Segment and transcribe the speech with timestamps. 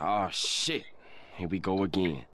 [0.00, 0.84] Oh shit.
[1.36, 2.27] Here we go again.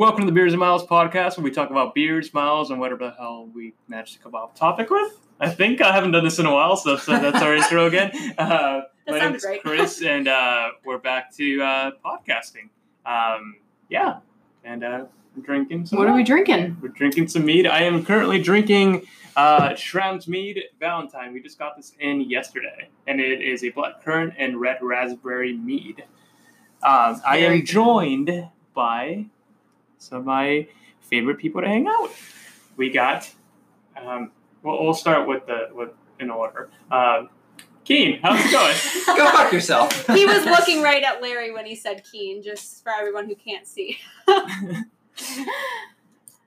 [0.00, 3.04] Welcome to the Beers and Miles podcast, where we talk about beers, miles, and whatever
[3.04, 5.20] the hell we managed to come off topic with.
[5.40, 8.10] I think I haven't done this in a while, so that's, that's our intro again.
[8.38, 9.46] Uh, my name is.
[9.60, 12.70] Chris, and uh, we're back to uh, podcasting.
[13.04, 13.56] Um,
[13.90, 14.20] yeah,
[14.64, 15.04] and uh,
[15.36, 15.98] we're drinking some.
[15.98, 16.78] What are we drinking?
[16.80, 17.66] We're drinking some mead.
[17.66, 19.02] I am currently drinking
[19.36, 21.34] uh, Schramm's Mead Valentine.
[21.34, 25.58] We just got this in yesterday, and it is a black currant and red raspberry
[25.58, 26.04] mead.
[26.82, 29.26] Um, I am joined by
[30.00, 30.66] some of my
[31.00, 32.72] favorite people to hang out with.
[32.76, 33.30] We got,
[33.96, 34.32] um,
[34.62, 36.70] well, we'll start with the with in order.
[36.90, 37.28] Um,
[37.84, 38.76] Keen, how's it going?
[39.16, 40.06] Go fuck yourself.
[40.08, 43.66] He was looking right at Larry when he said Keen, just for everyone who can't
[43.66, 43.98] see.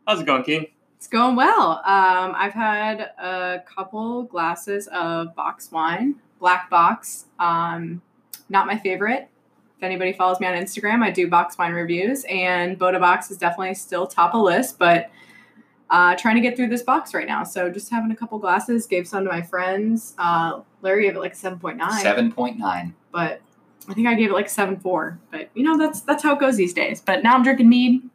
[0.08, 0.68] how's it going, Keen?
[0.98, 1.82] It's going well.
[1.86, 7.26] Um, I've had a couple glasses of box wine, black box.
[7.40, 8.02] Um,
[8.50, 9.28] not my favorite.
[9.84, 13.38] If anybody follows me on Instagram, I do box wine reviews, and Bota Box is
[13.38, 15.12] definitely still top of list, but
[15.90, 17.44] uh, trying to get through this box right now.
[17.44, 20.16] So just having a couple glasses, gave some to my friends.
[20.18, 22.96] Uh, Larry gave it like a 7.9, Seven point nine.
[23.12, 23.42] but
[23.90, 25.18] I think I gave it like a 7.4.
[25.30, 27.02] But you know, that's that's how it goes these days.
[27.02, 28.10] But now I'm drinking mead.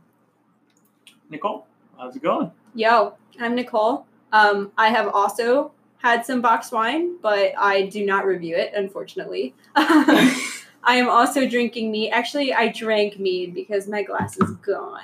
[1.29, 1.67] Nicole,
[1.99, 2.51] how's it going?
[2.75, 4.07] Yo, I'm Nicole.
[4.33, 9.55] Um, I have also had some box wine, but I do not review it, unfortunately.
[10.89, 12.13] I am also drinking mead.
[12.13, 15.03] Actually, I drank mead because my glass is gone,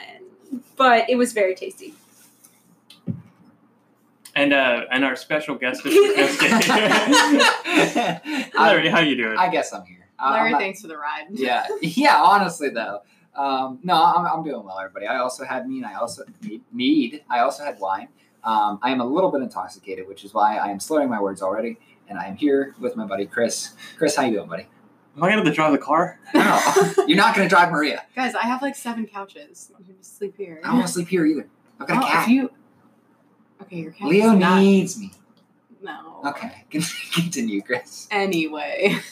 [0.77, 1.93] but it was very tasty.
[4.35, 5.93] And uh, and our special guest is
[6.39, 6.49] Larry,
[8.55, 9.37] I, how you doing?
[9.37, 10.09] I guess I'm here.
[10.19, 11.27] Uh, Larry, I'm not- thanks for the ride.
[11.31, 12.19] yeah, yeah.
[12.19, 13.03] Honestly, though,
[13.37, 15.07] um, no, I'm, I'm doing well, everybody.
[15.07, 15.85] I also had mead.
[15.85, 16.63] I also mead.
[16.73, 17.25] mead.
[17.29, 18.09] I also had wine.
[18.43, 21.43] Um, I am a little bit intoxicated, which is why I am slurring my words
[21.43, 21.77] already.
[22.09, 23.75] And I am here with my buddy Chris.
[23.99, 24.67] Chris, how you doing, buddy?
[25.17, 26.19] Am I gonna have to drive the car?
[26.35, 26.61] No,
[27.07, 28.05] you're not going to drive Maria.
[28.17, 29.71] Guys, I have like seven couches.
[29.77, 30.61] I'm gonna sleep here.
[30.65, 31.49] I don't want to sleep here either.
[31.79, 32.23] I've got Oh, a cat.
[32.25, 32.51] If you...
[33.63, 34.61] Okay, your cat Leo is not...
[34.61, 35.13] needs me.
[35.83, 36.21] No.
[36.27, 36.65] Okay,
[37.13, 38.09] continue, Chris.
[38.11, 38.97] Anyway.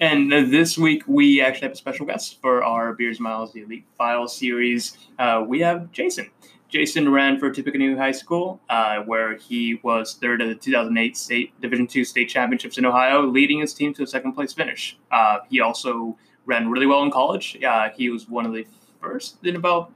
[0.00, 3.62] And uh, this week we actually have a special guest for our Beers Miles the
[3.62, 4.98] Elite File series.
[5.18, 6.30] Uh, we have Jason.
[6.68, 11.60] Jason ran for Tippecanoe High School, uh, where he was third at the 2008 state
[11.60, 14.98] Division II state championships in Ohio, leading his team to a second place finish.
[15.12, 16.16] Uh, he also
[16.46, 17.62] ran really well in college.
[17.62, 18.66] Uh, he was one of the
[19.00, 19.92] first in about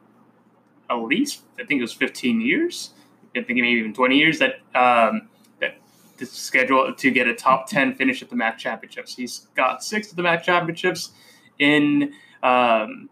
[0.91, 2.91] at least I think it was 15 years.
[3.37, 5.29] I think maybe even 20 years that um,
[5.61, 5.79] that
[6.19, 9.15] to schedule to get a top 10 finish at the MAC championships.
[9.15, 11.13] He's got six of the MAC championships
[11.59, 13.11] in, um,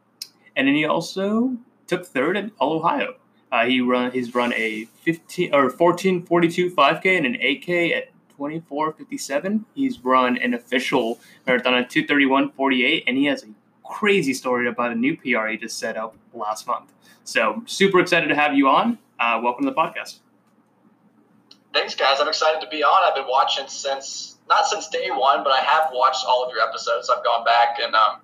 [0.56, 1.56] and then he also
[1.86, 3.14] took third at All Ohio.
[3.52, 9.64] Uh, he run he's run a 15 or 1442 5K and an 8K at 2457.
[9.74, 13.46] He's run an official marathon at 231.48, and he has a
[13.84, 16.92] crazy story about a new PR he just set up last month.
[17.24, 18.98] So super excited to have you on.
[19.18, 20.18] Uh, welcome to the podcast.
[21.72, 22.18] Thanks, guys.
[22.20, 23.08] I'm excited to be on.
[23.08, 26.66] I've been watching since not since day one, but I have watched all of your
[26.66, 27.10] episodes.
[27.10, 28.20] I've gone back and um,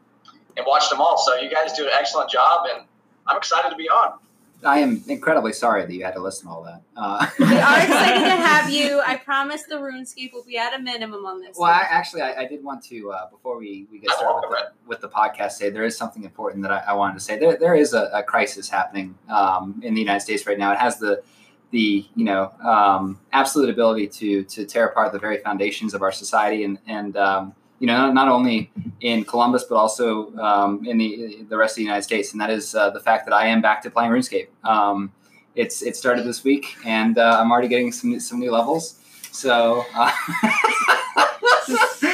[0.56, 1.19] and watched them all.
[1.19, 2.87] So you guys do an excellent job, and
[3.27, 4.19] I'm excited to be on.
[4.65, 6.83] I am incredibly sorry that you had to listen to all that.
[6.97, 7.50] Uh, We are
[7.83, 9.00] excited to have you.
[9.05, 11.56] I promise the RuneScape will be at a minimum on this.
[11.59, 14.59] Well, I, actually, I, I did want to uh, before we, we get started with
[14.59, 15.71] the, with the podcast today.
[15.71, 17.39] There is something important that I, I wanted to say.
[17.39, 20.73] There, there is a, a crisis happening um, in the United States right now.
[20.73, 21.23] It has the
[21.71, 26.12] the you know um, absolute ability to to tear apart the very foundations of our
[26.12, 28.70] society and and um, you know not, not only
[29.00, 32.31] in Columbus but also um, in the the rest of the United States.
[32.31, 34.47] And that is uh, the fact that I am back to playing RuneScape.
[34.62, 35.12] Um,
[35.56, 39.00] it's it started this week, and uh, I'm already getting some some new levels.
[39.32, 39.84] So.
[39.94, 40.12] Uh,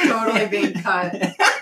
[0.07, 1.15] totally being cut.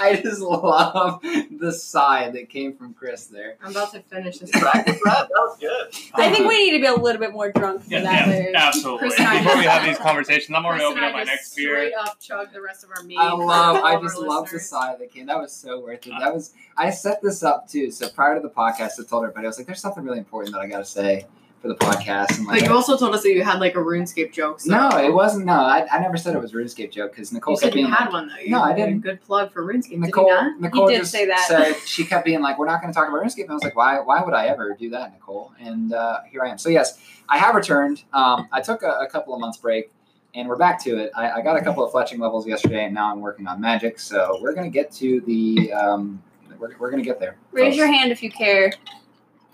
[0.10, 3.56] I just love the sigh that came from Chris there.
[3.62, 4.50] I'm about to finish this.
[4.50, 4.86] That.
[4.86, 5.88] That was good.
[6.14, 8.28] I think we need to be a little bit more drunk for Yeah, that.
[8.28, 9.10] yeah, absolutely.
[9.10, 11.68] Chris Before we have these conversations, I'm already Chris and opening up my next beer.
[11.76, 13.18] Straight up chug the rest of our meat.
[13.18, 13.76] I love.
[13.84, 15.26] I just love the sigh that came.
[15.26, 16.12] That was so worth it.
[16.14, 16.52] Uh, that was.
[16.76, 17.90] I set this up too.
[17.90, 20.54] So prior to the podcast, I told everybody I was like, "There's something really important
[20.54, 21.26] that I got to say
[21.60, 24.32] for the podcast." And But you also told us that you had like a RuneScape
[24.32, 24.60] joke.
[24.60, 25.46] So no, it wasn't.
[25.46, 27.80] No, I, I never said it was a RuneScape joke because Nicole You kept said
[27.80, 28.36] you had like, one though.
[28.36, 29.00] You No, I had a didn't.
[29.00, 29.98] Good plug for RuneScape.
[29.98, 30.60] Nicole, Did you not?
[30.60, 31.46] Nicole He did just say that.
[31.48, 33.64] said she kept being like, "We're not going to talk about RuneScape." And I was
[33.64, 34.00] like, "Why?
[34.00, 36.58] Why would I ever do that, Nicole?" And uh, here I am.
[36.58, 36.98] So yes,
[37.28, 38.04] I have returned.
[38.12, 39.90] Um, I took a, a couple of months break
[40.34, 41.10] and we're back to it.
[41.16, 43.98] I, I got a couple of fletching levels yesterday, and now I'm working on magic.
[43.98, 45.72] So we're gonna get to the.
[45.72, 46.22] Um,
[46.58, 47.36] we're, we're gonna get there.
[47.52, 47.76] Raise folks.
[47.78, 48.72] your hand if you care.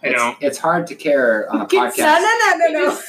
[0.07, 0.37] I It's, don't.
[0.43, 1.99] it's hard to care on a No, podcast.
[1.99, 3.01] no, no, no, no.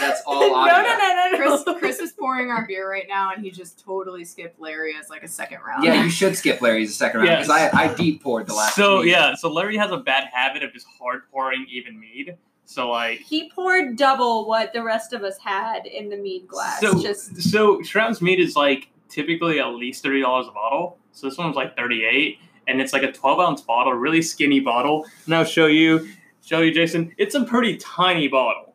[0.00, 0.74] That's all no, audio.
[0.82, 1.74] no, no, no, Chris, no.
[1.78, 5.22] Chris is pouring our beer right now, and he just totally skipped Larry as like
[5.22, 5.84] a second round.
[5.84, 7.74] Yeah, you should skip Larry as a second round because Yes.
[7.74, 8.74] I, I deep poured the last.
[8.76, 9.10] So mead.
[9.10, 12.36] yeah, so Larry has a bad habit of just hard pouring even mead.
[12.64, 16.80] So like, He poured double what the rest of us had in the mead glass.
[16.80, 20.98] so Just so Schramm's mead is like typically at least thirty dollars a bottle.
[21.12, 22.38] So this one was like thirty eight,
[22.68, 25.04] and it's like a twelve ounce bottle, really skinny bottle.
[25.26, 26.08] And I'll show you,
[26.44, 27.12] show you, Jason.
[27.18, 28.74] It's a pretty tiny bottle.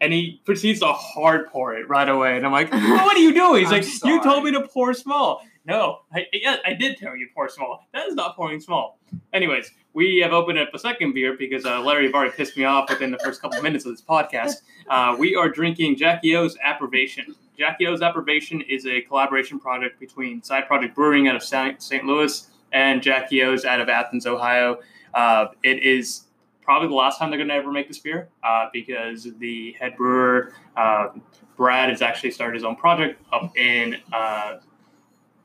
[0.00, 3.32] And he proceeds to hard pour it right away, and I'm like, "What are you
[3.32, 7.16] doing?" He's like, "You told me to pour small." No, I, yeah, I did tell
[7.16, 7.86] you to pour small.
[7.92, 8.98] That is not pouring small.
[9.32, 12.88] Anyways, we have opened up a second beer because uh, Larry already pissed me off
[12.88, 14.56] within the first couple minutes of this podcast.
[14.88, 17.34] Uh, we are drinking Jackie O's Approbation.
[17.58, 21.82] Jackie O's Approbation is a collaboration project between Side Project Brewing out of St.
[21.82, 22.04] St.
[22.04, 24.80] Louis and Jackie O's out of Athens, Ohio.
[25.14, 26.25] Uh, it is
[26.66, 29.96] probably the last time they're going to ever make this beer uh, because the head
[29.96, 31.08] brewer, uh,
[31.56, 34.58] Brad, has actually started his own project up in uh,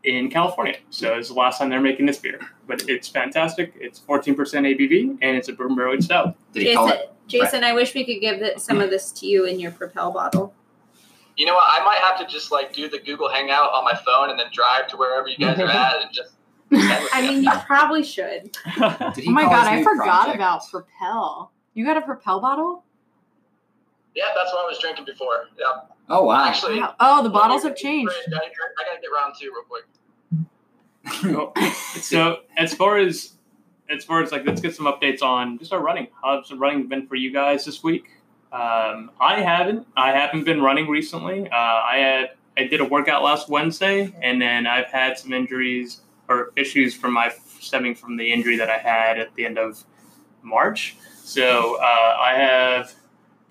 [0.03, 0.77] in California.
[0.89, 2.39] So it's the last time they're making this beer.
[2.67, 3.73] But it's fantastic.
[3.79, 6.35] It's 14% ABV and it's a bourbon barrel stout.
[6.53, 7.13] Did Jason, it?
[7.27, 10.11] Jason, I wish we could give it, some of this to you in your Propel
[10.11, 10.55] bottle.
[11.37, 11.67] You know what?
[11.67, 14.47] I might have to just like do the Google Hangout on my phone and then
[14.51, 16.33] drive to wherever you guys are at and just.
[16.79, 18.55] Send with I mean, you probably should.
[18.79, 20.35] Oh my god, I forgot project?
[20.35, 21.51] about Propel.
[21.73, 22.83] You got a Propel bottle?
[24.15, 25.45] yeah, that's what I was drinking before.
[25.57, 25.65] Yeah,
[26.09, 26.45] Oh wow!
[26.45, 26.79] actually.
[26.81, 26.95] Wow.
[26.99, 28.13] Oh, the bottles have changed.
[28.27, 29.85] I gotta, I gotta get round two real quick.
[32.01, 33.33] so as far as
[33.89, 36.87] as far as like let's get some updates on just our running how's the running
[36.87, 38.05] been for you guys this week
[38.53, 43.23] um, i haven't i haven't been running recently uh, i had i did a workout
[43.23, 46.01] last wednesday and then i've had some injuries
[46.31, 49.83] or issues from my stemming from the injury that i had at the end of
[50.41, 52.93] march so uh, i have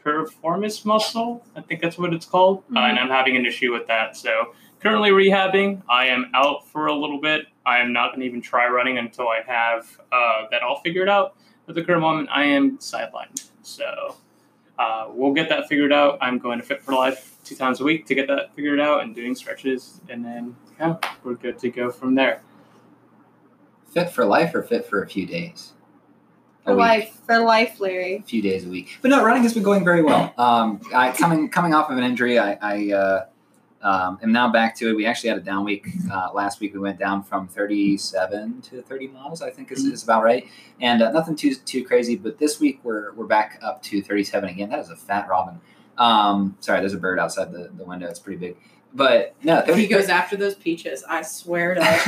[0.05, 3.87] piriformis muscle i think that's what it's called uh, and i'm having an issue with
[3.87, 5.83] that so currently rehabbing.
[5.89, 7.47] I am out for a little bit.
[7.65, 11.09] I am not going to even try running until I have uh, that all figured
[11.09, 11.37] out.
[11.69, 13.49] At the current moment, I am sidelined.
[13.63, 14.17] So
[14.79, 16.19] uh, we'll get that figured out.
[16.21, 19.03] I'm going to Fit for Life two times a week to get that figured out
[19.03, 20.01] and doing stretches.
[20.09, 22.43] And then, yeah, we're good to go from there.
[23.91, 25.73] Fit for life or fit for a few days?
[26.65, 26.79] For week.
[26.79, 28.17] life, for life, Larry.
[28.17, 28.99] a few days a week.
[29.03, 30.33] But no, running has been going very well.
[30.39, 33.27] Um, I coming coming off of an injury, I, I uh,
[33.83, 34.97] um, am now back to it.
[34.97, 36.75] We actually had a down week uh, last week.
[36.75, 40.47] We went down from 37 to 30 miles, I think is, is about right,
[40.81, 42.15] and uh, nothing too too crazy.
[42.15, 44.71] But this week we're we're back up to 37 again.
[44.71, 45.61] That is a fat robin.
[45.97, 48.09] Um, sorry, there's a bird outside the, the window.
[48.09, 48.57] It's pretty big.
[48.93, 51.05] But no, 30, He goes after those peaches.
[51.09, 51.81] I swear to.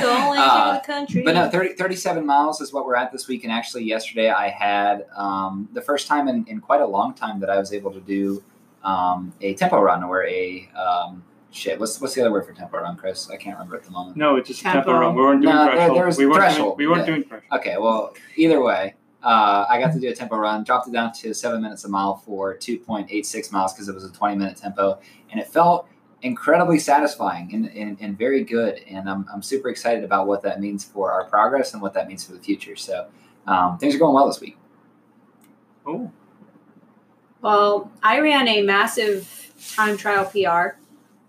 [0.00, 1.22] Going Uh, to the country.
[1.22, 3.44] but no, 30, 37 miles is what we're at this week.
[3.44, 7.40] And actually, yesterday I had um, the first time in, in quite a long time
[7.40, 8.42] that I was able to do
[8.82, 11.78] um, a tempo run or a um, shit.
[11.78, 13.28] What's what's the other word for tempo run, Chris?
[13.30, 14.16] I can't remember at the moment.
[14.16, 14.78] No, it's just Tempo.
[14.78, 15.14] tempo run.
[15.14, 15.96] We weren't doing No, threshold.
[15.98, 17.14] there was we weren't threshold, Doing, we weren't yeah.
[17.14, 17.60] doing threshold.
[17.60, 21.12] Okay, well, either way, uh, I got to do a tempo run, dropped it down
[21.14, 24.98] to seven minutes a mile for 2.86 miles because it was a 20 minute tempo,
[25.30, 25.86] and it felt
[26.24, 28.80] incredibly satisfying and, and, and very good.
[28.88, 32.08] And I'm, I'm super excited about what that means for our progress and what that
[32.08, 32.76] means for the future.
[32.76, 33.06] So
[33.46, 34.56] um, things are going well this week.
[35.86, 36.10] Oh,
[37.42, 40.78] Well, I ran a massive time trial PR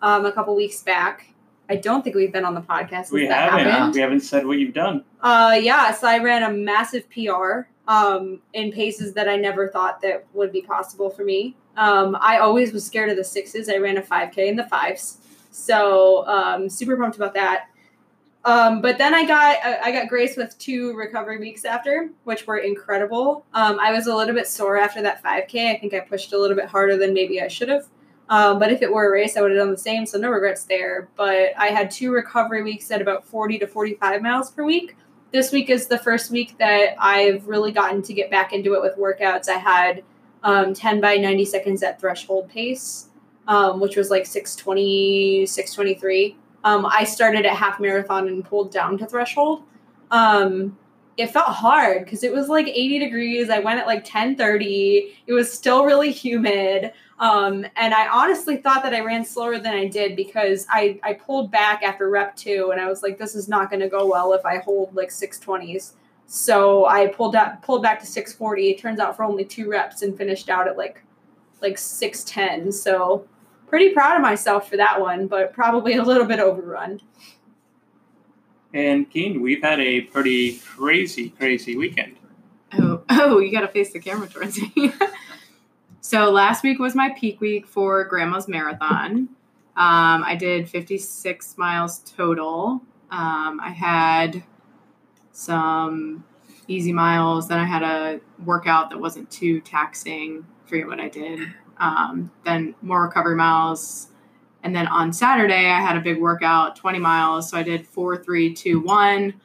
[0.02, 1.28] um, a couple weeks back.
[1.68, 3.70] I don't think we've been on the podcast we that haven't.
[3.70, 3.96] happened.
[3.96, 5.04] We haven't said what you've done.
[5.22, 10.02] Uh, yeah, so I ran a massive PR um, in paces that I never thought
[10.04, 11.58] that would be possible for me.
[11.78, 13.70] Um, I always was scared of the sixes.
[13.70, 15.18] I ran a 5K in the fives,
[15.52, 17.68] so um, super pumped about that.
[18.46, 22.60] Um, but then I got I got graced with two recovery weeks after, which were
[22.60, 23.44] incredible.
[23.56, 25.76] Um, I was a little bit sore after that 5K.
[25.76, 27.88] I think I pushed a little bit harder than maybe I should have.
[28.30, 30.06] Um, but if it were a race, I would have done the same.
[30.06, 31.10] So no regrets there.
[31.16, 34.96] But I had two recovery weeks at about 40 to 45 miles per week.
[35.32, 38.82] This week is the first week that I've really gotten to get back into it
[38.82, 39.50] with workouts.
[39.50, 40.04] I had
[40.46, 43.10] um, 10 by 90 seconds at threshold pace,
[43.48, 46.38] um, which was like 620, 623.
[46.64, 49.64] Um, I started at half marathon and pulled down to threshold.
[50.12, 50.78] Um,
[51.18, 53.50] it felt hard because it was like 80 degrees.
[53.50, 55.18] I went at like 1030.
[55.26, 56.92] It was still really humid.
[57.20, 61.14] Um, and I honestly thought that I ran slower than I did because I, I
[61.14, 64.06] pulled back after rep two and I was like, this is not going to go
[64.06, 65.94] well if I hold like 620s.
[66.28, 68.70] So I pulled out, pulled back to 640.
[68.70, 71.04] It turns out for only two reps and finished out at like,
[71.62, 72.72] like 610.
[72.72, 73.28] So
[73.68, 77.02] pretty proud of myself for that one, but probably a little bit overrun.
[78.74, 82.18] And Keen, we've had a pretty crazy, crazy weekend.
[82.74, 84.92] Oh, oh, you got to face the camera towards me.
[86.02, 89.30] so last week was my peak week for Grandma's Marathon.
[89.78, 92.82] Um, I did 56 miles total.
[93.12, 94.44] Um, I had
[95.36, 96.24] some
[96.68, 97.48] easy miles.
[97.48, 100.46] Then I had a workout that wasn't too taxing.
[100.66, 101.40] Forget what I did.
[101.78, 104.08] Um, then more recovery miles.
[104.64, 107.50] And then on Saturday, I had a big workout, 20 miles.
[107.50, 109.36] So I did four, three, two, one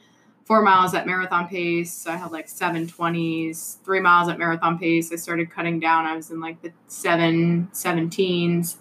[0.51, 1.93] four miles at marathon pace.
[1.93, 5.13] So I had like seven twenties, three miles at marathon pace.
[5.13, 6.07] I started cutting down.
[6.07, 8.75] I was in like the seven, 17s.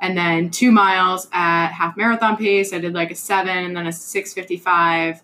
[0.00, 2.72] And then two miles at half marathon pace.
[2.72, 5.22] I did like a seven and then a 655.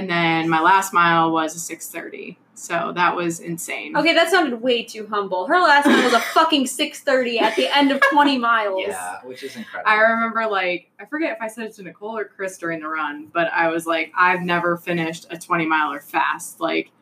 [0.00, 2.38] And then my last mile was a 630.
[2.54, 3.94] So that was insane.
[3.94, 5.46] Okay, that sounded way too humble.
[5.46, 8.84] Her last one was a fucking 6:30 at the end of 20 miles.
[8.86, 9.90] Yeah, which is incredible.
[9.90, 12.88] I remember like I forget if I said it to Nicole or Chris during the
[12.88, 16.60] run, but I was like, I've never finished a 20 miler fast.
[16.60, 16.92] Like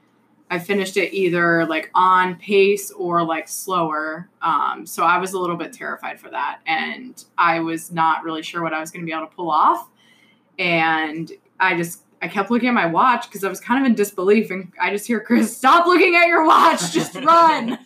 [0.51, 4.29] I finished it either like on pace or like slower.
[4.43, 6.63] Um, so I was a little bit terrified for that.
[6.67, 9.89] And I was not really sure what I was gonna be able to pull off.
[10.59, 13.95] And I just I kept looking at my watch because I was kind of in
[13.95, 17.79] disbelief, and I just hear Chris, "Stop looking at your watch, just run."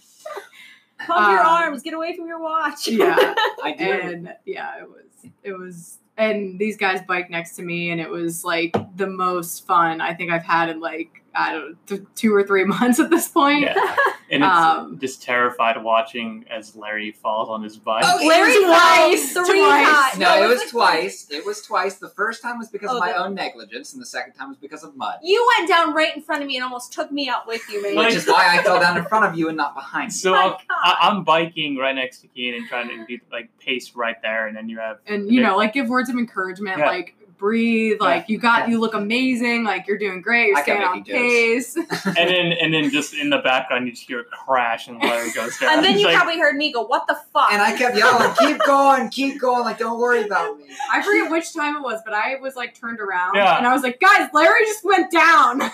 [1.07, 2.87] Pump your Um, arms, get away from your watch.
[2.89, 3.35] yeah,
[3.65, 4.01] I did.
[4.05, 8.09] and yeah, it was it was, and these guys biked next to me, and it
[8.09, 12.03] was like the most fun I think I've had in like I don't know, th-
[12.15, 13.63] two or three months at this point.
[13.63, 13.97] Yeah.
[14.31, 18.03] And it's Um, just terrified watching as Larry falls on his bike.
[18.07, 19.47] Oh, Larry It twice, twice.
[19.47, 19.87] three Twice.
[19.87, 20.19] times.
[20.19, 21.27] No, it was like- twice.
[21.31, 21.97] It was twice.
[21.97, 24.49] The first time was because Oh, of my the- own negligence, and the second time
[24.49, 25.17] was because of mud.
[25.23, 27.83] You went down right in front of me and almost took me out with you,
[27.83, 27.97] man.
[27.97, 30.17] Which is why I fell down in front of you and not behind you.
[30.17, 33.95] So I'm, I, I'm biking right next to Keen and trying to do like pace
[33.95, 36.87] right there, and then you have and you know, like give words of encouragement, Yeah.
[36.87, 40.83] like breathe, like you got, you look amazing, like you're doing great, you're I staying
[40.83, 41.75] on pace.
[42.07, 45.33] and then and then just in the background you just hear a crash and Larry
[45.33, 45.75] goes down.
[45.75, 48.33] and then you like, probably heard me go, "What the fuck?" and I kept yelling,
[48.39, 49.65] "Keep going, keep going!
[49.65, 52.79] Like, don't worry about me." I forget which time it was, but I was like
[52.79, 53.59] turned around Yeah.
[53.59, 55.61] and I was like, guys, Larry just went down.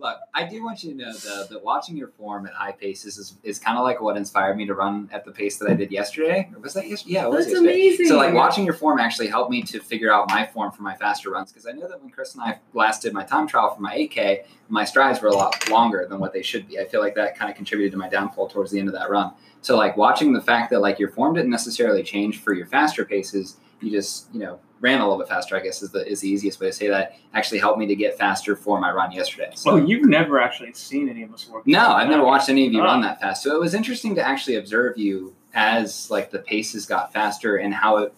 [0.00, 3.18] Look, I do want you to know though that watching your form at high paces
[3.18, 5.74] is, is kind of like what inspired me to run at the pace that I
[5.74, 6.48] did yesterday.
[6.54, 7.14] Or was that yesterday?
[7.14, 7.72] Yeah, it was That's yesterday.
[7.72, 8.06] amazing.
[8.06, 10.94] So like watching your form actually helped me to figure out my form for my
[10.94, 13.74] faster runs because I know that when Chris and I last did my time trial
[13.74, 16.78] for my 8K, my strides were a lot longer than what they should be.
[16.78, 19.10] I feel like that kind of contributed to my downfall towards the end of that
[19.10, 19.32] run.
[19.62, 23.04] So like watching the fact that like your form didn't necessarily change for your faster
[23.04, 25.56] paces, you just you know ran a little bit faster.
[25.56, 27.16] I guess is the is the easiest way to say that.
[27.34, 29.50] Actually helped me to get faster for my run yesterday.
[29.54, 29.72] So.
[29.72, 32.72] "Oh, you've never actually seen any of us work." No, I've never watched any of
[32.72, 32.84] you Oh.
[32.84, 33.42] run that fast.
[33.42, 37.72] So it was interesting to actually observe you as like the paces got faster and
[37.74, 38.12] how it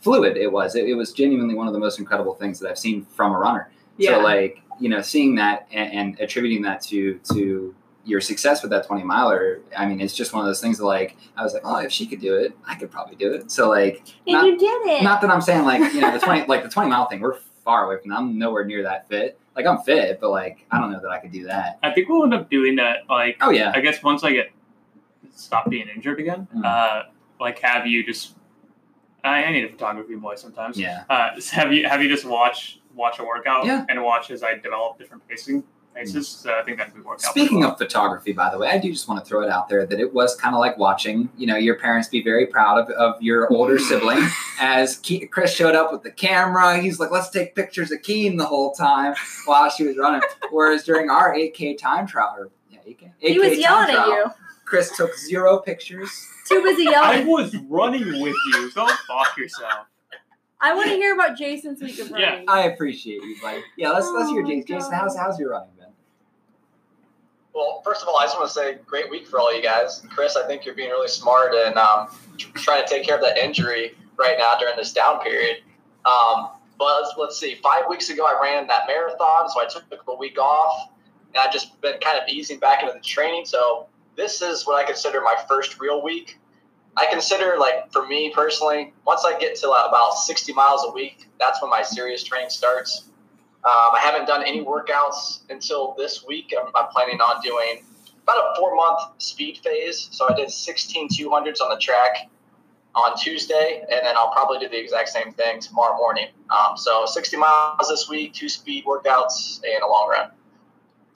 [0.00, 0.74] fluid it was.
[0.76, 3.38] It, it was genuinely one of the most incredible things that I've seen from a
[3.38, 3.70] runner.
[3.96, 4.10] yeah.
[4.16, 8.70] So like you know, seeing that and, and attributing that to to your success with
[8.70, 11.54] that 20 miler, I mean, it's just one of those things that like I was
[11.54, 13.50] like, oh, if she could do it, I could probably do it.
[13.50, 15.02] So like, and not, you did it.
[15.02, 17.38] not that I'm saying like you know the 20 like the 20 mile thing, we're
[17.64, 18.18] far away from that.
[18.18, 19.38] I'm nowhere near that fit.
[19.56, 21.78] Like I'm fit, but like I don't know that I could do that.
[21.82, 23.08] I think we'll end up doing that.
[23.08, 24.50] Like, Oh yeah, I guess once I get
[25.32, 26.64] stop being injured again, Mm.
[26.64, 27.04] uh,
[27.40, 28.34] like have you just.
[29.22, 30.78] I, I need a photography boy sometimes.
[30.78, 31.04] yeah.
[31.08, 33.84] Uh, have you have you just watch watch a workout Yeah.
[33.88, 36.34] and watch as I develop different pacing paces?
[36.42, 36.48] Hmm.
[36.48, 37.20] So uh, I think that could work out.
[37.20, 39.68] Speaking pretty of photography, by the way, I do just want to throw it out
[39.68, 42.78] there that it was kind of like watching, you know, your parents be very proud
[42.78, 44.26] of, of your older sibling.
[44.60, 48.36] As Ke- Chris showed up with the camera, he's like, "Let's take pictures of Keen
[48.36, 49.14] the whole time
[49.46, 53.38] while she was running." Whereas during our 8K time trial, or yeah, 8K, 8K he
[53.38, 54.24] was time yelling at you.
[54.64, 56.10] Chris took zero pictures.
[56.48, 57.04] Too busy well.
[57.04, 58.72] I was running with you.
[58.74, 59.86] Go fuck yourself.
[60.60, 62.44] I want to hear about Jason's week of running.
[62.44, 62.44] Yeah.
[62.48, 63.60] I appreciate you, buddy.
[63.76, 64.66] Yeah, let's let's hear Oh my Jason.
[64.66, 65.73] Jason, how's how's your running been?
[67.54, 70.02] Well, first of all, I just want to say great week for all you guys.
[70.10, 72.08] Chris, I think you're being really smart and um,
[72.54, 75.58] trying to take care of that injury right now during this down period.
[76.04, 77.54] Um, but let's, let's see.
[77.62, 80.90] Five weeks ago, I ran that marathon, so I took a week off,
[81.28, 83.44] and I've just been kind of easing back into the training.
[83.44, 86.40] So this is what I consider my first real week.
[86.96, 91.28] I consider, like, for me personally, once I get to about 60 miles a week,
[91.38, 93.10] that's when my serious training starts.
[93.64, 96.52] Um, I haven't done any workouts until this week.
[96.58, 97.82] I'm, I'm planning on doing
[98.22, 100.08] about a four month speed phase.
[100.10, 102.28] So I did 16 200s on the track
[102.94, 106.28] on Tuesday, and then I'll probably do the exact same thing tomorrow morning.
[106.50, 110.30] Um, so 60 miles this week, two speed workouts, and a long run.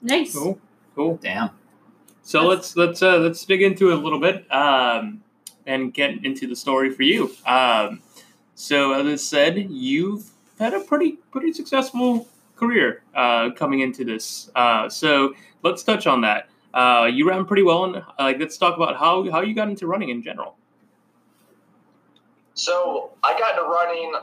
[0.01, 0.33] Nice.
[0.33, 0.59] Cool.
[0.95, 1.19] Cool.
[1.21, 1.51] Damn.
[2.23, 4.51] So let's let's uh, let's dig into it a little bit.
[4.51, 5.23] Um,
[5.69, 7.31] and get into the story for you.
[7.45, 8.01] Um,
[8.55, 12.27] so, as I said, you've had a pretty pretty successful
[12.59, 14.51] career uh, coming into this.
[14.55, 16.49] Uh, so let's touch on that.
[16.73, 19.87] Uh, you ran pretty well, and uh, let's talk about how how you got into
[19.87, 20.55] running in general.
[22.53, 24.13] So I got into running.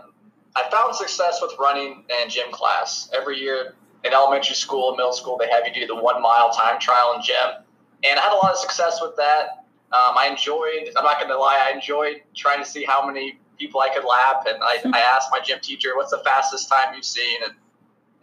[0.54, 3.10] I found success with running and gym class.
[3.14, 3.74] Every year
[4.04, 7.14] in elementary school and middle school, they have you do the one mile time trial
[7.16, 7.64] in gym,
[8.04, 9.64] and I had a lot of success with that.
[9.92, 10.92] Um, I enjoyed.
[10.96, 11.68] I'm not going to lie.
[11.68, 15.30] I enjoyed trying to see how many people I could lap, and I, I asked
[15.32, 17.54] my gym teacher, "What's the fastest time you've seen?" and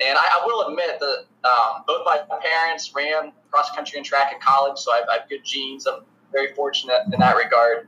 [0.06, 4.34] and I, I will admit that um, both my parents ran cross country and track
[4.34, 5.88] in college, so I have, I have good genes.
[5.88, 7.88] I'm very fortunate in that regard.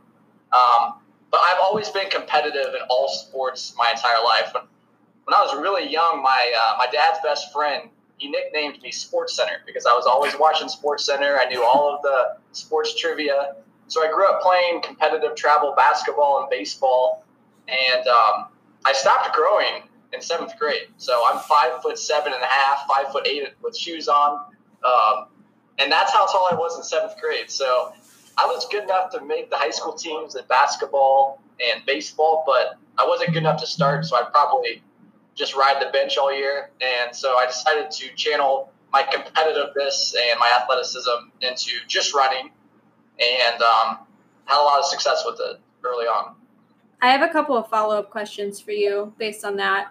[0.54, 1.00] Um,
[1.32, 4.54] but I've always been competitive in all sports my entire life.
[4.54, 4.64] When,
[5.26, 9.36] when I was really young, my uh, my dad's best friend he nicknamed me Sports
[9.36, 11.38] Center because I was always watching Sports Center.
[11.38, 13.56] I knew all of the sports trivia.
[13.88, 17.24] So I grew up playing competitive travel basketball and baseball,
[17.68, 18.48] and um,
[18.86, 19.84] I stopped growing
[20.16, 20.88] in seventh grade.
[20.98, 24.40] So I'm five foot seven and a half, five foot eight with shoes on,
[24.84, 25.28] um,
[25.78, 27.52] and that's how tall I was in seventh grade.
[27.52, 27.94] So
[28.38, 32.78] I was good enough to make the high school teams in basketball and baseball, but
[32.98, 34.06] I wasn't good enough to start.
[34.06, 34.82] So I'd probably
[35.36, 36.72] just ride the bench all year.
[36.82, 42.52] And so I decided to channel my competitiveness and my athleticism into just running,
[43.20, 44.00] and um,
[44.46, 46.36] had a lot of success with it early on.
[47.02, 49.88] I have a couple of follow up questions for you based on that.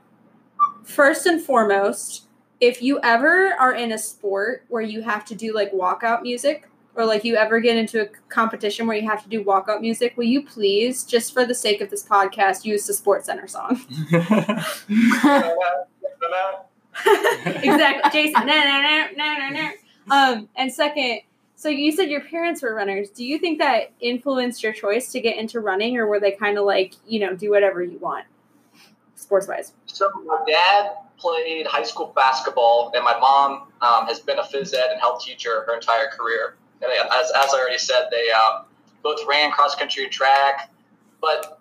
[0.85, 2.27] First and foremost,
[2.61, 6.69] if you ever are in a sport where you have to do like walkout music,
[6.97, 10.17] or like you ever get into a competition where you have to do walkout music,
[10.17, 13.81] will you please, just for the sake of this podcast, use the Sports Center song?
[17.47, 18.47] exactly, Jason.
[18.47, 19.71] No, no, no, no, no, no.
[20.11, 21.21] Um, and second,
[21.57, 23.11] so you said your parents were runners.
[23.11, 26.59] Do you think that influenced your choice to get into running, or were they kind
[26.59, 28.27] of like, you know, do whatever you want,
[29.25, 29.73] sports wise?
[29.87, 34.75] So my dad played high school basketball, and my mom um, has been a phys
[34.75, 36.57] ed and health teacher her entire career.
[36.83, 38.67] And as, as I already said, they um,
[39.03, 40.71] both ran cross country track,
[41.21, 41.61] but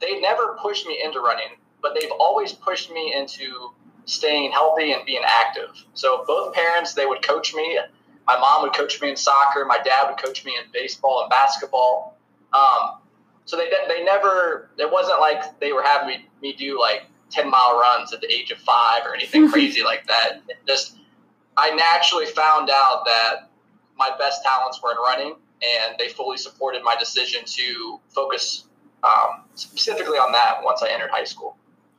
[0.00, 1.56] they never pushed me into running.
[1.82, 3.70] But they've always pushed me into
[4.06, 5.70] staying healthy and being active.
[5.94, 7.78] So both parents, they would coach me.
[8.26, 9.64] My mom would coach me in soccer.
[9.64, 12.16] My dad would coach me in baseball and basketball.
[12.52, 12.98] Um,
[13.46, 14.70] so they they never.
[14.76, 18.30] It wasn't like they were having me, me do like ten mile runs at the
[18.32, 20.42] age of five or anything crazy like that.
[20.48, 20.98] It just
[21.56, 23.50] I naturally found out that
[23.96, 28.64] my best talents were in running, and they fully supported my decision to focus
[29.02, 31.56] um, specifically on that once I entered high school.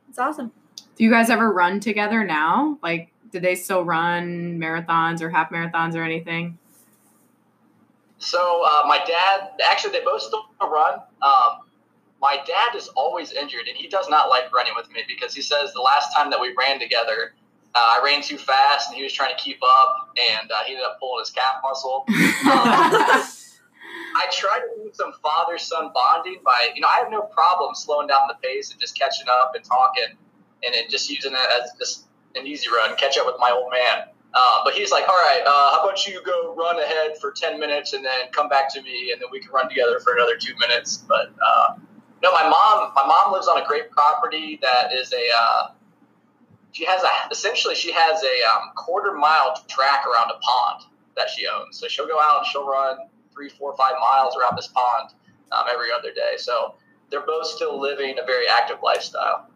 [0.08, 0.52] It's awesome.
[0.96, 2.78] Do you guys ever run together now?
[2.82, 6.58] Like, do they still run marathons or half marathons or anything?
[8.18, 11.00] So uh, my dad, actually, they both still run.
[11.22, 11.68] Um,
[12.20, 15.42] my dad is always injured, and he does not like running with me because he
[15.42, 17.34] says the last time that we ran together,
[17.74, 20.72] uh, I ran too fast, and he was trying to keep up, and uh, he
[20.72, 22.06] ended up pulling his calf muscle.
[22.48, 23.24] Um,
[24.16, 27.74] I try to do some father son bonding by, you know, I have no problem
[27.74, 30.16] slowing down the pace and just catching up and talking,
[30.64, 33.70] and then just using it as just an easy run, catch up with my old
[33.70, 34.08] man.
[34.34, 37.58] Uh, but he's like, all right, uh, how about you go run ahead for 10
[37.58, 40.36] minutes and then come back to me and then we can run together for another
[40.36, 40.98] two minutes.
[40.98, 41.76] But uh,
[42.22, 45.68] no, my mom, my mom lives on a great property that is a, uh,
[46.72, 50.84] she has a, essentially she has a um, quarter mile track around a pond
[51.16, 51.78] that she owns.
[51.78, 52.98] So she'll go out and she'll run
[53.32, 55.10] three, four, five miles around this pond
[55.52, 56.34] um, every other day.
[56.36, 56.74] So
[57.10, 59.48] they're both still living a very active lifestyle.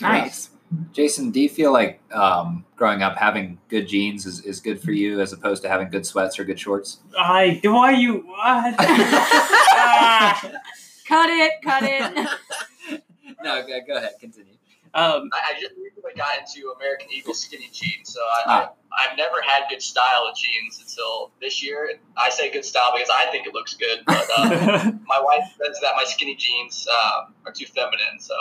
[0.00, 0.50] Nice.
[0.92, 4.92] Jason, do you feel like um, growing up having good jeans is, is good for
[4.92, 7.00] you as opposed to having good sweats or good shorts?
[7.18, 7.72] I do.
[7.74, 8.74] why you what?
[8.78, 10.50] Ah.
[11.06, 13.02] Cut it, cut it.
[13.42, 14.54] no, go, go ahead, continue.
[14.94, 18.72] Um, I, I, just recently got into American Eagle skinny jeans, so I, ah.
[18.92, 21.90] I, have never had good style of jeans until this year.
[22.16, 25.78] I say good style because I think it looks good, but uh, my wife says
[25.80, 28.34] that my skinny jeans uh, are too feminine, so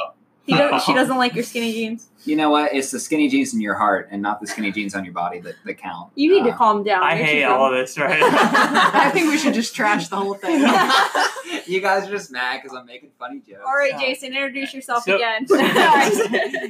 [0.48, 2.08] does, she doesn't like your skinny jeans.
[2.24, 2.74] You know what?
[2.74, 5.40] It's the skinny jeans in your heart and not the skinny jeans on your body
[5.40, 6.12] that, that count.
[6.16, 7.04] You need uh, to calm down.
[7.04, 8.22] I hate all of this, right?
[8.24, 10.60] I think we should just trash the whole thing.
[11.68, 13.62] you guys are just mad because I'm making funny jokes.
[13.66, 15.48] All right, Jason, introduce yourself so, again.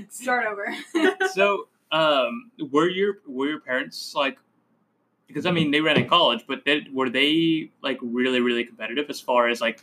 [0.09, 0.73] Start over.
[1.33, 4.37] so, um, were your were your parents like?
[5.27, 9.09] Because I mean, they ran in college, but they, were they like really really competitive
[9.09, 9.81] as far as like,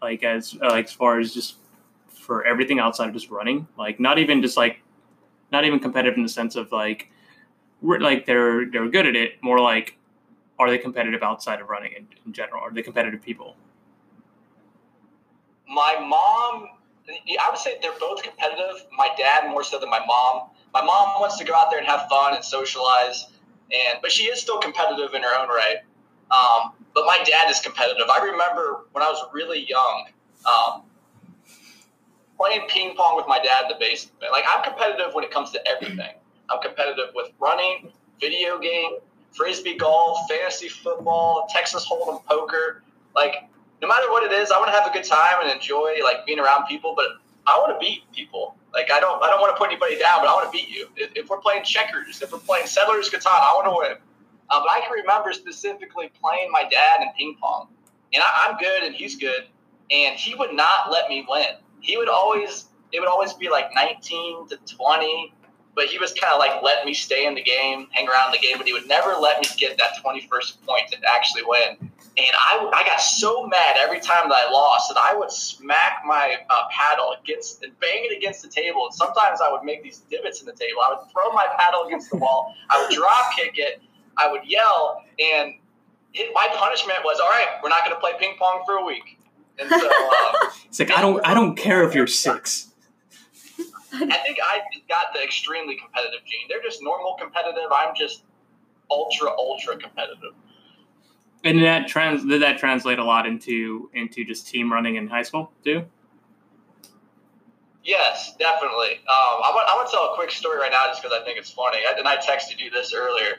[0.00, 1.56] like as uh, like as far as just
[2.24, 3.68] for everything outside of just running.
[3.78, 4.80] Like not even just like
[5.52, 7.10] not even competitive in the sense of like
[7.82, 9.42] like they're they're good at it.
[9.42, 9.98] More like
[10.58, 12.62] are they competitive outside of running in, in general?
[12.62, 13.56] Are they competitive people?
[15.68, 16.68] my mom,
[17.08, 18.86] I would say they're both competitive.
[18.96, 20.50] My dad more so than my mom.
[20.72, 23.26] My mom wants to go out there and have fun and socialize,
[23.72, 25.78] and but she is still competitive in her own right.
[26.30, 28.06] Um, but my dad is competitive.
[28.08, 30.06] I remember when I was really young,
[30.46, 30.82] um,
[32.36, 34.18] playing ping pong with my dad in the basement.
[34.32, 36.14] Like I'm competitive when it comes to everything.
[36.50, 38.98] I'm competitive with running, video game,
[39.32, 42.82] frisbee golf, fantasy football, Texas Hold'em poker.
[43.14, 43.48] Like
[43.80, 46.26] no matter what it is, I want to have a good time and enjoy like
[46.26, 46.94] being around people.
[46.96, 47.06] But
[47.46, 48.56] I want to beat people.
[48.72, 50.68] Like I don't, I don't want to put anybody down, but I want to beat
[50.68, 50.88] you.
[50.96, 53.98] If, if we're playing checkers, if we're playing Settlers Catan, I want to win.
[54.50, 57.68] Uh, but I can remember specifically playing my dad in ping pong,
[58.12, 59.46] and I, I'm good and he's good,
[59.90, 61.56] and he would not let me win.
[61.84, 65.34] He would always, it would always be like 19 to 20,
[65.74, 68.38] but he was kind of like letting me stay in the game, hang around the
[68.38, 71.76] game, but he would never let me get that 21st point to actually win.
[72.16, 76.02] And I, I got so mad every time that I lost that I would smack
[76.06, 78.86] my uh, paddle against and bang it against the table.
[78.86, 80.80] And sometimes I would make these divots in the table.
[80.86, 82.54] I would throw my paddle against the wall.
[82.70, 83.82] I would drop kick it.
[84.16, 85.02] I would yell.
[85.18, 85.54] And
[86.14, 88.84] it, my punishment was, all right, we're not going to play ping pong for a
[88.84, 89.18] week.
[89.58, 90.34] And so um,
[90.68, 92.72] It's like I don't I don't care if you're six.
[93.92, 96.48] I think I got the extremely competitive gene.
[96.48, 97.70] They're just normal competitive.
[97.72, 98.24] I'm just
[98.90, 100.32] ultra, ultra competitive.
[101.44, 105.06] And did that trans did that translate a lot into into just team running in
[105.06, 105.84] high school too?
[107.84, 108.94] Yes, definitely.
[109.06, 111.22] Um, I want I want to tell a quick story right now just because I
[111.24, 111.78] think it's funny.
[111.78, 113.36] I, and I texted you this earlier.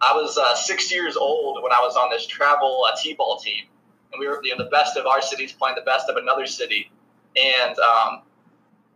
[0.00, 3.64] I was uh, six years old when I was on this travel uh, t-ball team,
[4.12, 6.46] and we were you know, the best of our cities playing the best of another
[6.46, 6.90] city,
[7.36, 8.22] and um,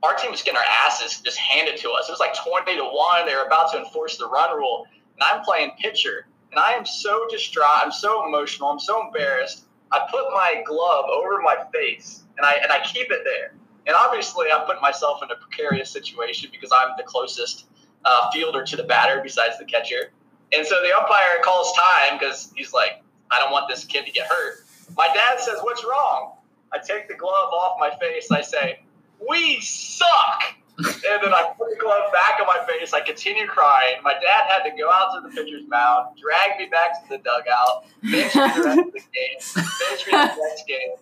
[0.02, 2.08] our team was getting our asses just handed to us.
[2.08, 3.26] It was like twenty to one.
[3.26, 6.86] They were about to enforce the run rule, and I'm playing pitcher, and I am
[6.86, 7.82] so distraught.
[7.82, 8.70] I'm so emotional.
[8.70, 9.66] I'm so embarrassed.
[9.92, 13.54] I put my glove over my face, and I and I keep it there.
[13.86, 17.66] And obviously, I'm putting myself in a precarious situation because I'm the closest
[18.04, 20.12] uh, fielder to the batter besides the catcher.
[20.52, 24.12] And so the umpire calls time because he's like, I don't want this kid to
[24.12, 24.64] get hurt.
[24.96, 26.34] My dad says, What's wrong?
[26.72, 28.30] I take the glove off my face.
[28.30, 28.80] I say,
[29.28, 30.42] We suck.
[30.78, 32.94] And then I put the glove back on my face.
[32.94, 33.96] I continue crying.
[34.02, 37.18] My dad had to go out to the pitcher's mound, drag me back to the
[37.18, 40.96] dugout, bench me the rest of the game, bench me the next game.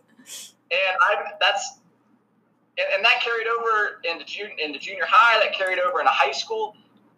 [0.70, 1.78] And I that's
[2.76, 5.44] and, and that carried over into junior into junior high.
[5.44, 6.76] That carried over into high school.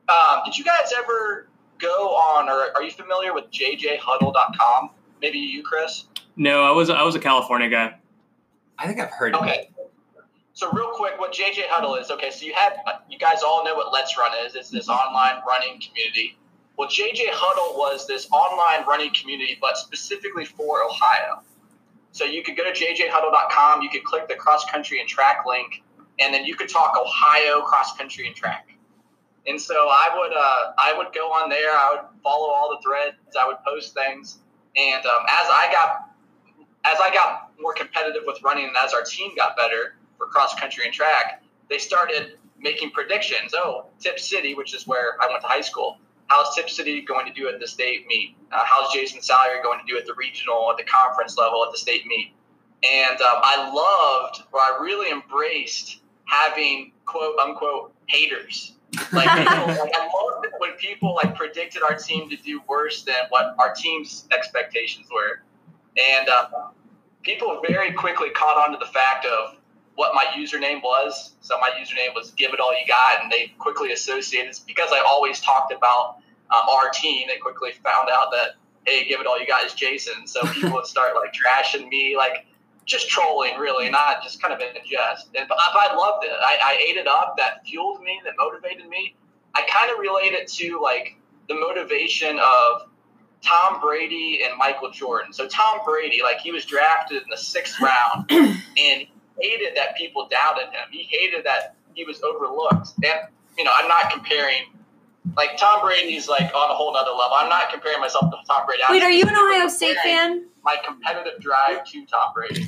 [0.09, 4.91] Um, did you guys ever go on, or are you familiar with jjhuddle.com?
[5.23, 6.05] Maybe you, Chris.
[6.37, 7.97] No, I was I was a California guy.
[8.79, 9.73] I think I've heard of it.
[10.53, 12.11] So real quick, what JJ Huddle is?
[12.11, 12.75] Okay, so you had
[13.09, 14.55] you guys all know what Let's Run is.
[14.55, 16.37] It's this online running community.
[16.77, 21.43] Well, JJ Huddle was this online running community, but specifically for Ohio.
[22.13, 23.83] So you could go to jjhuddle.com.
[23.83, 25.83] You could click the cross country and track link,
[26.19, 28.69] and then you could talk Ohio cross country and track.
[29.47, 31.71] And so I would uh, I would go on there.
[31.71, 33.17] I would follow all the threads.
[33.41, 34.39] I would post things,
[34.77, 36.10] and um, as I got
[36.85, 40.55] as I got more competitive with running, and as our team got better for cross
[40.59, 43.53] country and track, they started making predictions.
[43.55, 45.99] Oh, Tipp City, which is where I went to high school.
[46.27, 48.37] How's Tipp City going to do at the state meet?
[48.53, 51.73] Uh, how's Jason Salyer going to do at the regional, at the conference level, at
[51.73, 52.33] the state meet?
[52.83, 58.75] And um, I loved, or I really embraced having quote unquote haters.
[59.13, 63.03] Like, people, like I loved it when people like predicted our team to do worse
[63.03, 65.43] than what our team's expectations were,
[66.17, 66.49] and uh,
[67.23, 69.57] people very quickly caught on to the fact of
[69.95, 71.35] what my username was.
[71.41, 75.03] So my username was "Give It All You Got," and they quickly associated because I
[75.07, 76.17] always talked about
[76.51, 77.29] um, our team.
[77.29, 78.51] They quickly found out that
[78.87, 80.27] hey, "Give It All You Got" is Jason.
[80.27, 82.47] So people would start like trashing me, like
[82.87, 85.29] just trolling, really, not just kind of in jest.
[85.37, 86.33] And but I, loved it.
[86.33, 87.37] I, I ate it up.
[87.37, 88.21] That fueled me.
[88.25, 89.15] That motivated me.
[89.55, 91.17] I kind of relate it to like
[91.49, 92.90] the motivation of
[93.43, 95.33] Tom Brady and Michael Jordan.
[95.33, 99.07] So Tom Brady, like he was drafted in the sixth round, and
[99.41, 100.89] hated that people doubted him.
[100.91, 102.91] He hated that he was overlooked.
[102.97, 104.65] And you know, I'm not comparing.
[105.37, 107.37] Like Tom Brady's like on a whole nother level.
[107.37, 108.83] I'm not comparing myself to Tom Brady.
[108.87, 110.47] I'm Wait, are you an Ohio State fan?
[110.65, 112.63] My competitive drive to Tom Brady,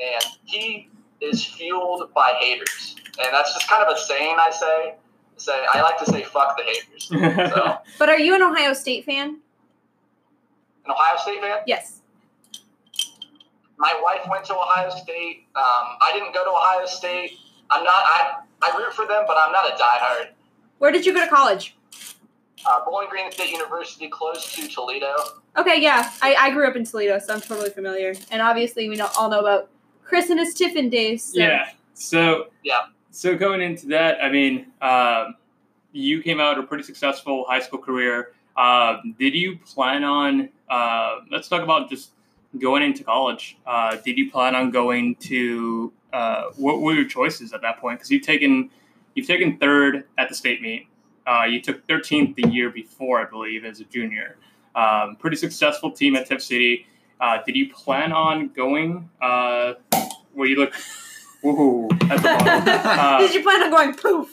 [0.00, 0.88] and he
[1.20, 4.94] is fueled by haters, and that's just kind of a saying I say.
[5.36, 9.04] Say I like to say "fuck the haters." So, But are you an Ohio State
[9.06, 9.38] fan?
[10.90, 11.58] An Ohio State fan.
[11.66, 12.00] Yes.
[13.78, 15.46] my wife went to Ohio State.
[15.56, 17.32] Um, I didn't go to Ohio State.
[17.70, 17.94] I'm not.
[17.94, 20.32] I I root for them, but I'm not a diehard.
[20.78, 21.76] Where did you go to college?
[22.66, 25.14] Uh, Bowling Green State University, close to Toledo.
[25.56, 28.14] Okay, yeah, I, I grew up in Toledo, so I'm totally familiar.
[28.30, 29.70] And obviously, we know, all know about
[30.04, 31.22] Chris and his Tiffin days.
[31.24, 31.38] So.
[31.38, 31.70] Yeah.
[31.94, 32.80] So Yeah.
[33.12, 35.36] So going into that, I mean, um,
[35.92, 38.32] you came out a pretty successful high school career.
[38.56, 40.50] Um, did you plan on?
[40.70, 42.10] Uh, let's talk about just
[42.58, 43.58] going into college.
[43.66, 45.92] Uh, did you plan on going to?
[46.12, 47.98] Uh, what were your choices at that point?
[47.98, 48.70] Because you've taken
[49.14, 50.86] you've taken third at the state meet.
[51.26, 54.36] Uh, you took 13th the year before, I believe, as a junior.
[54.74, 56.86] Um, pretty successful team at Tipp City.
[57.20, 59.10] Uh, did you plan on going?
[59.20, 59.74] Uh,
[60.34, 60.72] well, you look.
[61.44, 61.92] Woohoo!
[62.10, 62.68] At the bottom.
[62.68, 64.28] Uh, Did you plan on going poof?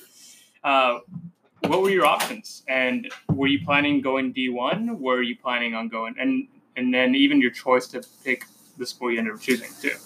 [1.61, 2.63] What were your options?
[2.67, 4.99] And were you planning going D one?
[4.99, 8.45] Were you planning on going and and then even your choice to pick
[8.77, 9.97] the school you ended up choosing too?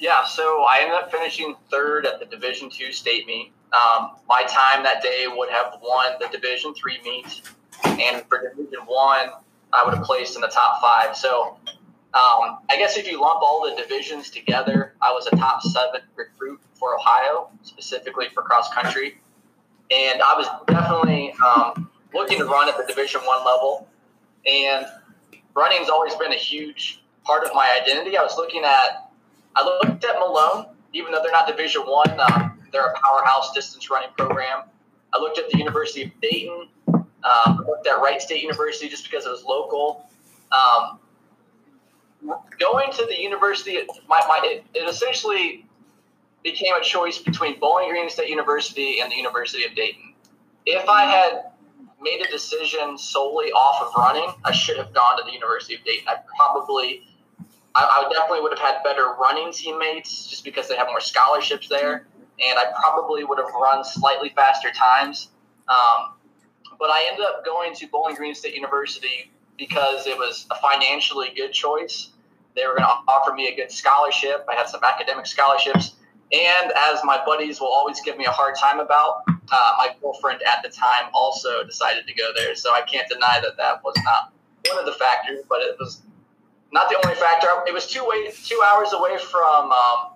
[0.00, 3.52] Yeah, so I ended up finishing third at the Division two state meet.
[3.72, 7.42] Um, my time that day would have won the Division three meet,
[7.84, 9.30] and for Division one,
[9.72, 11.16] I would have placed in the top five.
[11.16, 11.56] So
[12.14, 16.00] um, I guess if you lump all the divisions together, I was a top seven
[16.14, 19.18] recruit for Ohio, specifically for cross country,
[19.94, 23.88] and I was definitely um, looking to run at the Division one level.
[24.46, 24.86] And
[25.54, 28.16] running's always been a huge part of my identity.
[28.16, 29.10] I was looking at
[29.56, 33.88] I looked at Malone, even though they're not Division One, um, they're a powerhouse distance
[33.88, 34.62] running program.
[35.12, 36.68] I looked at the University of Dayton.
[36.88, 40.06] Um, I looked at Wright State University just because it was local.
[40.50, 40.98] Um,
[42.58, 43.78] going to the university,
[44.08, 45.63] my, my it, it essentially
[46.44, 50.14] became a choice between Bowling Green State University and the University of Dayton.
[50.66, 51.44] If I had
[52.00, 55.82] made a decision solely off of running, I should have gone to the University of
[55.84, 56.06] Dayton.
[56.06, 57.02] I probably
[57.74, 61.68] I, I definitely would have had better running teammates just because they have more scholarships
[61.68, 62.06] there,
[62.38, 65.30] and I probably would have run slightly faster times.
[65.68, 66.14] Um,
[66.78, 71.32] but I ended up going to Bowling Green State University because it was a financially
[71.34, 72.10] good choice.
[72.54, 74.44] They were going to offer me a good scholarship.
[74.48, 75.96] I had some academic scholarships.
[76.32, 80.42] And as my buddies will always give me a hard time about, uh, my girlfriend
[80.42, 82.54] at the time also decided to go there.
[82.56, 84.32] So I can't deny that that was not
[84.68, 86.02] one of the factors, but it was
[86.72, 87.48] not the only factor.
[87.66, 90.14] It was two way, two hours away from um,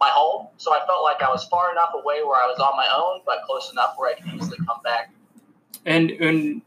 [0.00, 2.76] my home, so I felt like I was far enough away where I was on
[2.76, 5.12] my own, but close enough where I could easily come back.
[5.86, 6.62] And and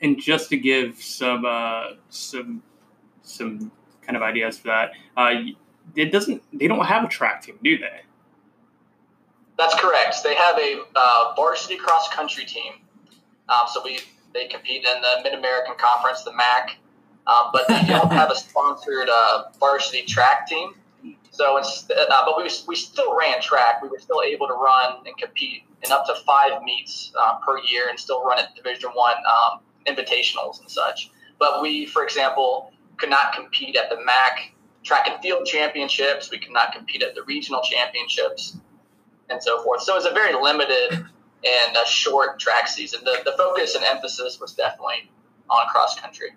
[0.00, 2.62] and just to give some uh, some
[3.22, 3.70] some
[4.02, 5.32] kind of ideas for that, uh,
[5.96, 8.00] it doesn't they don't have a track team, do they?
[9.58, 10.16] That's correct.
[10.24, 12.72] They have a uh, varsity cross country team.
[13.48, 14.00] Um, so we
[14.32, 16.78] they compete in the Mid American Conference, the MAC,
[17.26, 20.74] um, but they don't have a sponsored uh, varsity track team.
[21.30, 23.82] So, it's, uh, but we, we still ran track.
[23.82, 27.58] We were still able to run and compete in up to five meets uh, per
[27.60, 31.10] year, and still run at Division One um, invitationals and such.
[31.38, 34.51] But we, for example, could not compete at the MAC
[34.82, 36.30] track and field championships.
[36.30, 38.56] We could not compete at the regional championships,
[39.30, 39.82] and so forth.
[39.82, 40.92] So it was a very limited
[41.44, 43.00] and a short track season.
[43.04, 45.10] The, the focus and emphasis was definitely
[45.50, 46.30] on cross country.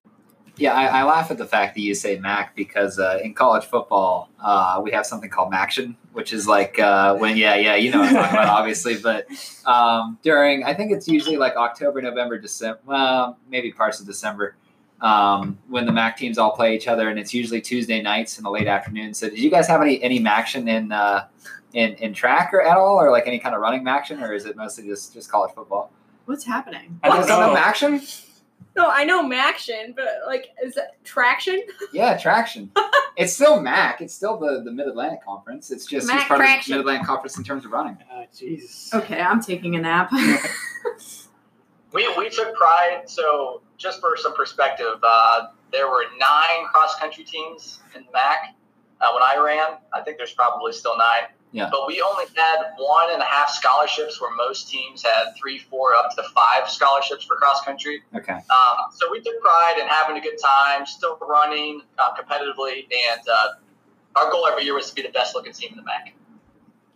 [0.58, 3.66] Yeah, I, I laugh at the fact that you say MAC because uh, in college
[3.66, 7.92] football uh, we have something called MACtion, which is like uh, when yeah yeah you
[7.92, 9.28] know what I'm talking about obviously, but
[9.66, 14.56] um, during I think it's usually like October, November, December, well maybe parts of December
[15.02, 18.44] um, when the MAC teams all play each other, and it's usually Tuesday nights in
[18.44, 19.14] the late afternoon.
[19.14, 21.28] So did you guys have any any MACtion in uh,
[21.74, 24.46] in in track or at all, or like any kind of running action, or is
[24.46, 25.92] it mostly just just college football?
[26.26, 27.00] What's happening?
[27.04, 27.60] I What, don't don't know know.
[27.60, 28.22] MACtion?
[28.78, 31.62] No, I know Maction, but like, is that traction?
[31.94, 32.72] Yeah, traction.
[33.16, 34.02] it's still MAC.
[34.02, 35.72] It's still the, the Mid Atlantic Conference.
[35.72, 36.74] It's just Mac it's part traction.
[36.74, 37.98] of the Mid Atlantic Conference in terms of running.
[38.12, 38.94] Oh, Jesus.
[38.94, 40.12] Okay, I'm taking a nap.
[41.94, 43.04] We, we took pride.
[43.06, 48.56] So, just for some perspective, uh, there were nine cross country teams in the MAC
[49.02, 49.78] uh, when I ran.
[49.94, 51.30] I think there's probably still nine.
[51.52, 51.70] Yeah.
[51.72, 55.94] But we only had one and a half scholarships, where most teams had three, four,
[55.96, 58.04] up to five scholarships for cross country.
[58.14, 58.34] Okay.
[58.34, 63.22] Um, so we took pride in having a good time, still running uh, competitively, and
[63.32, 63.48] uh,
[64.18, 66.14] our goal every year was to be the best looking team in the MAC.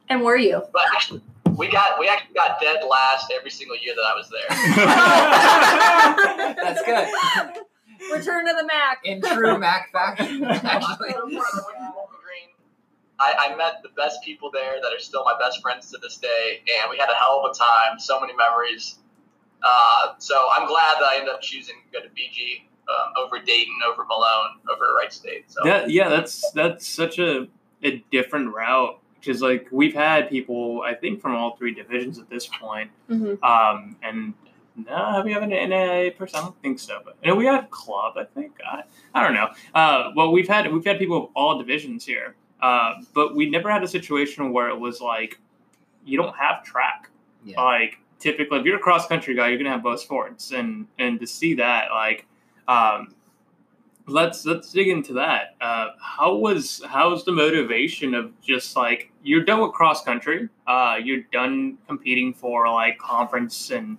[0.09, 0.61] And were you?
[0.73, 1.21] But actually,
[1.60, 4.48] we got we actually got dead last every single year that I was there.
[6.63, 7.08] That's good.
[8.13, 9.00] Return to the Mac.
[9.04, 11.13] In true Mac fashion, actually.
[13.22, 16.15] I, I met the best people there that are still my best friends to this
[16.15, 18.00] day, and we had a hell of a time.
[18.00, 18.95] So many memories.
[19.62, 23.43] Uh, so I'm glad that I ended up choosing to go to BG um, over
[23.43, 25.52] Dayton, over Malone, over Wright State.
[25.52, 27.50] So That yeah, that's that's such a
[27.84, 28.98] a different route.
[29.19, 33.41] Because like we've had people, I think from all three divisions at this point, Mhm.
[33.43, 34.34] um, and
[34.88, 36.39] No, have we have an NAIA person?
[36.39, 36.99] I don't think so.
[37.03, 38.53] But and we had club, I think.
[38.65, 39.49] I, I don't know.
[39.75, 43.69] Uh, well, we've had we've had people of all divisions here, uh, but we never
[43.69, 45.38] had a situation where it was like
[46.05, 47.10] you don't have track.
[47.43, 47.62] Yeah.
[47.62, 51.19] Like typically, if you're a cross country guy, you're gonna have both sports, and and
[51.19, 52.25] to see that, like,
[52.69, 53.13] um,
[54.10, 55.56] let's let's dig into that.
[55.62, 60.98] Uh, how was how's the motivation of just like you're done with cross country, uh,
[61.02, 63.98] you're done competing for like conference and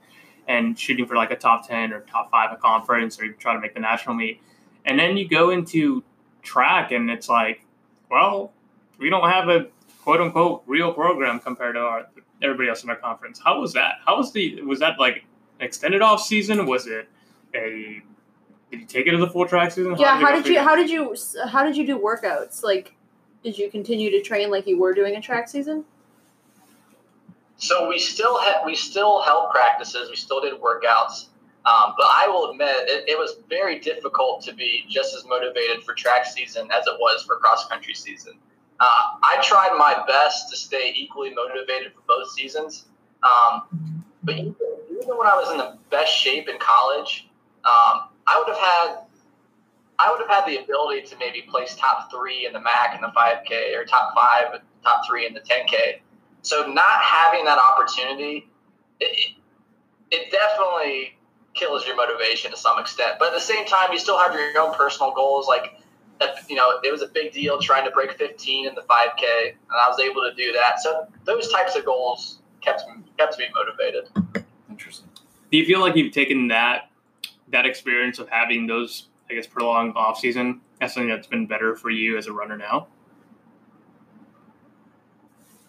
[0.49, 3.55] and shooting for like a top ten or top five a conference, or you try
[3.55, 4.41] to make the national meet,
[4.85, 6.03] and then you go into
[6.43, 7.65] track, and it's like,
[8.11, 8.53] well,
[8.99, 9.67] we don't have a
[10.03, 12.07] quote unquote real program compared to our
[12.43, 13.41] everybody else in our conference.
[13.43, 13.97] How was that?
[14.05, 15.25] How was the was that like
[15.61, 16.67] extended off season?
[16.67, 17.09] Was it
[17.55, 18.03] a
[18.71, 19.97] did you take it as a full track season?
[19.99, 21.17] Yeah, how it did you how did you
[21.49, 22.63] how did you do workouts?
[22.63, 22.95] Like
[23.43, 25.85] did you continue to train like you were doing a track season?
[27.57, 30.09] So we still had we still held practices.
[30.09, 31.27] We still did workouts.
[31.67, 35.83] Um, but I will admit, it, it was very difficult to be just as motivated
[35.83, 38.33] for track season as it was for cross country season.
[38.81, 42.87] Uh, I tried my best to stay equally motivated for both seasons.
[43.23, 44.57] Um, but even,
[44.91, 47.29] even when I was in the best shape in college,
[47.65, 49.07] um, I would have had
[49.99, 53.03] I would have had the ability to maybe place top three in the MAC in
[53.03, 56.01] the 5K or top five, top three in the 10K.
[56.41, 58.49] So not having that opportunity,
[58.99, 59.33] it,
[60.11, 61.19] it definitely
[61.53, 63.17] kills your motivation to some extent.
[63.19, 65.47] But at the same time, you still have your own personal goals.
[65.47, 65.75] Like,
[66.49, 69.57] you know, it was a big deal trying to break 15 in the 5K, and
[69.71, 70.81] I was able to do that.
[70.81, 72.85] So those types of goals kept
[73.19, 74.09] kept me motivated.
[74.71, 75.11] Interesting.
[75.51, 76.90] Do you feel like you've taken that
[77.51, 81.77] that experience of having those, I guess, prolonged off season as something that's been better
[81.77, 82.89] for you as a runner now?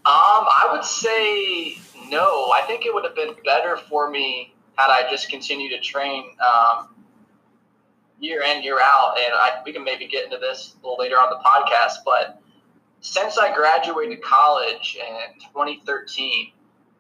[0.04, 0.14] Um,
[0.48, 1.78] I would say
[2.10, 2.52] no.
[2.52, 6.26] I think it would have been better for me had I just continued to train
[6.42, 6.96] um,
[8.20, 9.16] year in year out.
[9.24, 12.04] And I, we can maybe get into this a little later on the podcast.
[12.04, 12.42] But
[13.02, 16.52] since I graduated college in 2013,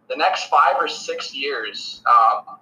[0.08, 2.58] the next five or six years, um,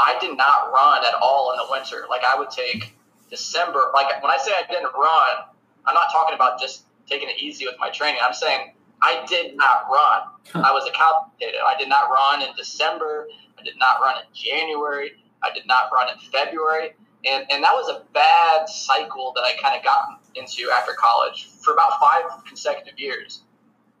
[0.00, 2.06] I did not run at all in the winter.
[2.08, 2.94] Like I would take
[3.28, 3.90] December.
[3.94, 5.44] Like when I say I didn't run,
[5.86, 8.20] I'm not talking about just taking it easy with my training.
[8.24, 10.64] I'm saying I did not run.
[10.64, 11.58] I was a couch potato.
[11.66, 13.28] I did not run in December.
[13.58, 15.12] I did not run in January.
[15.42, 16.94] I did not run in February.
[17.26, 21.48] And, and that was a bad cycle that I kind of got into after college
[21.60, 23.42] for about five consecutive years.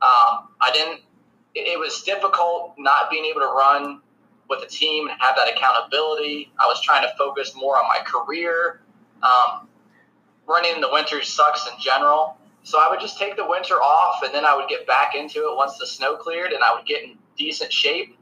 [0.00, 1.00] Um, I didn't,
[1.54, 4.00] it, it was difficult not being able to run
[4.50, 6.52] with a team and have that accountability.
[6.58, 8.82] I was trying to focus more on my career.
[9.22, 9.68] Um,
[10.46, 12.36] running in the winter sucks in general.
[12.64, 15.38] So I would just take the winter off and then I would get back into
[15.38, 18.18] it once the snow cleared and I would get in decent shape.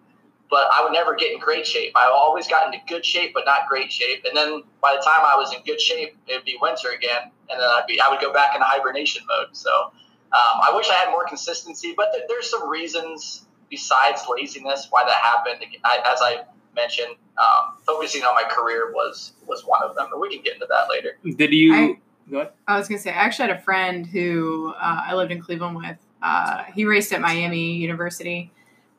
[0.51, 1.93] But I would never get in great shape.
[1.95, 4.25] I always got into good shape, but not great shape.
[4.25, 7.31] And then by the time I was in good shape, it would be winter again,
[7.51, 9.49] and then I'd be I would go back into hibernation mode.
[9.53, 9.93] So um,
[10.33, 15.17] I wish I had more consistency, but th- there's some reasons besides laziness why that
[15.17, 15.65] happened.
[15.85, 20.21] I, as I mentioned, um, focusing on my career was was one of them, but
[20.21, 21.19] we can get into that later.
[21.37, 21.75] Did you?
[21.75, 21.99] I-
[22.31, 22.53] go ahead.
[22.67, 25.77] I was gonna say I actually had a friend who uh, I lived in Cleveland
[25.77, 25.97] with.
[26.23, 28.51] Uh, he raced at Miami University,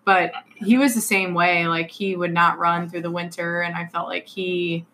[0.06, 1.68] but he was the same way.
[1.68, 4.86] Like he would not run through the winter, and I felt like he,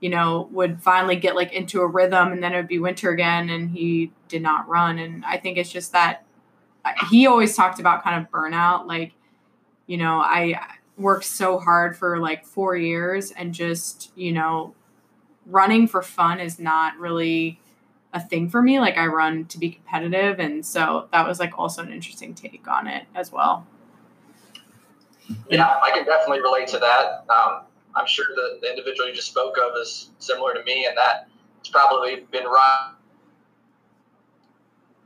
[0.00, 3.10] you know, would finally get like into a rhythm, and then it would be winter
[3.10, 4.98] again, and he did not run.
[4.98, 6.24] And I think it's just that
[6.84, 8.86] uh, he always talked about kind of burnout.
[8.86, 9.12] Like,
[9.90, 10.54] you know, I
[10.96, 14.72] worked so hard for like four years, and just you know,
[15.46, 17.58] running for fun is not really
[18.12, 18.78] a thing for me.
[18.78, 22.68] Like I run to be competitive, and so that was like also an interesting take
[22.68, 23.66] on it as well.
[25.48, 27.24] Yeah, I can definitely relate to that.
[27.28, 27.62] Um,
[27.96, 31.26] I'm sure the, the individual you just spoke of is similar to me, and that
[31.58, 32.94] it's probably been run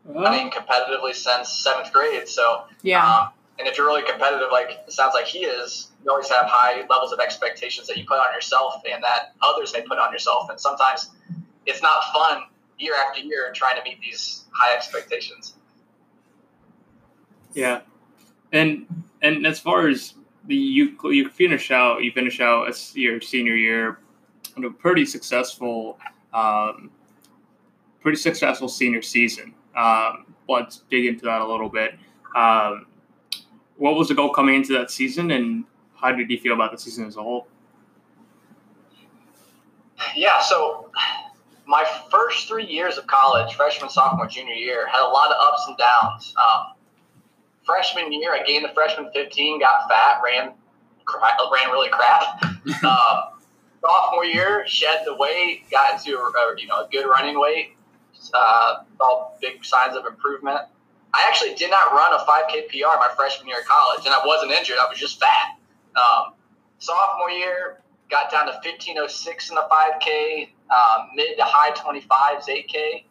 [0.04, 2.28] running competitively since seventh grade.
[2.28, 6.10] So, Yeah, um, and if you're really competitive, like it sounds like he is, you
[6.10, 9.82] always have high levels of expectations that you put on yourself and that others may
[9.82, 10.50] put on yourself.
[10.50, 11.10] And sometimes
[11.66, 12.42] it's not fun
[12.78, 15.54] year after year trying to meet these high expectations.
[17.54, 17.82] Yeah,
[18.52, 18.86] and
[19.22, 20.14] and as far as
[20.46, 23.98] the you you finish out you finish out as your senior year,
[24.56, 25.98] a pretty successful,
[26.32, 26.90] um,
[28.00, 29.54] pretty successful senior season.
[29.76, 31.94] Um, let's dig into that a little bit.
[32.34, 32.86] Um,
[33.76, 35.64] what was the goal coming into that season, and
[35.96, 37.46] how did you feel about the season as a whole?
[40.16, 40.90] Yeah, so
[41.66, 45.64] my first three years of college, freshman, sophomore, junior year, had a lot of ups
[45.68, 46.34] and downs.
[46.36, 46.74] Um,
[47.64, 50.52] freshman year, I gained the freshman 15, got fat, ran
[51.52, 52.42] ran really crap.
[52.84, 53.40] um,
[53.80, 57.76] sophomore year, shed the weight, got into a, you know a good running weight.
[58.32, 60.60] Uh, saw big signs of improvement.
[61.14, 64.20] I actually did not run a 5K PR my freshman year of college, and I
[64.26, 64.76] wasn't injured.
[64.80, 65.56] I was just fat.
[65.94, 66.34] Um,
[66.78, 73.04] sophomore year, got down to 1506 in the 5K, um, mid to high 25s 8K.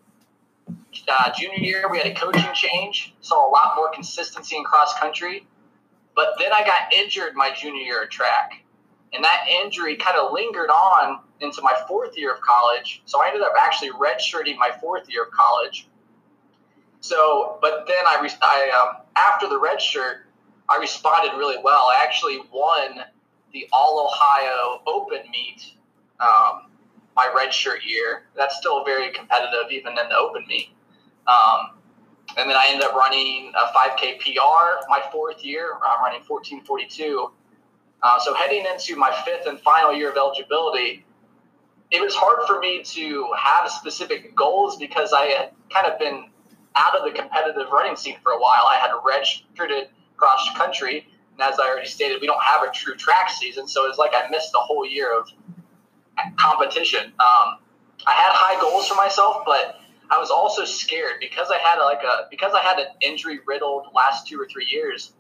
[1.08, 4.94] Uh, junior year, we had a coaching change, saw a lot more consistency in cross
[5.00, 5.48] country.
[6.14, 8.64] But then I got injured my junior year of track,
[9.14, 13.02] and that injury kind of lingered on into my fourth year of college.
[13.06, 15.88] So I ended up actually redshirting my fourth year of college.
[17.04, 20.26] So, but then I, I um, after the red shirt,
[20.70, 21.90] I responded really well.
[21.92, 23.04] I actually won
[23.52, 25.74] the All Ohio Open meet
[26.22, 26.72] um,
[27.14, 28.24] my redshirt year.
[28.38, 30.70] That's still very competitive, even in the Open meet.
[31.28, 31.72] Um,
[32.38, 35.74] and then I ended up running a 5K PR my fourth year.
[35.86, 37.32] I'm running 1442.
[38.02, 41.06] Uh, so heading into my fifth and final year of eligibility,
[41.92, 46.30] it was hard for me to have specific goals because I had kind of been
[46.76, 48.66] out of the competitive running scene for a while.
[48.68, 52.96] I had redshirted cross country, and as I already stated, we don't have a true
[52.96, 55.30] track season, so it's like I missed a whole year of
[56.38, 57.06] competition.
[57.06, 57.58] Um,
[58.06, 62.04] I had high goals for myself, but I was also scared because I had like
[62.04, 65.14] a because I had an injury riddled last two or three years.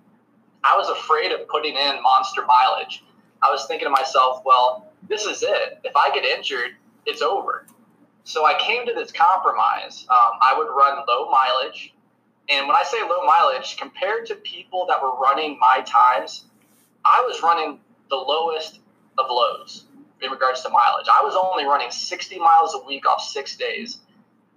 [0.63, 3.03] I was afraid of putting in monster mileage.
[3.41, 5.79] I was thinking to myself, well, this is it.
[5.83, 6.71] If I get injured,
[7.05, 7.65] it's over.
[8.23, 10.05] So I came to this compromise.
[10.09, 11.93] Um, I would run low mileage.
[12.49, 16.45] And when I say low mileage, compared to people that were running my times,
[17.05, 18.79] I was running the lowest
[19.17, 19.85] of lows
[20.21, 21.07] in regards to mileage.
[21.11, 23.99] I was only running 60 miles a week off six days.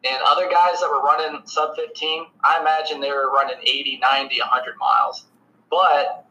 [0.05, 4.39] And other guys that were running sub 15, I imagine they were running 80, 90,
[4.41, 5.25] 100 miles.
[5.71, 6.27] But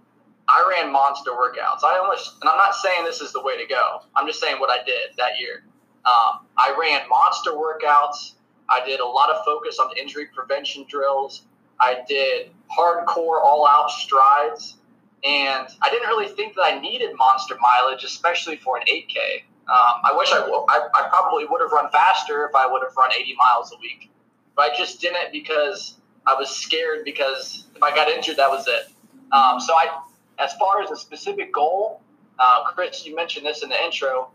[0.48, 1.84] I ran monster workouts.
[1.84, 4.02] I almost, and I'm not saying this is the way to go.
[4.16, 5.64] I'm just saying what I did that year.
[6.06, 8.34] Um, I ran monster workouts.
[8.70, 11.43] I did a lot of focus on injury prevention drills.
[11.80, 14.78] I did hardcore all out strides.
[15.24, 19.43] And I didn't really think that I needed monster mileage, especially for an 8K.
[19.68, 22.95] Um, I wish I, I, I probably would have run faster if I would have
[22.95, 24.12] run 80 miles a week.
[24.56, 25.95] But I just didn't because
[26.28, 28.91] I was scared because if I got injured, that was it.
[29.32, 30.01] Um, so I,
[30.38, 32.01] as far as a specific goal,
[32.38, 34.30] uh, Chris, you mentioned this in the intro.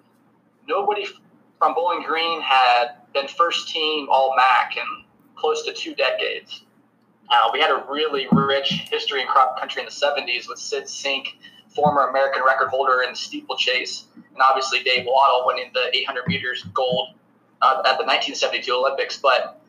[0.66, 1.06] Nobody
[1.60, 5.04] from Bowling Green had been first team All MAC in
[5.36, 6.62] close to two decades.
[7.28, 10.88] Uh, we had a really rich history in crop country in the 70s with Sid
[10.88, 11.36] Sink,
[11.68, 16.64] former American record holder in the steeplechase, and obviously Dave Wottle winning the 800 meters
[16.74, 17.10] gold
[17.60, 19.18] uh, at the 1972 Olympics.
[19.18, 19.60] But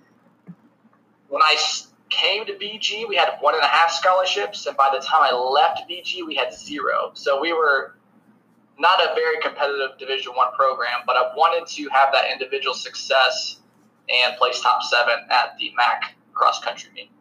[1.28, 1.58] when I
[2.10, 5.36] came to BG, we had one and a half scholarships, and by the time I
[5.36, 7.12] left BG, we had zero.
[7.14, 7.96] So we were
[8.82, 13.60] not a very competitive Division One program, but I wanted to have that individual success
[14.10, 17.12] and place top seven at the MAC cross country meet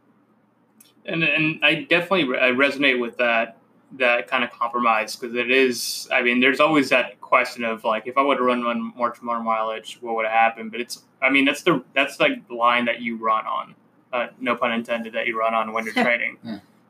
[1.04, 3.58] and and I definitely I resonate with that
[3.92, 6.08] that kind of compromise because it is.
[6.12, 9.14] I mean, there's always that question of like, if I would have run one more
[9.20, 10.70] more mileage, what would have happened?
[10.70, 13.74] But it's, I mean, that's the that's like the line that you run on.
[14.12, 16.36] Uh, no pun intended that you run on when you're training,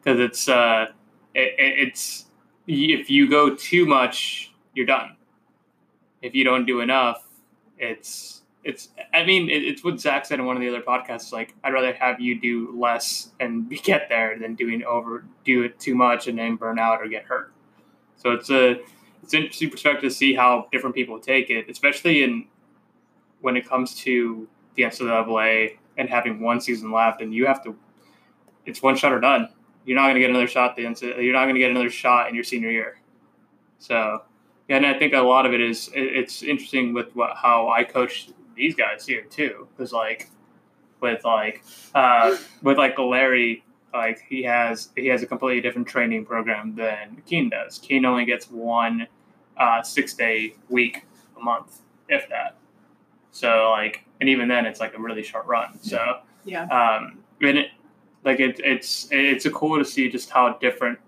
[0.03, 0.87] because it's uh,
[1.35, 2.27] it, it's
[2.67, 5.17] if you go too much, you're done.
[6.23, 7.27] If you don't do enough,
[7.79, 11.33] it's it's i mean it, it's what zach said in one of the other podcasts
[11.33, 15.79] like i'd rather have you do less and get there than doing over do it
[15.81, 17.53] too much and then burn out or get hurt.
[18.17, 18.81] So it's a
[19.23, 22.47] it's interesting perspective to see how different people take it especially in
[23.41, 27.75] when it comes to the ncaa and having one season left and you have to
[28.67, 29.49] it's one shot or done.
[29.85, 32.29] You're not going to get another shot the you're not going to get another shot
[32.29, 33.01] in your senior year.
[33.79, 34.23] So
[34.71, 38.31] and I think a lot of it is it's interesting with what, how I coach
[38.55, 40.31] these guys here too, because like
[41.01, 41.65] with like
[41.95, 47.23] uh, with like Larry, like he has he has a completely different training program than
[47.27, 47.79] Keen does.
[47.79, 49.07] Keen only gets one
[49.57, 51.05] uh, six day week
[51.37, 52.57] a month, if that.
[53.33, 55.79] So like, and even then, it's like a really short run.
[55.83, 57.69] So yeah, um, and it,
[58.25, 60.99] like it, it's it's a cool to see just how different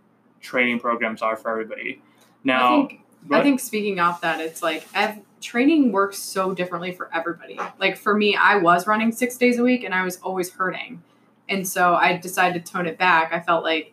[0.41, 2.03] training programs are for everybody.
[2.45, 6.93] Now, I think, I think speaking off that, it's like I've training works so differently
[6.93, 7.59] for everybody.
[7.79, 11.03] Like for me, I was running six days a week and I was always hurting.
[11.49, 13.33] And so I decided to tone it back.
[13.33, 13.93] I felt like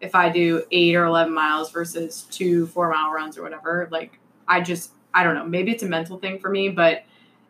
[0.00, 4.18] if I do eight or 11 miles versus two four mile runs or whatever, like
[4.46, 7.04] I just, I don't know, maybe it's a mental thing for me, but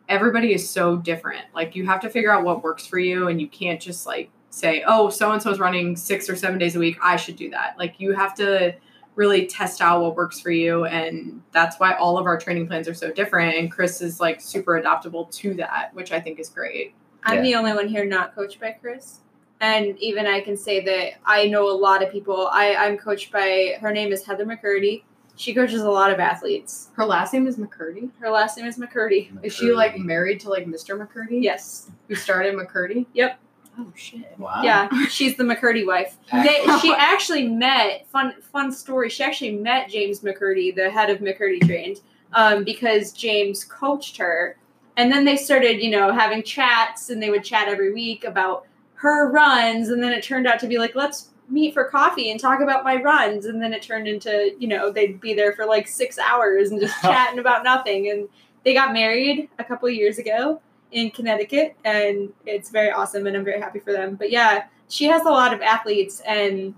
[0.07, 1.45] everybody is so different.
[1.53, 4.29] Like you have to figure out what works for you and you can't just like
[4.49, 6.97] say, oh, so and so is running six or seven days a week.
[7.01, 7.75] I should do that.
[7.77, 8.75] Like you have to
[9.15, 10.85] really test out what works for you.
[10.85, 13.55] And that's why all of our training plans are so different.
[13.57, 16.93] And Chris is like super adaptable to that, which I think is great.
[17.23, 17.41] I'm Yeah.
[17.43, 19.21] the only one here not coached by Chris.
[19.61, 22.47] And even I can say that I know a lot of people.
[22.51, 25.03] I, I'm coached by her name is Heather McKirdy.
[25.37, 26.89] She coaches a lot of athletes.
[26.95, 28.09] Her last name is McKirdy.
[28.19, 29.31] Her last name is McKirdy.
[29.43, 30.97] Is she like married to like Mr.
[30.97, 31.41] McKirdy?
[31.41, 31.89] Yes.
[32.07, 33.05] Who started McKirdy?
[33.13, 33.39] Yep.
[33.77, 34.37] Oh shit.
[34.37, 34.61] Wow.
[34.63, 36.17] Yeah, she's the McKirdy wife.
[36.31, 39.09] They, she actually met fun fun story.
[39.09, 42.01] She actually met James McKirdy, the head of McKirdy Trained,
[42.33, 44.57] um, because James coached her,
[44.95, 48.65] and then they started, you know, having chats, and they would chat every week about
[48.95, 52.39] her runs, and then it turned out to be like, let's meet for coffee and
[52.39, 55.65] talk about my runs, and then it turned into, you know, they'd be there for
[55.65, 58.29] like six hours and just chatting about nothing, and
[58.63, 60.61] they got married a couple of years ago
[60.91, 64.15] in Connecticut, and it's very awesome, and I'm very happy for them.
[64.15, 66.73] But yeah, she has a lot of athletes, and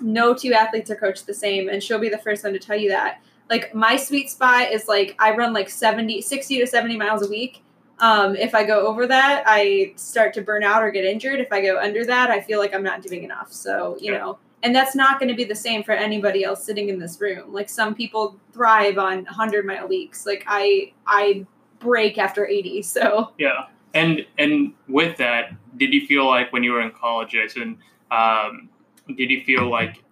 [0.00, 2.76] no two athletes are coached the same, and she'll be the first one to tell
[2.76, 3.22] you that.
[3.48, 7.28] Like my sweet spot is like I run like 70, 60 to 70 miles a
[7.28, 7.62] week.
[7.98, 11.40] Um, if I go over that, I start to burn out or get injured.
[11.40, 13.52] If I go under that, I feel like I'm not doing enough.
[13.52, 16.88] So, you know, and that's not going to be the same for anybody else sitting
[16.88, 17.52] in this room.
[17.52, 20.26] Like some people thrive on 100 mile weeks.
[20.26, 21.46] Like I I
[21.80, 22.82] break after 80.
[22.82, 27.30] So, Yeah, and and with that, did you feel like when you were in college,
[27.30, 27.78] Jason?
[28.10, 28.68] Um,
[29.16, 30.02] did you feel like,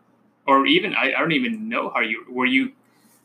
[0.47, 2.73] or even I, I don't even know how you were you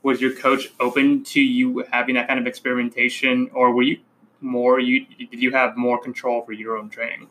[0.04, 4.00] was your coach open to you having that kind of experimentation, or were you
[4.41, 7.28] more you did you have more control for your own training?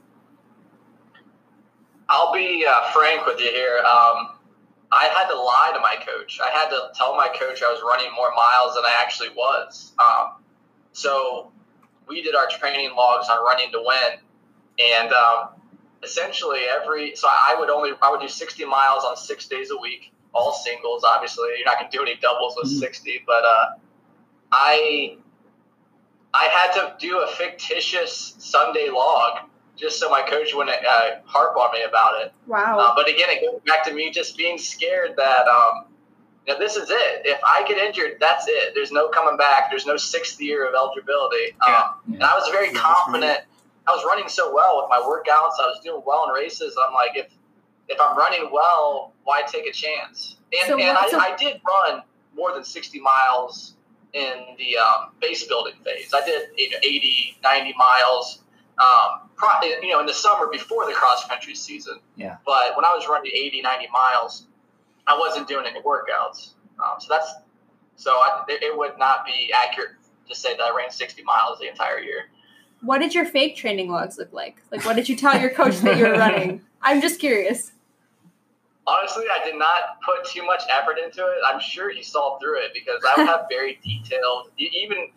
[2.09, 3.79] I'll be uh, frank with you here.
[3.79, 4.37] Um,
[4.91, 6.39] I had to lie to my coach.
[6.43, 9.93] I had to tell my coach I was running more miles than I actually was.
[9.99, 10.42] Um,
[10.93, 11.51] so
[12.09, 14.19] we did our training logs on running to win,
[14.79, 15.49] and um,
[16.03, 19.77] essentially every so I would only I would do 60 miles on six days a
[19.77, 21.05] week, all singles.
[21.05, 22.79] Obviously, you're not going to do any doubles with Mhm.
[22.81, 23.67] 60, but uh,
[24.51, 25.17] I
[26.35, 29.41] I had to do a fictitious Sunday log
[29.77, 32.33] just so my coach wouldn't uh, harp on me about it.
[32.47, 32.79] wow.
[32.79, 35.87] Uh, but again, it goes back to me just being scared that um,
[36.47, 37.23] you know, this is it.
[37.25, 38.75] If I get injured, that's it.
[38.75, 39.71] There's no coming back.
[39.71, 41.57] There's no sixth year of eligibility.
[41.67, 41.83] Yeah.
[42.07, 43.41] Um, and I was very confident.
[43.87, 45.61] I was running so well with my workouts.
[45.63, 46.77] I was doing well in races.
[46.85, 47.27] I'm like, if
[47.89, 50.37] if I'm running well, why take a chance?
[50.53, 52.03] And, So and what- I, so- I did run
[52.35, 53.75] more than 60 miles
[54.15, 56.13] in the um, base building phase.
[56.15, 58.39] I did you know, 80, 90 miles.
[58.79, 61.99] Um, pro- you know, in the summer before the cross country season.
[62.17, 62.37] Yeah.
[62.47, 64.47] But when I was running 80, 90 miles,
[65.07, 66.51] I wasn't doing any workouts.
[66.79, 67.35] Um, so that's
[67.97, 69.93] so I, it, would not be accurate
[70.29, 72.25] to say that I ran 60 miles the entire year.
[72.81, 74.63] what did your fake training logs look like?
[74.71, 76.63] Like what did you tell your coach that you were running?
[76.83, 77.73] I'm just curious.
[78.87, 81.39] Honestly, I did not put too much effort into it.
[81.47, 84.51] I'm sure he saw through it because I would have very detailed.
[84.59, 85.11] Even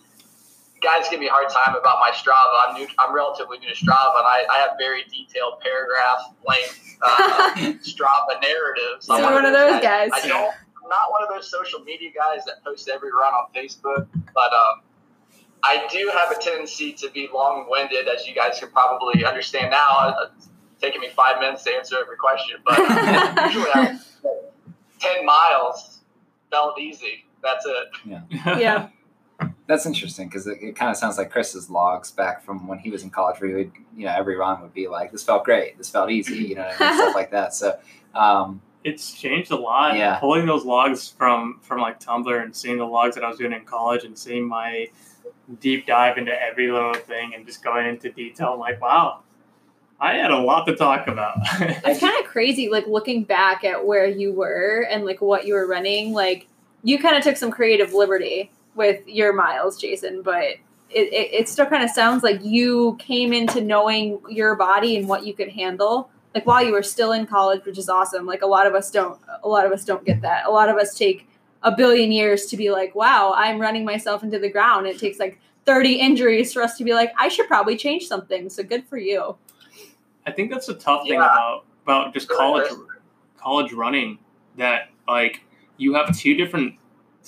[0.85, 2.69] guys give me a hard time about my Strava.
[2.69, 2.87] I'm new.
[2.99, 8.39] I'm relatively new to Strava, and I, I have very detailed paragraph length uh, Strava
[8.41, 9.07] narratives.
[9.07, 10.11] So I'm you're one of those those guys.
[10.13, 10.53] I don't.
[10.53, 14.53] I'm not one of those social media guys that post every run on Facebook, but
[14.53, 14.81] um,
[15.63, 20.15] I do have a tendency to be long-winded, as you guys can probably understand now.
[20.37, 23.99] It's taking me five minutes to answer every question, but uh, usually I,
[24.99, 26.01] ten miles
[26.51, 27.25] felt easy.
[27.41, 27.87] That's it.
[28.05, 28.89] Yeah.
[29.67, 32.91] That's interesting because it, it kind of sounds like Chris's logs back from when he
[32.91, 35.43] was in college, where he would, you know, every run would be like, "This felt
[35.43, 35.77] great.
[35.77, 37.53] This felt easy," you know, and stuff like that.
[37.53, 37.77] So,
[38.13, 39.97] um, It's changed a lot.
[39.97, 40.19] Yeah.
[40.19, 43.53] Pulling those logs from from like Tumblr and seeing the logs that I was doing
[43.53, 44.89] in college and seeing my
[45.59, 48.53] deep dive into every little thing and just going into detail.
[48.53, 49.21] I'm like, wow,
[49.99, 51.37] I had a lot to talk about.
[51.59, 55.55] It's kind of crazy, like looking back at where you were and like what you
[55.55, 56.13] were running.
[56.13, 56.47] Like
[56.83, 60.59] you kind of took some creative liberty with your miles, Jason, but it,
[60.91, 65.25] it, it still kind of sounds like you came into knowing your body and what
[65.25, 66.09] you could handle.
[66.33, 68.25] Like while you were still in college, which is awesome.
[68.25, 70.45] Like a lot of us don't, a lot of us don't get that.
[70.45, 71.27] A lot of us take
[71.63, 74.85] a billion years to be like, wow, I'm running myself into the ground.
[74.85, 78.49] It takes like 30 injuries for us to be like, I should probably change something.
[78.49, 79.35] So good for you.
[80.27, 81.25] I think that's the tough thing Yeah.
[81.25, 82.71] about about just college
[83.37, 84.17] college running
[84.57, 85.41] that like
[85.77, 86.73] you have two different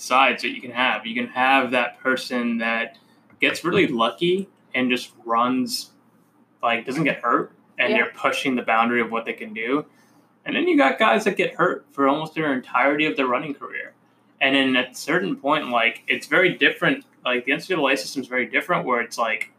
[0.02, 1.04] sides that you can have.
[1.06, 2.96] You can have that person that
[3.40, 5.90] gets really lucky and just runs
[6.62, 7.96] like doesn't get hurt and Yeah.
[8.04, 9.84] they're pushing the boundary of what they can do.
[10.44, 13.54] And then you got guys that get hurt for almost their entirety of their running
[13.54, 13.92] career.
[14.40, 17.04] And then at a certain point, like it's very different.
[17.24, 19.50] Like the NCAA system is very different, where it's like,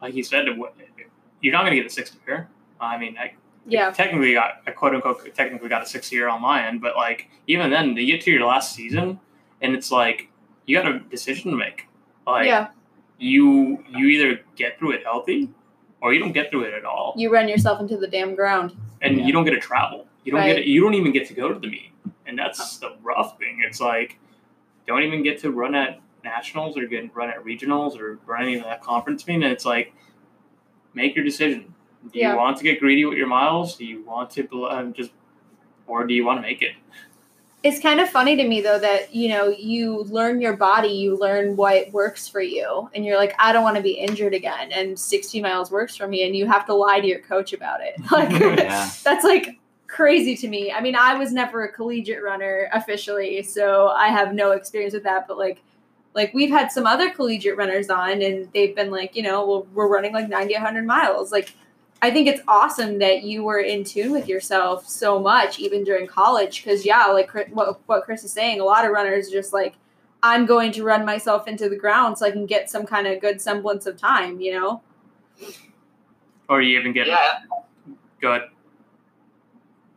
[0.00, 2.48] like you said, you're not going to get a sixth year.
[2.80, 3.34] I mean, I,
[3.66, 3.90] Yeah.
[3.90, 7.28] technically got I quote unquote technically got a six year on my end, but like
[7.46, 9.20] even then, you get to your last season,
[9.60, 10.28] and it's like
[10.66, 11.86] you got a decision to make.
[12.26, 12.68] Like yeah.
[13.18, 15.50] you you either get through it healthy,
[16.00, 18.76] or you don't get through it at all, You run yourself into the damn ground.
[19.02, 19.26] and Yeah.
[19.26, 20.06] you don't get to travel.
[20.24, 20.56] You don't Right.
[20.56, 21.90] get you don't even get to go to the meet,
[22.26, 23.62] and that's the rough thing.
[23.66, 24.18] It's like
[24.86, 28.56] don't even get to run at nationals or get run at regionals or run any
[28.56, 29.92] of that conference meet, and it's like
[30.94, 31.74] make your decision.
[32.12, 32.32] Do Yeah.
[32.32, 33.76] you want to get greedy with your miles?
[33.76, 35.12] Do you want to um, just,
[35.86, 36.72] or do you want to make it?
[37.62, 41.16] It's kind of funny to me though that you know you learn your body, you
[41.18, 44.72] learn what works for you, and you're like, I don't want to be injured again,
[44.72, 47.80] and 60 miles works for me, and you have to lie to your coach about
[47.82, 47.94] it.
[48.10, 48.90] Like Yeah.
[49.04, 49.58] that's like
[49.88, 50.72] crazy to me.
[50.72, 55.02] I mean, I was never a collegiate runner officially, so I have no experience with
[55.02, 55.28] that.
[55.28, 55.62] But like,
[56.14, 59.66] like we've had some other collegiate runners on, and they've been like, you know, well,
[59.74, 61.30] we're running like 90, 100 miles.
[61.30, 61.54] Like,
[62.02, 66.06] I think it's awesome that you were in tune with yourself so much, even during
[66.06, 66.62] college.
[66.62, 69.74] Because yeah, like what what Chris is saying, a lot of runners are just like.
[70.22, 73.22] I'm going to run myself into the ground so I can get some kind of
[73.22, 74.82] good semblance of time, you know?
[76.46, 77.38] Or you even get Yeah,
[78.20, 78.42] good.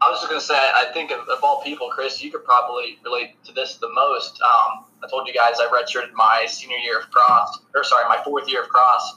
[0.03, 2.99] I was just gonna say, I think of, of all people, Chris, you could probably
[3.03, 4.39] relate to this the most.
[4.41, 8.21] Um, I told you guys I redshirted my senior year of cross, or sorry, my
[8.23, 9.15] fourth year of cross,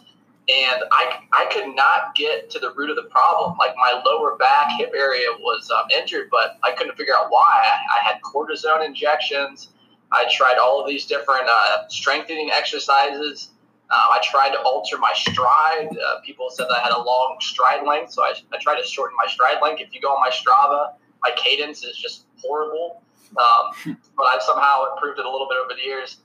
[0.48, 3.56] and I I could not get to the root of the problem.
[3.58, 7.62] Like my lower back, hip area was um, injured, but I couldn't figure out why.
[7.64, 9.70] I, I had cortisone injections.
[10.12, 13.50] I tried all of these different uh, strengthening exercises.
[13.90, 15.88] Um, I tried to alter my stride.
[15.90, 18.86] Uh, people said that I had a long stride length, so I, I tried to
[18.86, 19.80] shorten my stride length.
[19.80, 23.02] If you go on my Strava, my cadence is just horrible.
[23.36, 26.18] Um, but I've somehow improved it a little bit over the years.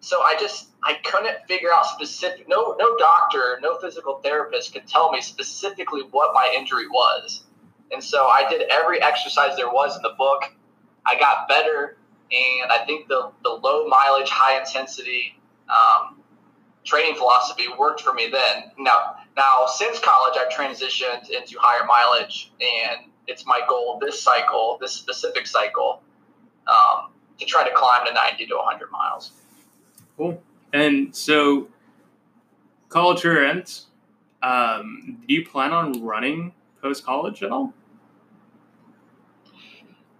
[0.00, 2.48] So I just I couldn't figure out specific.
[2.48, 7.44] No no doctor, no physical therapist could tell me specifically what my injury was.
[7.92, 10.44] And so I did every exercise there was in the book.
[11.04, 11.98] I got better,
[12.30, 15.36] and I think the the low mileage, high intensity.
[15.68, 16.16] Um,
[16.84, 18.72] training philosophy worked for me then.
[18.78, 24.78] Now, now since college, I've transitioned into higher mileage, and it's my goal this cycle,
[24.80, 26.02] this specific cycle,
[26.66, 29.32] um, to try to climb to 90 to 100 miles.
[30.20, 30.42] Cool.
[30.74, 31.68] And so,
[32.90, 33.86] college year ends.
[34.42, 36.52] Um, do you plan on running
[36.82, 37.72] post college at all?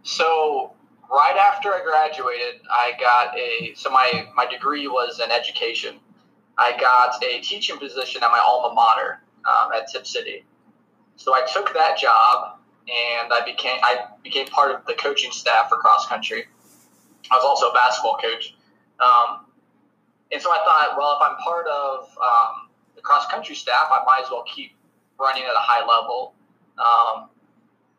[0.03, 0.73] So
[1.13, 5.97] right after I graduated, I got a so my my degree was in education.
[6.57, 10.47] I got a teaching position at my alma mater um, at Tipp City.
[11.17, 12.57] So I took that job
[12.89, 16.47] and I became I became part of the coaching staff for cross country.
[17.31, 18.55] I was also a basketball coach,
[18.99, 19.41] um,
[20.33, 24.03] and so I thought, well, if I'm part of um, the cross country staff, I
[24.07, 24.73] might as well keep
[25.19, 26.35] running at a high level.
[26.79, 27.29] Um,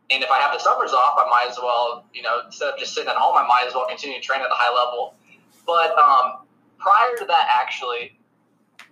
[0.09, 2.79] and if I have the summers off, I might as well, you know, instead of
[2.79, 5.15] just sitting at home, I might as well continue to train at a high level.
[5.65, 6.45] But um,
[6.79, 8.17] prior to that, actually,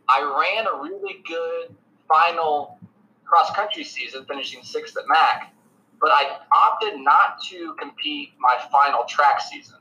[0.07, 1.75] I ran a really good
[2.07, 2.79] final
[3.25, 5.53] cross country season, finishing sixth at MAC.
[5.99, 9.79] But I opted not to compete my final track season.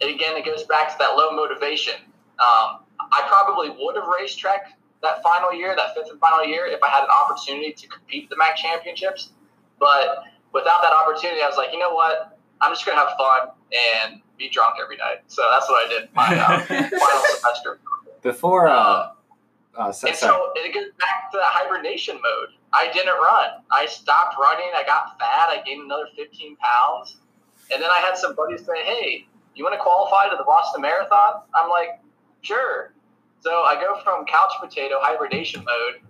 [0.00, 1.94] And again, it goes back to that low motivation.
[2.38, 2.80] Um,
[3.12, 6.82] I probably would have raced track that final year, that fifth and final year, if
[6.82, 9.30] I had an opportunity to compete the MAC championships.
[9.78, 12.38] But without that opportunity, I was like, you know what?
[12.60, 13.50] I'm just gonna have fun
[14.04, 15.18] and be drunk every night.
[15.28, 16.60] So that's what I did my uh,
[16.98, 17.80] final semester.
[18.22, 19.10] Before, uh,
[19.76, 22.48] uh, so, And so it goes back to that hibernation mode.
[22.72, 23.62] I didn't run.
[23.70, 24.70] I stopped running.
[24.74, 25.48] I got fat.
[25.48, 27.18] I gained another 15 pounds.
[27.72, 30.82] And then I had some buddies say, hey, you want to qualify to the Boston
[30.82, 31.42] Marathon?
[31.54, 32.00] I'm like,
[32.42, 32.92] sure.
[33.40, 36.00] So I go from couch potato hibernation mode,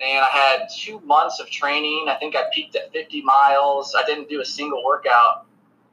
[0.00, 2.06] and I had two months of training.
[2.08, 3.94] I think I peaked at 50 miles.
[3.96, 5.46] I didn't do a single workout.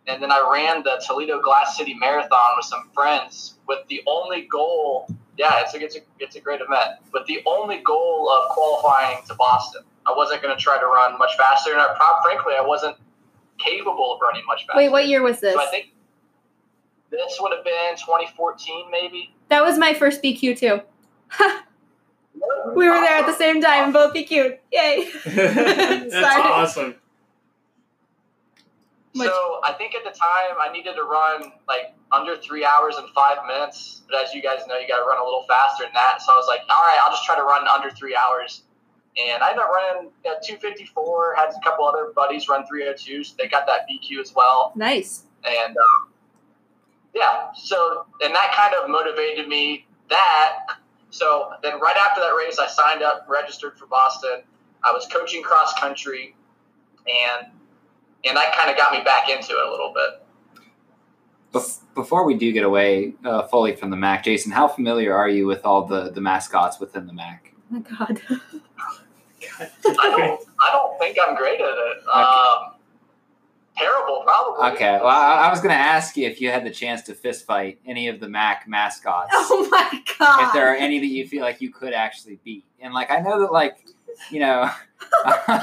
[0.07, 4.41] And then I ran the Toledo Glass City Marathon with some friends with the only
[4.41, 5.07] goal.
[5.37, 6.99] Yeah, it's a, it's a, it's a great event.
[7.11, 9.81] But the only goal of qualifying to Boston.
[10.05, 11.71] I wasn't going to try to run much faster.
[11.71, 12.95] And I, frankly, I wasn't
[13.57, 14.77] capable of running much faster.
[14.77, 15.55] Wait, what year was this?
[15.55, 15.87] So I think
[17.09, 19.34] this would have been 2014, maybe.
[19.49, 20.81] That was my first BQ too.
[22.75, 24.57] We were there at the same time, both BQ.
[24.71, 25.09] Yay!
[25.25, 26.41] That's Sorry.
[26.41, 26.95] awesome.
[29.13, 32.95] Much- So I think at the time I needed to run like under three hours
[32.97, 34.01] and five minutes.
[34.09, 36.21] But as you guys know, you got to run a little faster than that.
[36.21, 38.63] So I was like, all right, I'll just try to run under three hours.
[39.17, 41.35] And I ended up running at 254.
[41.37, 44.73] Had a couple other buddies run 302, so they got that BQ as well.
[44.75, 45.23] Nice.
[45.45, 45.94] And um,
[47.15, 49.87] yeah, so and that kind of motivated me.
[50.09, 50.59] That
[51.09, 54.43] so then right after that race, I signed up, registered for Boston.
[54.83, 56.35] I was coaching cross country,
[57.07, 57.47] and
[58.25, 60.21] and that kind of got me back into it a little bit.
[61.95, 65.47] Before we do get away uh, fully from the MAC, Jason, how familiar are you
[65.47, 67.53] with all the, the mascots within the MAC?
[67.71, 68.21] Oh my god.
[68.27, 68.41] God.
[69.85, 72.07] I don't, I don't think I'm great at it.
[72.13, 72.74] Um,
[73.77, 74.75] terrible, probably.
[74.75, 77.13] Okay, well, I, I was going to ask you if you had the chance to
[77.13, 79.29] fist fight any of the MAC mascots.
[79.33, 80.47] Oh my god.
[80.47, 82.65] if there are any that you feel like you could actually beat.
[82.79, 83.77] And like I know that like,
[84.31, 84.69] you know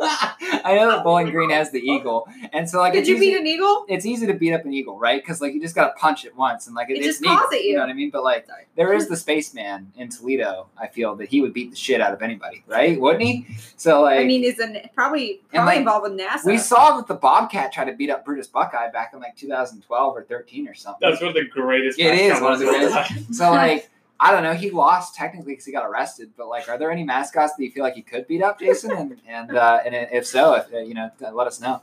[0.64, 2.26] I know that Bowling Green has the eagle.
[2.52, 3.84] And so like Did you easy, beat an eagle?
[3.88, 5.22] it's easy to beat up an eagle, right?
[5.22, 7.52] Because like you just gotta punch it once and like It it's just neat, claws
[7.52, 7.70] at you.
[7.70, 8.10] You know what I mean?
[8.10, 11.76] But like there is the spaceman in Toledo, I feel that he would beat the
[11.76, 12.98] shit out of anybody, right?
[13.00, 13.46] Wouldn't he?
[13.76, 16.44] So like I mean, is an probably probably like, involved with NASA.
[16.46, 20.16] we saw that the Bobcat tried to beat up Brutus Buckeye back in like 2012
[20.16, 21.08] or 13 or something.
[21.08, 21.98] That's one of the greatest.
[21.98, 23.34] It is one of the greatest.
[23.34, 23.90] So like
[24.22, 26.32] I don't know, he lost technically because he got arrested.
[26.36, 28.92] But like, are there any mascots that you feel like you could beat up, Jason?
[28.92, 31.80] And and uh, and if so, if uh, you know, let us know.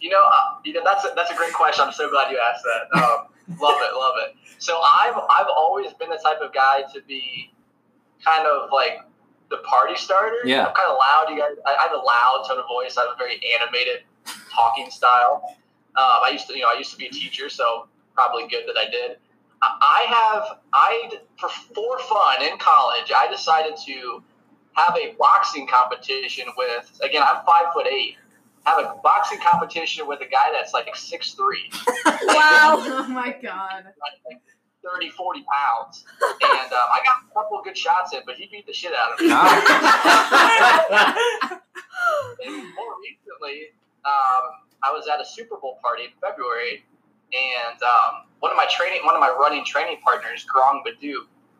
[0.00, 1.84] You know, uh, you know that's a, that's a great question.
[1.84, 3.02] I'm so glad you asked that.
[3.02, 3.26] Um,
[3.60, 4.36] love it, love it.
[4.58, 7.52] So I've I've always been the type of guy to be
[8.24, 9.00] kind of like
[9.50, 10.36] the party starter.
[10.44, 10.66] Yeah.
[10.66, 11.26] I'm kind of loud.
[11.30, 12.96] You guys, I, I have a loud tone of voice.
[12.96, 14.04] I have a very animated
[14.50, 15.42] talking style.
[15.96, 18.64] Um, I used to, you know, I used to be a teacher, so probably good
[18.66, 19.18] that I did.
[19.64, 21.10] I- I have, I
[21.40, 24.22] for for fun in college, I decided to
[24.74, 26.90] have a boxing competition with.
[27.02, 28.16] Again, I'm five foot eight.
[28.66, 31.70] Have a boxing competition with a guy that's like six three,
[32.06, 32.76] wow.
[32.80, 33.84] oh my god.
[34.28, 34.40] like
[34.82, 38.48] 30, 40 pounds, and um, I got a couple of good shots in, but he
[38.52, 39.28] beat the shit out of me.
[42.44, 43.72] And more recently,
[44.04, 44.44] um,
[44.82, 46.84] I was at a Super Bowl party in February,
[47.32, 51.14] and um, one of my training, one of my running training partners, Grong Badu,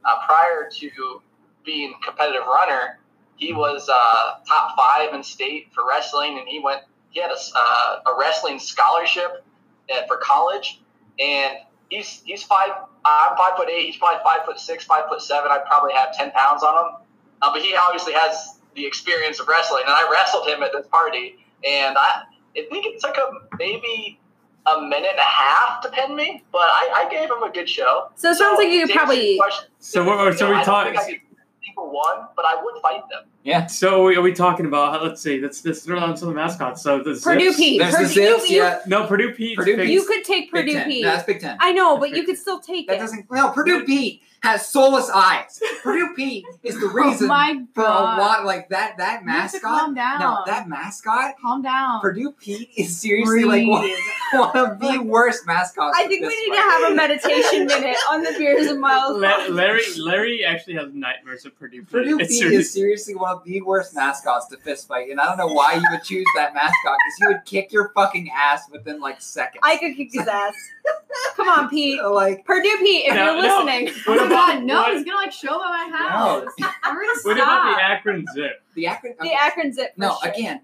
[0.05, 1.23] uh, prior to
[1.65, 2.99] being competitive runner,
[3.37, 6.83] he was uh, top five in state for wrestling, and he went.
[7.09, 9.47] He had a, uh, a wrestling scholarship
[9.91, 10.83] uh, for college,
[11.19, 11.57] and
[11.89, 12.69] he's he's five.
[13.03, 13.87] I'm five foot eight.
[13.87, 15.51] He's probably five foot six, five foot seven.
[15.51, 16.93] I probably have ten pounds on him,
[17.41, 19.85] uh, but he obviously has the experience of wrestling.
[19.87, 22.25] And I wrestled him at this party, and I,
[22.59, 24.21] I think it took him maybe
[24.67, 27.69] a minute and a half to pin me, but I, I gave him a good
[27.69, 28.09] show.
[28.17, 29.37] So it sounds like you could probably.
[29.37, 30.87] question, So we're, you so know, we I don't talk.
[30.97, 31.21] I could
[31.65, 33.25] single one, but I would fight them.
[33.45, 33.67] Yeah.
[33.67, 35.03] So are we, talking about?
[35.03, 35.39] Let's see.
[35.41, 36.83] Let's let's throw on some of the mascots.
[36.83, 37.79] So the Purdue Zips- Pete.
[37.81, 38.81] There's the Purdue, Zips, you, yeah.
[38.87, 39.57] No, Purdue Pete.
[39.59, 39.91] Purdue Pete.
[39.91, 41.03] you could take Purdue Pete.
[41.05, 41.57] No, that's Big Ten.
[41.61, 42.99] I know, but That's you could still take That it.
[43.01, 43.31] doesn't.
[43.31, 45.59] No, Purdue Pete has soulless eyes.
[45.83, 48.97] Purdue Pete is the Oh reason my for a lot like that.
[48.99, 49.63] That You mascot.
[49.63, 50.21] calm down.
[50.21, 51.35] No, that mascot.
[51.41, 52.01] Calm down.
[52.03, 53.91] Purdue Pete is seriously like one,
[54.35, 55.97] one of the worst mascots.
[55.99, 59.19] I think we fist need to have a meditation minute on the beers and miles.
[59.21, 61.91] La- Larry Larry actually has nightmares of Purdue Pete.
[61.91, 65.37] Purdue Pete is seriously one of the worst mascots to fist fight, and I don't
[65.39, 69.01] know why you would choose that mascot because he would kick your fucking ass within
[69.01, 69.61] like seconds.
[69.63, 70.55] I could kick his ass.
[71.37, 71.99] Come on, Pete.
[72.01, 73.65] So, like, Purdue Pete, if No, you're no.
[73.65, 73.95] listening.
[74.07, 76.47] Oh my about- god, no, what- he's gonna like show up at my house.
[76.83, 77.79] I'm gonna What about the stop.
[77.83, 78.63] Akron Zip?
[78.75, 79.15] the Akron.
[79.21, 79.93] The Akron Zip.
[79.97, 80.33] no, sure.
[80.33, 80.61] again,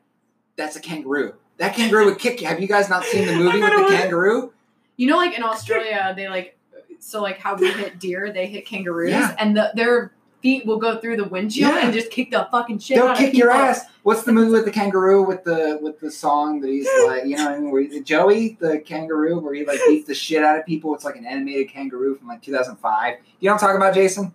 [0.57, 1.35] that's a kangaroo.
[1.59, 2.47] That kangaroo would kick you.
[2.49, 4.01] Have you guys not seen the movie with the it.
[4.01, 4.53] kangaroo?
[4.97, 6.57] You know, like in Australia, they like
[6.99, 9.35] so like how we hit deer, they hit kangaroos, Yeah.
[9.39, 10.13] and the, their
[10.43, 11.85] feet will go through the windshield Yeah.
[11.85, 13.87] and just kick the fucking shit They'll out kick of your ass.
[14.03, 17.37] What's the movie with the kangaroo with the with the song that he's like, you
[17.37, 20.43] know, what I mean, where he, Joey the kangaroo, where he like beats the shit
[20.43, 20.95] out of people.
[20.95, 23.15] It's like an animated kangaroo from like 2005.
[23.41, 24.33] You know what I'm talking about, Jason?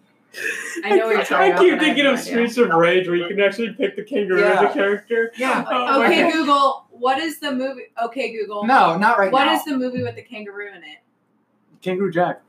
[0.84, 2.22] I know what you're talking I keep thinking of no.
[2.22, 5.32] Streets of Rage, where you can actually pick the kangaroo as a character.
[5.38, 5.64] Yeah.
[5.68, 6.34] Oh Okay, God.
[6.34, 7.84] Google, what is the movie?
[8.04, 8.66] Okay, Google.
[8.66, 9.56] No, not right What now.
[9.56, 10.98] is the movie with the kangaroo in it?
[11.82, 12.42] Kangaroo Jack.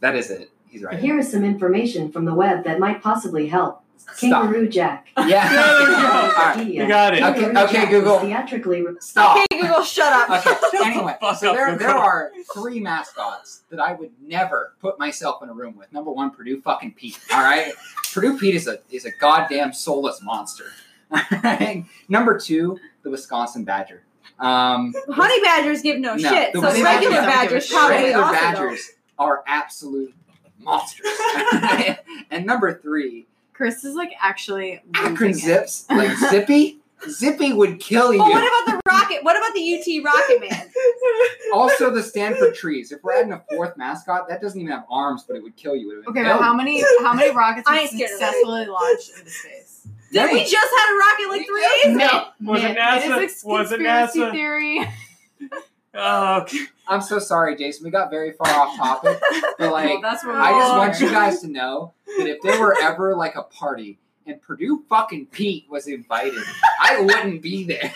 [0.00, 0.50] that is it.
[0.74, 0.98] He's right.
[0.98, 3.82] Here is some information from the web that might possibly help.
[3.96, 4.18] Stop.
[4.18, 5.06] Kangaroo Jack.
[5.16, 5.24] Yeah.
[5.28, 6.08] Yeah, there we go.
[6.08, 6.66] All right.
[6.66, 7.22] You got it.
[7.22, 8.12] Okay, Kangaroo okay, Jack Google.
[8.14, 9.36] was Theatrically re- Stop.
[9.36, 10.30] Okay, Google, shut up.
[10.44, 10.56] Okay.
[10.84, 11.78] Anyway, so up, there, Google.
[11.78, 15.92] there are three mascots that I would never put myself in a room with.
[15.92, 17.20] Number one, Purdue fucking Pete.
[17.32, 17.72] All right,
[18.12, 20.64] Purdue Pete is a is a goddamn soulless monster.
[21.12, 21.84] All right?
[22.08, 24.02] Number two, the Wisconsin Badger.
[24.40, 28.04] Um, Honey badgers give no, No, shit, the so regular badgers badgers don't give probably
[28.06, 30.14] regular also badgers are absolute
[30.58, 31.06] monsters.
[32.30, 35.54] and number three, Chris is like actually ah, Akron losing it.
[35.54, 36.78] Zips, like Zippy.
[37.08, 38.18] Zippy would kill you.
[38.18, 38.32] don't.
[38.32, 39.24] But what about the rocket?
[39.24, 40.70] What about the UT Rocket Man?
[41.52, 42.92] also, the Stanford trees.
[42.92, 45.76] If we're adding a fourth mascot, that doesn't even have arms, but it would kill
[45.76, 45.92] you.
[45.92, 49.30] It would Okay, but how many how many rockets I have ain't successfully launched into
[49.30, 49.86] space?
[50.12, 52.28] Did we just had a rocket like three days ago?
[52.42, 52.78] Was it Myth.
[52.78, 53.16] NASA?
[53.18, 54.32] It is Was it conspiracy NASA?
[54.32, 54.88] theory.
[55.94, 56.58] Oh, okay.
[56.88, 57.84] I'm so sorry, Jason.
[57.84, 59.18] We got very far off topic,
[59.58, 62.60] but like, well, that's what I just want you guys to know that if there
[62.60, 66.42] were ever like a party and Purdue fucking Pete was invited,
[66.80, 67.92] I wouldn't be there.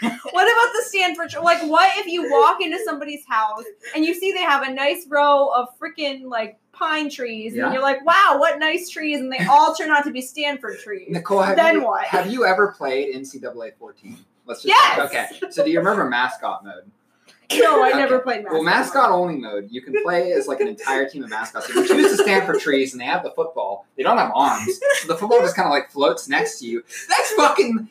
[0.00, 1.32] what about the Stanford?
[1.42, 5.06] Like, what if you walk into somebody's house and you see they have a nice
[5.08, 7.64] row of freaking like pine trees, Yeah.
[7.66, 10.78] and you're like, "Wow, what nice trees!" and they all turn out to be Stanford
[10.80, 11.08] trees.
[11.10, 12.04] Nicole, have Then you, what?
[12.06, 14.18] Have you ever played NCAA 14?
[14.44, 14.98] Let's just Yes!
[15.06, 15.50] Okay.
[15.50, 16.90] So do you remember mascot mode?
[17.60, 18.52] No, I never played mascot.
[18.52, 21.68] Well, mascot only mode, you can play as like an entire team of mascots.
[21.68, 24.78] If you choose to Stanford trees and they have the football, they don't have arms,
[25.00, 26.82] so the football just kind of like floats next to you.
[27.08, 27.88] That's fucking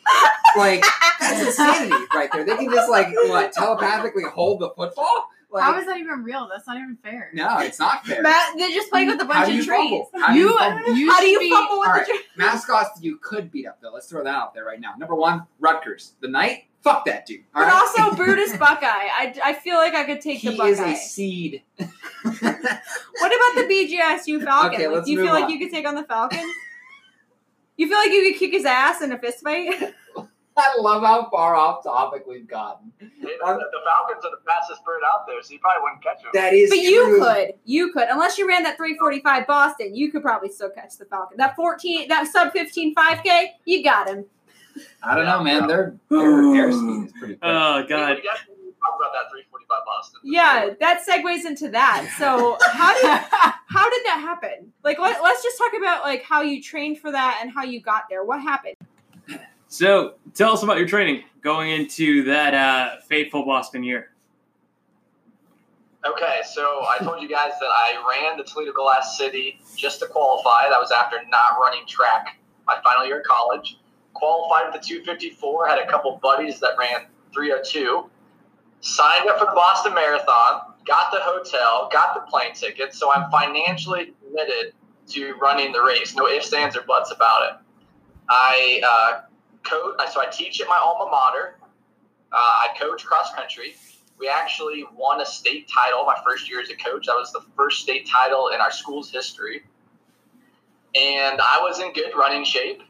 [0.57, 0.83] like
[1.19, 2.43] that's insanity right there.
[2.45, 5.29] They can just like what telepathically hold the football.
[5.51, 6.49] Like, How is that even real?
[6.51, 7.29] That's not even fair.
[7.33, 8.21] no, it's not fair.
[8.21, 9.67] Matt, they're just playing with a bunch of trees.
[9.67, 10.09] fumble?
[10.19, 10.95] How do You- you fumble?
[10.95, 12.19] you How do should you be- fumble with All the trees?
[12.35, 13.91] mascots you could beat up though.
[13.93, 14.95] Let's throw that out there right now.
[14.97, 16.11] Number one, Rutgers.
[16.19, 16.65] The Knight.
[16.85, 17.41] Fuck that dude.
[17.55, 17.81] All But right?
[17.81, 18.85] also Brutus Buckeye.
[18.85, 20.67] I, I feel like I could take he the Buckeye.
[20.67, 21.63] He is a seed.
[22.23, 24.73] What about the BGSU Falcon?
[24.75, 26.43] Okay, like, let's do you move feel like you could take on the Falcon?
[27.77, 29.93] you feel like you could kick his ass in a fist fight?
[30.57, 32.91] I love how far off topic we've gotten.
[32.99, 36.31] The, the Falcons are the fastest bird out there, so you probably wouldn't catch them.
[36.33, 40.21] That is but you could, you could, unless you ran that 345 Boston, you could
[40.21, 41.37] probably still catch the Falcon.
[41.37, 44.25] That 14, that sub 15 5K, you got him.
[45.03, 45.67] I don't know, man.
[45.67, 47.39] Their their air speed is pretty quick.
[47.43, 48.17] Oh god.
[48.17, 50.19] about that 345 Boston.
[50.23, 52.13] Yeah, that segues into that.
[52.17, 53.05] So how did
[53.67, 54.71] how did that happen?
[54.83, 57.81] Like, let, let's just talk about like how you trained for that and how you
[57.81, 58.23] got there.
[58.23, 58.75] What happened?
[59.67, 64.11] So tell us about your training going into that uh, fateful Boston year.
[66.05, 70.05] Okay, so I told you guys that I ran the Toledo Glass City just to
[70.05, 70.69] qualify.
[70.69, 73.79] That was after not running track my final year of college.
[74.15, 78.09] Qualified with the 254, had a couple buddies that ran 302.
[78.81, 83.29] Signed up for the Boston Marathon, got the hotel, got the plane ticket, so I'm
[83.29, 84.73] financially committed
[85.09, 86.15] to running the race.
[86.15, 87.57] No ifs, ands, or buts about it.
[88.29, 89.21] I uh,
[89.63, 91.55] coach, so I teach at my alma mater.
[92.31, 93.75] Uh, I coach cross country
[94.19, 97.07] we actually won a state title my first year as a coach.
[97.07, 99.63] That was the first state title in our school's history.
[100.95, 102.81] And I was in good running shape.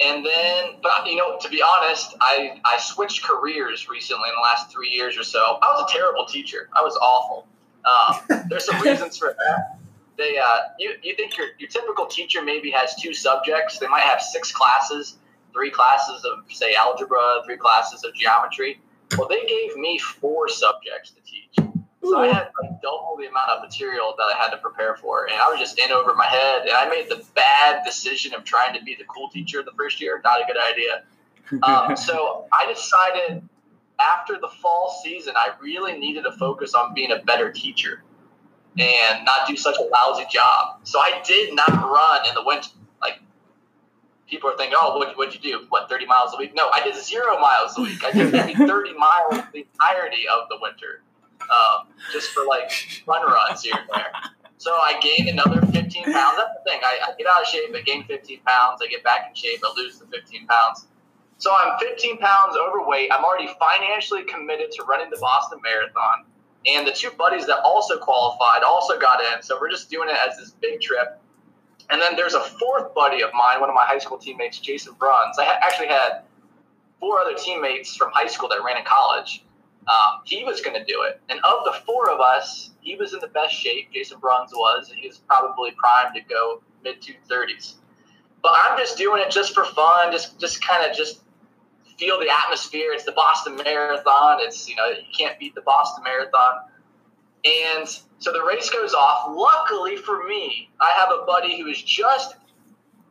[0.00, 4.40] And then, but you know, to be honest, I, I switched careers recently in the
[4.40, 5.58] last three years or so.
[5.62, 6.68] I was a terrible teacher.
[6.74, 7.46] I was awful.
[7.84, 9.78] Um, there's some reasons for that.
[10.16, 13.78] They, uh, you, you think your, your typical teacher maybe has two subjects.
[13.78, 15.18] They might have six classes,
[15.52, 18.80] three classes of, say, algebra, three classes of geometry.
[19.16, 21.71] Well, they gave me four subjects to teach.
[22.04, 25.26] So I had like double the amount of material that I had to prepare for,
[25.26, 26.62] and I was just in over my head.
[26.62, 30.00] And I made the bad decision of trying to be the cool teacher the first
[30.00, 30.20] year.
[30.24, 31.04] Not a good idea.
[31.62, 33.48] Um, so I decided
[34.00, 38.02] after the fall season, I really needed to focus on being a better teacher
[38.78, 40.80] and not do such a lousy job.
[40.84, 42.70] So I did not run in the winter.
[43.00, 43.20] Like
[44.26, 45.66] people are thinking, oh, what would you do?
[45.68, 46.52] What, 30 miles a week?
[46.54, 48.04] No, I did zero miles a week.
[48.04, 51.02] I did maybe 30 miles the entirety of the winter,
[51.50, 52.70] um, just for like
[53.06, 54.12] fun runs here and there.
[54.58, 56.36] So I gained another 15 pounds.
[56.36, 56.80] That's the thing.
[56.84, 58.80] I, I get out of shape, I gain 15 pounds.
[58.82, 60.86] I get back in shape, I lose the 15 pounds.
[61.38, 63.10] So I'm 15 pounds overweight.
[63.12, 66.24] I'm already financially committed to running the Boston Marathon.
[66.66, 69.42] And the two buddies that also qualified also got in.
[69.42, 71.20] So we're just doing it as this big trip.
[71.90, 74.94] And then there's a fourth buddy of mine, one of my high school teammates, Jason
[74.98, 75.38] Bruns.
[75.38, 76.22] I ha- actually had
[77.00, 79.44] four other teammates from high school that ran in college.
[79.88, 81.20] Um, he was going to do it.
[81.28, 83.92] And of the four of us, he was in the best shape.
[83.92, 87.74] Jason Bruns was, and he was probably primed to go mid 230s.
[88.42, 91.20] But I'm just doing it just for fun, just just kind of just
[91.96, 92.92] feel the atmosphere.
[92.92, 94.38] It's the Boston Marathon.
[94.40, 96.62] It's you know you can't beat the Boston Marathon.
[97.44, 99.32] And so the race goes off.
[99.34, 102.36] Luckily for me, I have a buddy who is just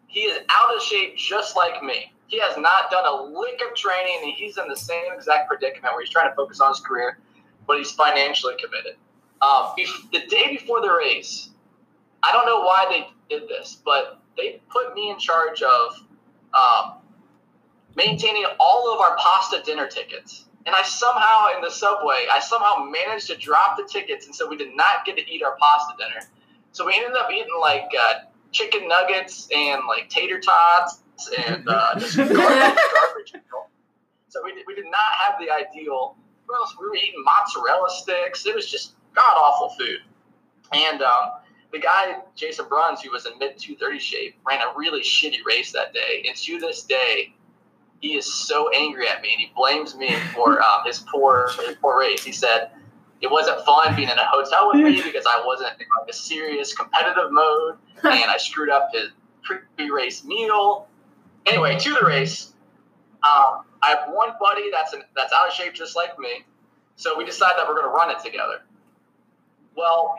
[0.07, 2.13] he is out of shape just like me.
[2.31, 5.93] He has not done a lick of training, and he's in the same exact predicament
[5.93, 7.19] where he's trying to focus on his career,
[7.67, 8.95] but he's financially committed.
[9.41, 11.49] Bef- the day before the race,
[12.23, 15.91] I don't know why they did this, but they put me in charge of
[16.53, 16.99] um,
[17.97, 20.45] maintaining all of our pasta dinner tickets.
[20.65, 24.47] And I somehow, in the subway, I somehow managed to drop the tickets, and so
[24.47, 26.25] we did not get to eat our pasta dinner.
[26.71, 28.13] So we ended up eating like uh,
[28.53, 31.00] chicken nuggets and like tater tots
[31.47, 33.33] and uh, just garbage, garbage.
[34.29, 36.15] So we did, we did not have the ideal.
[36.45, 36.75] What else?
[36.79, 38.45] We were eating mozzarella sticks.
[38.45, 39.99] It was just god awful food.
[40.73, 41.31] And um,
[41.71, 45.71] the guy Jason Bruns, who was in mid 230 shape, ran a really shitty race
[45.73, 46.23] that day.
[46.27, 47.33] And to this day,
[47.99, 51.75] he is so angry at me, and he blames me for um, his poor his
[51.81, 52.23] poor race.
[52.23, 52.71] He said
[53.21, 56.13] it wasn't fun being in a hotel with me because I wasn't in like a
[56.13, 59.09] serious competitive mode, and I screwed up his
[59.75, 60.87] pre-race meal.
[61.45, 62.53] Anyway, to the race.
[63.23, 66.43] Um, I have one buddy that's that's out of shape just like me,
[66.95, 68.61] so we decide that we're going to run it together.
[69.75, 70.15] Well,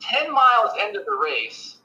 [0.00, 1.78] ten miles into the race,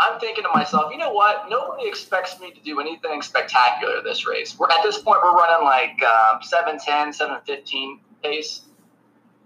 [0.00, 1.48] I'm thinking to myself, you know what?
[1.48, 4.58] Nobody expects me to do anything spectacular this race.
[4.58, 8.62] We're at this point we're running like um, 710, 715 pace.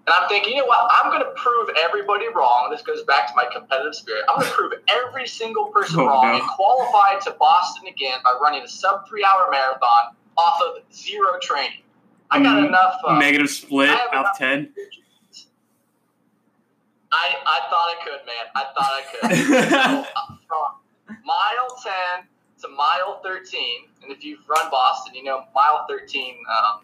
[0.09, 0.89] And I'm thinking, you know what?
[0.91, 2.69] I'm going to prove everybody wrong.
[2.71, 4.25] This goes back to my competitive spirit.
[4.27, 6.39] I'm going to prove every single person Oh, wrong no.
[6.41, 11.39] and qualify to Boston again by running a sub three hour marathon off of zero
[11.43, 11.83] training.
[12.31, 12.95] I got Mm, enough.
[13.07, 14.73] Uh, Negative split out of 10.
[17.13, 18.47] I, I thought I could, man.
[18.55, 20.07] I thought I could.
[20.49, 21.77] so, uh, mile
[22.19, 22.27] 10
[22.63, 23.61] to mile 13,
[24.03, 26.81] and if you've run Boston, you know mile 13 um,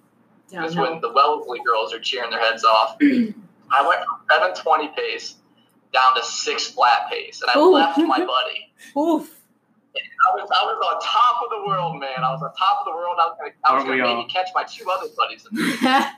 [0.53, 2.97] is when the Wellesley girls are cheering their heads off.
[3.01, 5.37] I went from 720 pace
[5.93, 7.73] down to six flat pace, and I Ooh.
[7.73, 8.73] left my buddy.
[8.99, 9.41] Oof.
[9.97, 12.25] I was, I was on top of the world, man.
[12.25, 13.17] I was on top of the world.
[13.21, 14.27] I was going to Aren't we maybe all?
[14.27, 15.47] catch my two other buddies.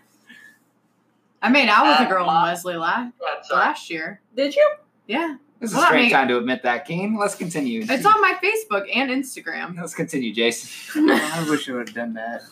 [1.43, 4.21] I made out with a girl in my- Wellesley last But, uh, last year.
[4.35, 4.71] Did you?
[5.07, 7.17] Yeah, This is Well, a I great mean- time to admit that, Keen.
[7.19, 7.83] Let's continue.
[7.89, 9.77] it's on my Facebook and Instagram.
[9.79, 11.11] Let's continue, Jason.
[11.11, 12.43] I wish I would have done that.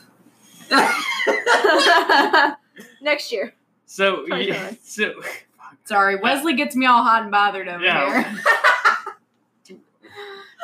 [3.01, 3.55] Next year.
[3.87, 5.13] So, Sorry, yeah, so
[5.85, 8.33] Sorry, Wellesley gets me all hot and bothered over Yeah.
[9.69, 9.79] here.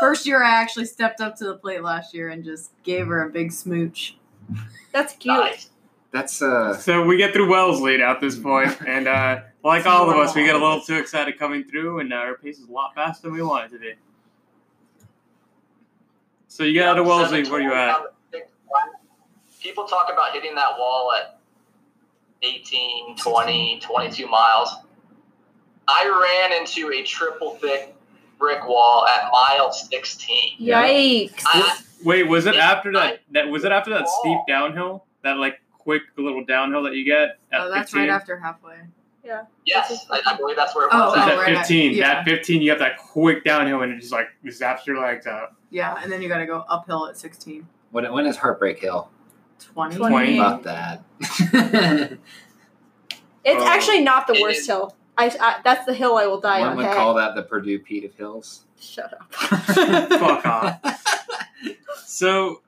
[0.00, 3.22] First year, I actually stepped up to the plate last year and just gave her
[3.26, 4.16] a big smooch.
[4.92, 5.36] That's cute.
[5.36, 5.68] nice.
[6.10, 10.10] That's uh So we get through Wellesley now at this point, and uh, like all
[10.10, 12.66] of us, we get a little too excited coming through, and uh, our pace is
[12.68, 13.92] a lot faster than we want it to be.
[16.48, 17.96] So you get out of Wellesley, where you at?
[19.62, 21.38] People talk about hitting that wall at
[22.42, 24.70] 18, 20, 22 miles.
[25.86, 27.94] I ran into a triple thick
[28.38, 30.58] brick wall at mile 16.
[30.60, 31.42] Yikes.
[31.46, 33.20] I, Wait, was it Yeah, after that?
[33.32, 35.04] That was it after that steep downhill?
[35.22, 38.00] That like quick little downhill that you get at Oh, that's 15?
[38.00, 38.76] right after halfway.
[39.22, 39.42] Yeah.
[39.66, 41.16] Yes, I, I believe that's where it Oh, was.
[41.18, 41.92] It's oh, at right at- 15.
[41.92, 42.14] yeah.
[42.14, 45.54] That 15, you have that quick downhill, and it just like zaps your legs out.
[45.68, 47.66] Yeah, and then you got to go uphill at 16.
[47.90, 49.10] when, when is Heartbreak Hill?
[49.60, 49.96] 20.
[49.96, 50.38] 20.
[50.38, 51.02] Fuck that.
[53.44, 53.66] It's Oh.
[53.66, 54.94] actually not the worst hill.
[55.16, 56.60] I, I that's the hill I will die on.
[56.60, 56.76] One on.
[56.76, 56.94] would okay?
[56.94, 58.64] call that the Purdue Pete of Hills.
[58.80, 59.32] Shut up.
[59.34, 60.80] Fuck off.
[62.04, 62.60] So,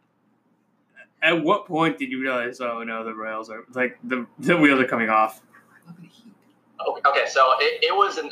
[1.23, 4.81] at what point did you realize, oh no, the rails are like the the wheels
[4.81, 5.43] are coming off?
[5.91, 8.31] Okay, okay, so it, it was an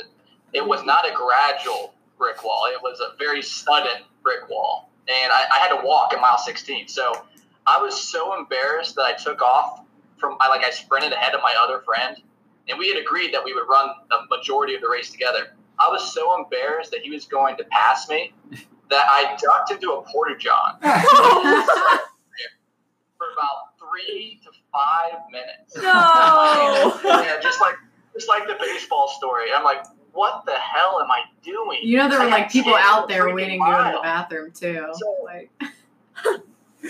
[0.55, 2.69] it was not a gradual brick wall.
[2.73, 6.39] It was a very sudden brick wall, and I, I had to walk at mile
[6.39, 6.89] 16.
[6.89, 7.13] So
[7.71, 9.85] I was so embarrassed that I took off
[10.19, 12.17] from I like I sprinted ahead of my other friend,
[12.69, 15.55] and we had agreed that we would run the majority of the race together.
[15.79, 18.33] I was so embarrassed that he was going to pass me
[18.91, 20.89] that I ducked into a porta john for
[23.33, 25.77] about three to five minutes.
[25.77, 27.01] No.
[27.23, 27.75] yeah, just like
[28.15, 29.47] just like the baseball story.
[29.55, 31.79] I'm like, what the hell am I doing?
[31.83, 34.03] You know, there were I like people out there freaking waiting to go to the
[34.03, 34.89] bathroom too.
[34.95, 35.51] So- Like,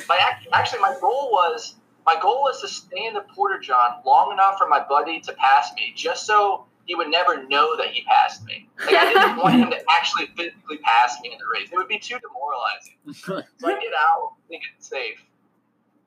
[0.09, 1.76] My actually, my goal was
[2.07, 5.32] my goal was to stay in the porta john long enough for my buddy to
[5.34, 8.68] pass me, just so he would never know that he passed me.
[8.84, 11.68] Like I didn't want him to actually physically pass me in the race.
[11.70, 13.45] It would be too demoralizing.
[13.59, 15.22] So I get out, think it's safe,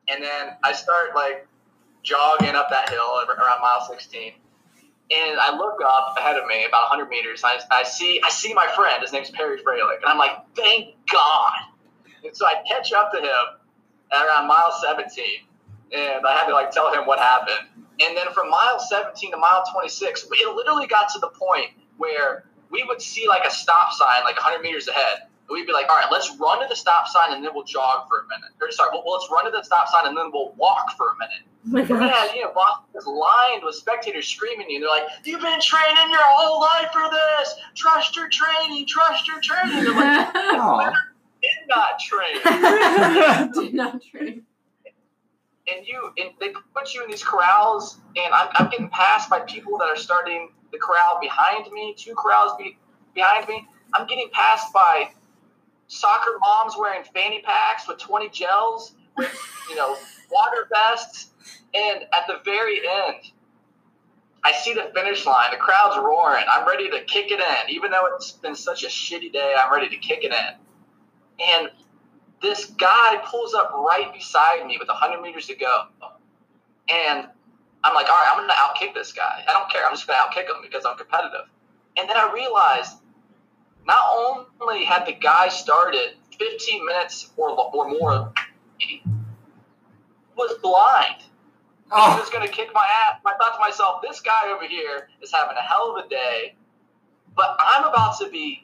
[0.09, 1.47] and then I start like
[2.01, 4.33] jogging up that hill around mile 16.
[5.11, 7.43] And I look up ahead of me, about 100 meters.
[7.43, 9.01] I, I see, I see my friend.
[9.01, 11.53] His name's Perry Freilich, and I'm like, "Thank God!"
[12.23, 13.59] And so I catch up to him
[14.13, 15.25] at around mile 17,
[15.91, 17.67] and I had to like tell him what happened.
[18.01, 22.45] And then from mile 17 to mile 26, it literally got to the point where
[22.71, 25.29] we would see like a stop sign like 100 meters ahead.
[25.47, 27.65] And we'd be like, all right, let's run to the stop sign and then we'll
[27.65, 28.49] jog for a minute.
[28.61, 31.17] Or sorry, well, let's run to the stop sign and then we'll walk for a
[31.19, 31.45] minute.
[31.65, 32.09] Oh my god.
[32.09, 34.79] Yeah, you know, Boston is lined with spectators screaming at you.
[34.79, 37.55] They're like, you've been training your whole life for this.
[37.75, 38.87] Trust your training.
[38.87, 39.83] Trust your training.
[39.83, 40.93] They're like, Aw.
[41.43, 43.53] Did not train.
[43.53, 44.43] did not train.
[45.67, 49.41] and you and they put you in these corrals and I'm, I'm getting passed by
[49.41, 52.77] people that are starting the corral behind me two corrals be,
[53.13, 53.67] behind me.
[53.93, 55.11] I'm getting passed by
[55.87, 59.31] soccer moms wearing fanny packs with 20 gels with
[59.69, 59.97] you know
[60.31, 61.29] water vests.
[61.75, 63.31] And at the very end
[64.45, 65.51] i see the finish line.
[65.51, 66.45] The crowd's roaring.
[66.49, 67.75] I'm ready to kick it in.
[67.75, 70.62] Even though it's been such a shitty day i'm ready to kick it in
[71.39, 71.69] and
[72.41, 75.85] this guy pulls up right beside me with 100 meters to go.
[76.89, 77.27] And
[77.83, 79.43] I'm like, all right, I'm going to outkick this guy.
[79.47, 79.83] I don't care.
[79.85, 81.47] I'm just going to outkick him because I'm competitive.
[81.97, 82.97] And then I realized
[83.85, 84.03] not
[84.61, 88.33] only had the guy started 15 minutes or, or more,
[88.77, 89.01] he
[90.37, 91.21] was blind.
[91.21, 91.29] He
[91.91, 93.19] Oh, was going to kick my ass.
[93.25, 96.55] I thought to myself, this guy over here is having a hell of a day,
[97.35, 98.62] but I'm about to be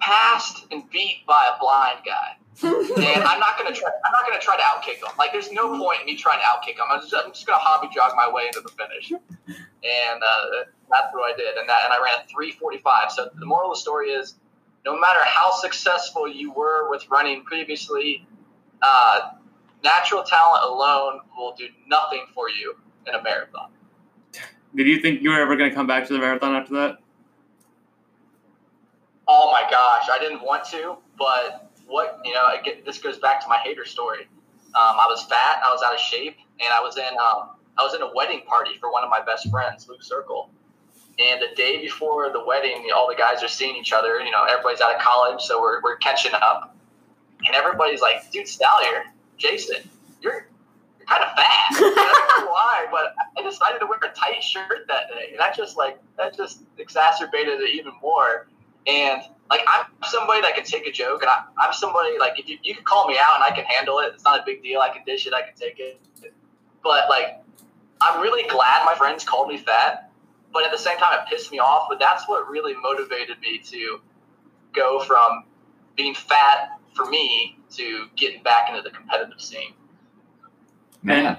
[0.00, 2.36] passed and beat by a blind guy.
[2.62, 3.88] and I'm not gonna try.
[4.04, 5.14] I'm not gonna try to outkick him.
[5.18, 6.84] Like, there's no point in me trying to outkick him.
[6.90, 11.08] I'm just, I'm just gonna hobby jog my way into the finish, and uh, that's
[11.12, 11.56] what I did.
[11.56, 13.12] And that, and I ran a 3:45.
[13.12, 14.34] So the moral of the story is,
[14.84, 18.26] no matter how successful you were with running previously,
[18.82, 19.30] uh,
[19.82, 22.74] natural talent alone will do nothing for you
[23.06, 23.70] in a marathon.
[24.74, 26.98] Did you think you were ever going to come back to the marathon after that?
[29.32, 33.40] Oh my gosh, I didn't want to, but what you know, again, this goes back
[33.42, 34.22] to my hater story.
[34.74, 37.84] Um, I was fat, I was out of shape, and I was in um, I
[37.84, 40.50] was in a wedding party for one of my best friends, Luke Circle.
[41.20, 44.18] And the day before the wedding, all the guys are seeing each other.
[44.18, 46.76] You know, everybody's out of college, so we're, we're catching up.
[47.46, 49.04] And everybody's like, "Dude, Salyer,
[49.38, 49.88] Jason,
[50.20, 50.48] you're
[50.98, 54.42] you're kind of fat." I don't know why, but I decided to wear a tight
[54.42, 58.48] shirt that day, and that just like that just exacerbated it even more.
[58.86, 62.48] And like I'm somebody that can take a joke, and I, I'm somebody like if
[62.48, 64.12] you, you can call me out and I can handle it.
[64.14, 64.80] It's not a big deal.
[64.80, 65.34] I can dish it.
[65.34, 66.00] I can take it.
[66.82, 67.40] But like
[68.00, 70.10] I'm really glad my friends called me fat.
[70.52, 71.86] But at the same time, it pissed me off.
[71.88, 74.00] But that's what really motivated me to
[74.72, 75.44] go from
[75.96, 79.74] being fat for me to getting back into the competitive scene.
[81.02, 81.38] man.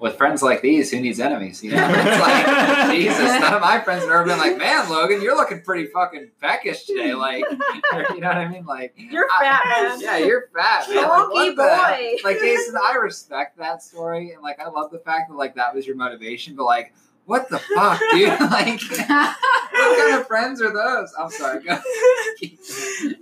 [0.00, 1.62] With friends like these, who needs enemies?
[1.62, 3.18] You know, it's like Jesus.
[3.18, 6.84] None of my friends have ever been like, "Man, Logan, you're looking pretty fucking peckish
[6.84, 8.64] today." Like, you know what I mean?
[8.64, 10.00] Like, You're I- fat, man.
[10.00, 10.96] yeah, you're fat, man.
[10.96, 12.16] Like, Chunky what the boy.
[12.30, 15.74] Like, Jason, I respect that story, and like, I love the fact that like that
[15.74, 16.56] was your motivation.
[16.56, 16.94] But like,
[17.26, 18.28] what the fuck, dude?
[18.40, 21.12] Like, what kind of friends are those?
[21.18, 21.62] I'm sorry.
[21.62, 21.78] Go.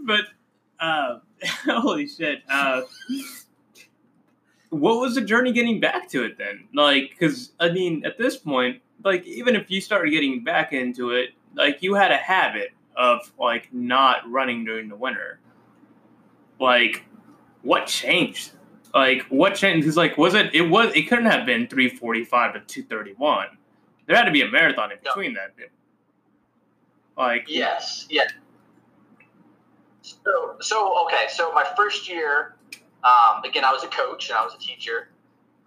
[0.07, 0.21] but
[0.79, 1.19] uh,
[1.67, 2.39] holy shit!
[2.49, 2.83] Uh,
[4.71, 6.69] what was the journey getting back to it then?
[6.75, 11.11] Like, because I mean, at this point, like, even if you started getting back into
[11.11, 15.41] it, like, you had a habit of like not running during the winter.
[16.61, 17.05] Like,
[17.63, 18.53] what changed?
[18.95, 19.83] Like, what changed?
[19.85, 20.55] Because like, was it?
[20.55, 20.93] It was.
[20.95, 23.47] It couldn't have been three forty-five to two thirty-one.
[24.07, 25.11] There had to be a marathon in No.
[25.11, 25.55] between that.
[27.17, 28.25] Like, Yes, yeah.
[30.03, 31.27] So, so okay.
[31.29, 32.57] So my first year,
[33.05, 35.09] um, again, I was a coach and I was a teacher.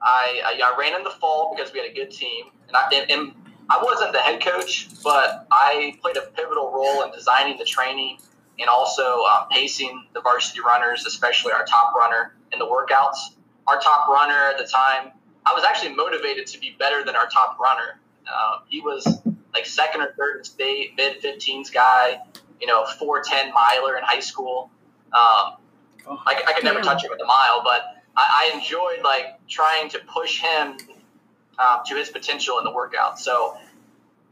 [0.02, 2.90] I, I, I ran in the fall because we had a good team, and I
[2.94, 3.34] and, and
[3.70, 8.18] I wasn't the head coach, but I played a pivotal role in designing the training
[8.60, 13.36] and also um, pacing the varsity runners, especially our top runner in the workouts.
[13.68, 15.12] Our top runner at the time,
[15.46, 18.00] I was actually motivated to be better than our top runner.
[18.28, 19.22] Uh, he was
[19.54, 22.20] like second or third in state, mid 15s guy,
[22.60, 24.70] you know, 410 miler in high school.
[25.14, 25.56] Um,
[26.08, 29.90] I, I could never touch him with a mile, but I, I enjoyed like trying
[29.90, 30.78] to push him
[31.60, 33.20] um, to his potential in the workout.
[33.20, 33.58] So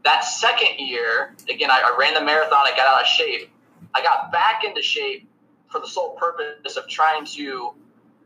[0.04, 2.60] that second year, again, I, I ran the marathon.
[2.64, 3.50] I got out of shape.
[3.94, 5.28] I got back into shape
[5.70, 7.74] for the sole purpose of trying to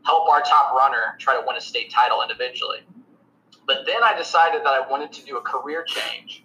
[0.03, 2.79] help our top runner try to win a state title individually.
[3.67, 6.43] But then I decided that I wanted to do a career change.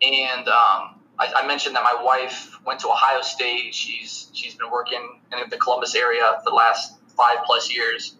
[0.00, 3.74] And um, I, I mentioned that my wife went to Ohio State.
[3.74, 8.16] She's she's been working in the Columbus area for the last five plus years.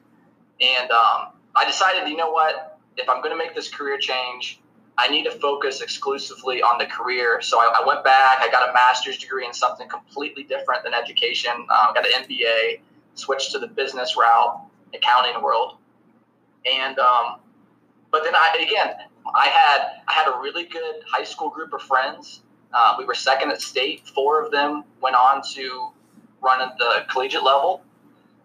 [0.60, 2.78] And um, I decided, you know what?
[2.96, 4.60] If I'm going to make this career change,
[4.98, 7.40] I need to focus exclusively on the career.
[7.40, 8.40] So I, I went back.
[8.40, 11.52] I got a master's degree in something completely different than education.
[11.70, 12.80] I got an MBA,
[13.14, 14.60] switched to the business route,
[14.94, 15.78] accounting world,
[16.70, 17.40] and um,
[18.10, 18.94] but then I again
[19.34, 22.42] I had I had a really good high school group of friends.
[22.72, 24.06] Uh, we were second at state.
[24.08, 25.90] Four of them went on to
[26.42, 27.82] run at the collegiate level.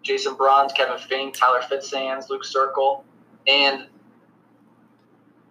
[0.02, 3.04] Jason Bruns, Kevin Fink, Tyler Fitzsands, Luke Circle,
[3.46, 3.86] and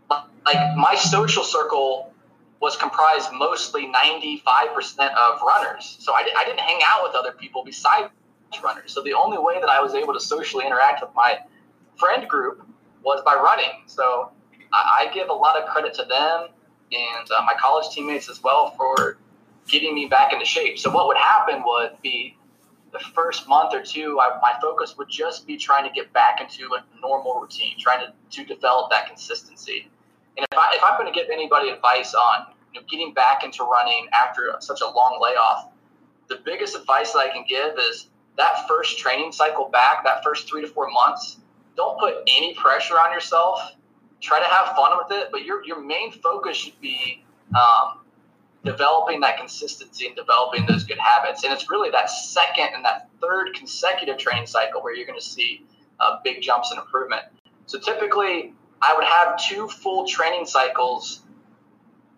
[0.10, 2.14] like my social circle
[2.62, 5.98] was comprised mostly 95% of runners.
[6.00, 8.10] So I, I didn't hang out with other people besides
[8.64, 8.94] runners.
[8.94, 11.40] So the only way that I was able to socially interact with my
[11.98, 12.66] friend group
[13.04, 13.84] was by running.
[13.86, 14.32] So
[14.74, 16.48] I, I give a lot of credit to them
[16.92, 19.18] and uh, my college teammates as well for
[19.68, 20.80] getting me back into shape.
[20.80, 22.38] So what would happen would be
[22.92, 26.40] the first month or two, I, my focus would just be trying to get back
[26.42, 29.90] into a normal routine, trying to, to develop that consistency.
[30.38, 33.44] And if, I, if I'm going to give anybody advice on you know, getting back
[33.44, 35.70] into running after such a long layoff,
[36.28, 38.08] the biggest advice that I can give is
[38.38, 41.38] that first training cycle back, that first three to four months,
[41.76, 43.60] don't put any pressure on yourself.
[44.20, 47.24] Try to have fun with it, but your, your main focus should be
[47.56, 48.00] um,
[48.66, 51.44] developing that consistency and developing those good habits.
[51.44, 55.26] And it's really that second and that third consecutive training cycle where you're going to
[55.26, 55.66] see
[56.00, 57.24] uh, big jumps in improvement.
[57.68, 61.22] So typically, I would have two full training cycles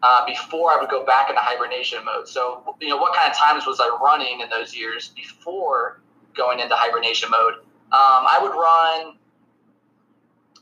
[0.01, 2.27] uh, before I would go back into hibernation mode.
[2.27, 6.01] So, you know, what kind of times was I running in those years before
[6.35, 7.55] going into hibernation mode?
[7.91, 9.18] Um, I would run.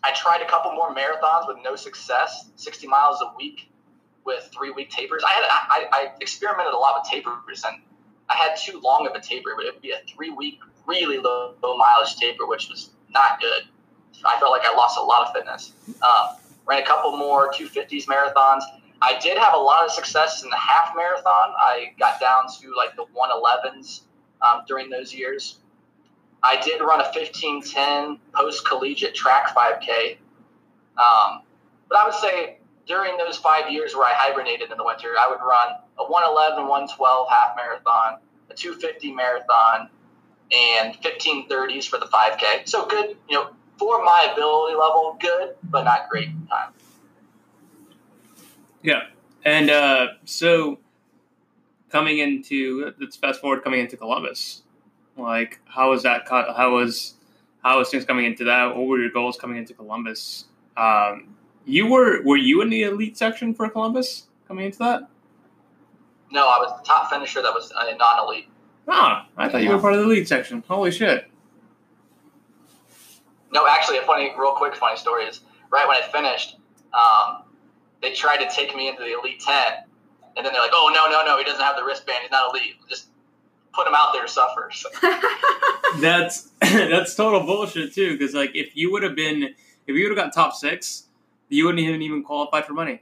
[0.04, 3.70] I tried a couple more marathons with no success, 60 miles a week
[4.26, 5.24] with three week tapers.
[5.26, 7.78] I had I, I experimented a lot with tapers, and
[8.30, 11.18] I had too long of a taper, but it would be a three week, really
[11.18, 13.64] low, low mileage taper, which was not good.
[14.26, 15.74] I felt like I lost a lot of fitness.
[16.02, 16.38] Um,
[16.68, 18.64] ran a couple more 250s marathons.
[19.02, 21.54] I did have a lot of success in the half marathon.
[21.58, 24.02] I got down to like the 111s
[24.42, 25.60] um, during those years.
[26.44, 30.18] I did run a 1510 post collegiate track 5K.
[30.98, 31.42] Um,
[31.90, 32.58] but I would say
[32.88, 36.68] during those five years where I hibernated in the winter, I would run a 111,
[36.68, 38.20] 112 half marathon,
[38.50, 39.90] a 250 marathon,
[40.52, 42.68] and 1530s for the 5K.
[42.68, 46.74] So good, you know, for my ability level, good, but not great time.
[48.82, 49.04] Yeah,
[49.44, 50.80] and uh, so
[51.90, 54.64] coming into let's fast forward coming into Columbus.
[55.18, 56.26] Like, how was that?
[56.26, 57.16] co- How was
[57.64, 58.76] how was things coming into that?
[58.76, 60.46] What were your goals coming into Columbus?
[60.78, 61.36] Um,
[61.66, 65.02] you were were you in the elite section for Columbus coming into that?
[66.32, 68.48] No, I was the top finisher that was a non elite.
[68.88, 70.64] Ah, I thought you were part of the elite section.
[70.68, 71.30] Holy shit!
[73.52, 75.42] No, actually, a funny, real quick funny story is
[75.72, 76.58] right when I finished,
[76.94, 77.44] um,
[78.02, 79.56] they tried to take me into the Elite 10,
[80.36, 82.20] and then they're like, oh, no, no, no, he doesn't have the wristband.
[82.22, 82.76] He's not elite.
[82.90, 83.08] Just
[83.78, 84.70] put them out there to suffer.
[84.74, 84.90] So,
[86.02, 88.18] That's that's total bullshit too.
[88.18, 91.04] Because like, if you would have been, if you would have got top six,
[91.50, 93.02] you wouldn't even even qualified for money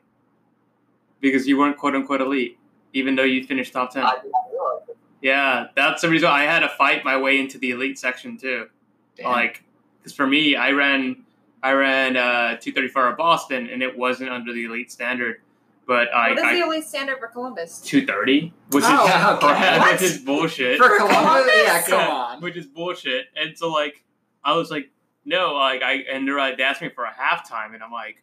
[1.21, 2.59] because you weren't quote unquote elite,
[2.93, 4.03] even though you finished top ten.
[4.03, 4.97] I did not realize it.
[5.21, 8.67] Yeah, that's the reason I had to fight my way into the elite section too.
[9.15, 9.31] Damn.
[9.31, 9.63] Like,
[9.97, 11.23] because for me, I ran,
[11.63, 15.41] I ran uh, 234 at Boston, and it wasn't under the elite standard,
[15.87, 17.79] but I, what is I the elite standard for Columbus?
[17.81, 19.03] 230, which Oh.
[19.03, 19.91] is Yeah, okay.
[19.91, 20.77] which is bullshit.
[20.77, 22.41] For Columbus, yeah, come Yeah, on.
[22.41, 23.27] which is bullshit.
[23.35, 24.03] And so like,
[24.43, 24.89] I was like,
[25.25, 28.21] no, like I, and they're like, they asked me for a halftime, and I'm like.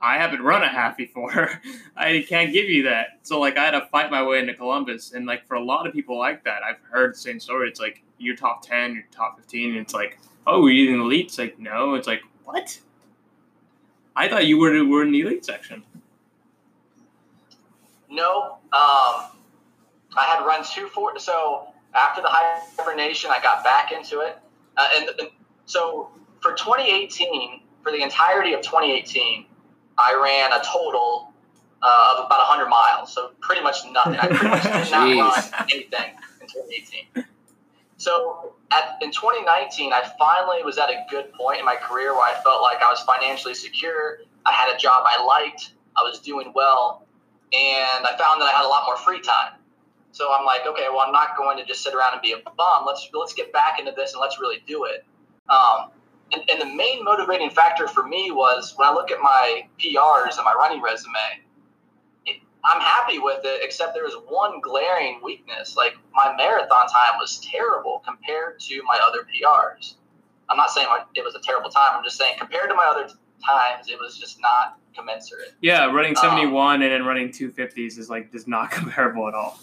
[0.00, 1.60] I haven't run a half before.
[1.96, 3.18] I can't give you that.
[3.22, 5.88] So like I had to fight my way into Columbus, and like for a lot
[5.88, 7.68] of people like that, I've heard the same story.
[7.68, 10.98] It's like you're top ten, you're top fifteen, and it's like, oh, were you in
[11.00, 11.26] the elite?
[11.26, 11.94] It's like no.
[11.96, 12.78] It's like what?
[14.14, 15.82] I thought you were were in the elite section.
[18.10, 19.30] No, um,
[20.16, 21.18] I had run two four.
[21.18, 24.38] So after the hibernation, I got back into it,
[24.76, 25.28] uh, and, and
[25.66, 26.10] so
[26.40, 29.46] for 2018, for the entirety of 2018,
[29.98, 31.32] I ran a total
[31.82, 33.12] uh, of about 100 miles.
[33.12, 34.16] So pretty much nothing.
[34.16, 37.24] I pretty much did not run anything in 2018.
[37.96, 42.22] So at, in 2019, I finally was at a good point in my career where
[42.22, 44.18] I felt like I was financially secure.
[44.46, 45.72] I had a job I liked.
[45.96, 47.07] I was doing well,
[47.52, 49.52] and I found that I had a lot more free time.
[50.12, 52.50] So I'm like, okay, well, I'm not going to just sit around and be a
[52.56, 52.84] bum.
[52.86, 55.04] Let's let's get back into this and let's really do it.
[55.48, 55.90] Um,
[56.32, 60.36] and, and the main motivating factor for me was when I look at my PRs
[60.36, 61.14] and my running resume,
[62.26, 65.76] it, I'm happy with it, except there was one glaring weakness.
[65.76, 69.94] Like my marathon time was terrible compared to my other PRs.
[70.50, 71.90] I'm not saying it was a terrible time.
[71.94, 73.08] I'm just saying compared to my other
[73.44, 75.54] times, it was just not commensurate.
[75.60, 79.58] Yeah, running Um, 71 and then running 250s is like just not comparable at all.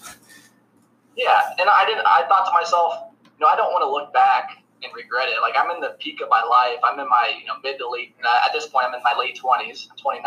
[1.16, 2.06] Yeah, and I didn't.
[2.06, 5.42] I thought to myself, you know, I don't want to look back and regret it.
[5.42, 6.80] Like I'm in the peak of my life.
[6.84, 8.16] I'm in my you know mid to late.
[8.24, 9.88] Uh, at this point, I'm in my late twenties.
[9.90, 10.24] I'm 29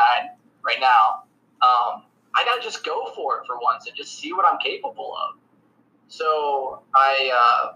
[0.64, 1.24] right now.
[1.60, 2.04] Um,
[2.34, 5.38] I gotta just go for it for once and just see what I'm capable of.
[6.08, 7.74] So I uh,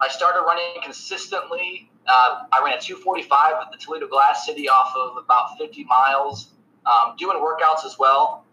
[0.00, 1.90] I started running consistently.
[2.06, 6.48] Uh, I ran a 245 at the Toledo Glass City off of about 50 miles,
[6.86, 8.44] um, doing workouts as well.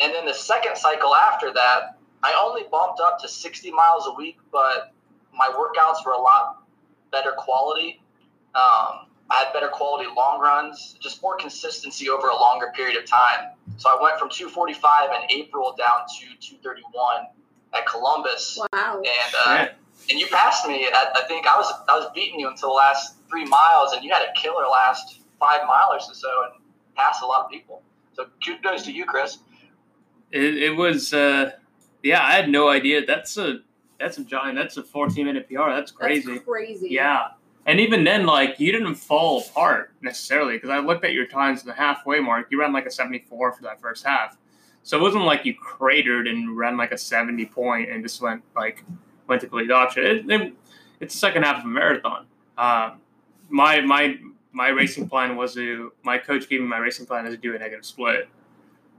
[0.00, 4.12] And then the second cycle after that, I only bumped up to 60 miles a
[4.12, 4.92] week, but
[5.32, 6.64] my workouts were a lot
[7.12, 8.00] better quality.
[8.54, 13.08] Um, I had better quality long runs, just more consistency over a longer period of
[13.08, 13.50] time.
[13.76, 17.26] So I went from 245 in April down to 231
[17.74, 18.96] at Columbus, Wow.
[18.98, 19.74] and uh, Shit.
[20.08, 20.86] And you passed me.
[20.86, 24.04] At, I think I was I was beating you until the last three miles, and
[24.04, 26.62] you had a killer last five miles or so, and
[26.96, 27.82] passed a lot of people.
[28.14, 29.38] So kudos to you, Cris.
[30.32, 31.52] It, it was, uh,
[32.02, 33.04] yeah, I had no idea.
[33.06, 33.60] That's a
[33.98, 34.56] that's a giant.
[34.56, 35.70] That's a 14 minute PR.
[35.70, 36.34] That's crazy.
[36.34, 36.88] That's crazy.
[36.90, 37.28] Yeah.
[37.66, 41.62] And even then, like, you didn't fall apart necessarily because I looked at your times
[41.62, 42.46] in the halfway mark.
[42.50, 44.36] You ran like a 74 for that first half.
[44.84, 48.42] So it wasn't like you cratered and ran like a 70 point and just went,
[48.54, 48.84] like,
[49.28, 50.04] went to option.
[50.04, 50.52] It, it,
[51.00, 52.26] it's the second half of a marathon.
[52.56, 53.00] Um,
[53.48, 54.16] my, my,
[54.52, 57.54] my racing plan was to my coach gave me my racing plan is to do
[57.54, 58.28] a negative split.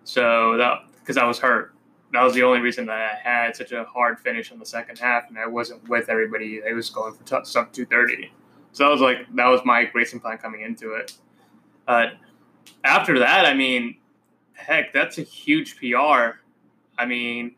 [0.03, 1.73] So that because I was hurt,
[2.13, 4.99] that was the only reason that I had such a hard finish in the second
[4.99, 6.61] half, and I wasn't with everybody.
[6.67, 8.31] I was going for t- sub two thirty.
[8.71, 11.13] So that was like that was my racing plan coming into it.
[11.85, 12.13] But
[12.83, 13.97] after that, I mean,
[14.53, 16.39] heck, that's a huge PR.
[16.97, 17.55] I mean,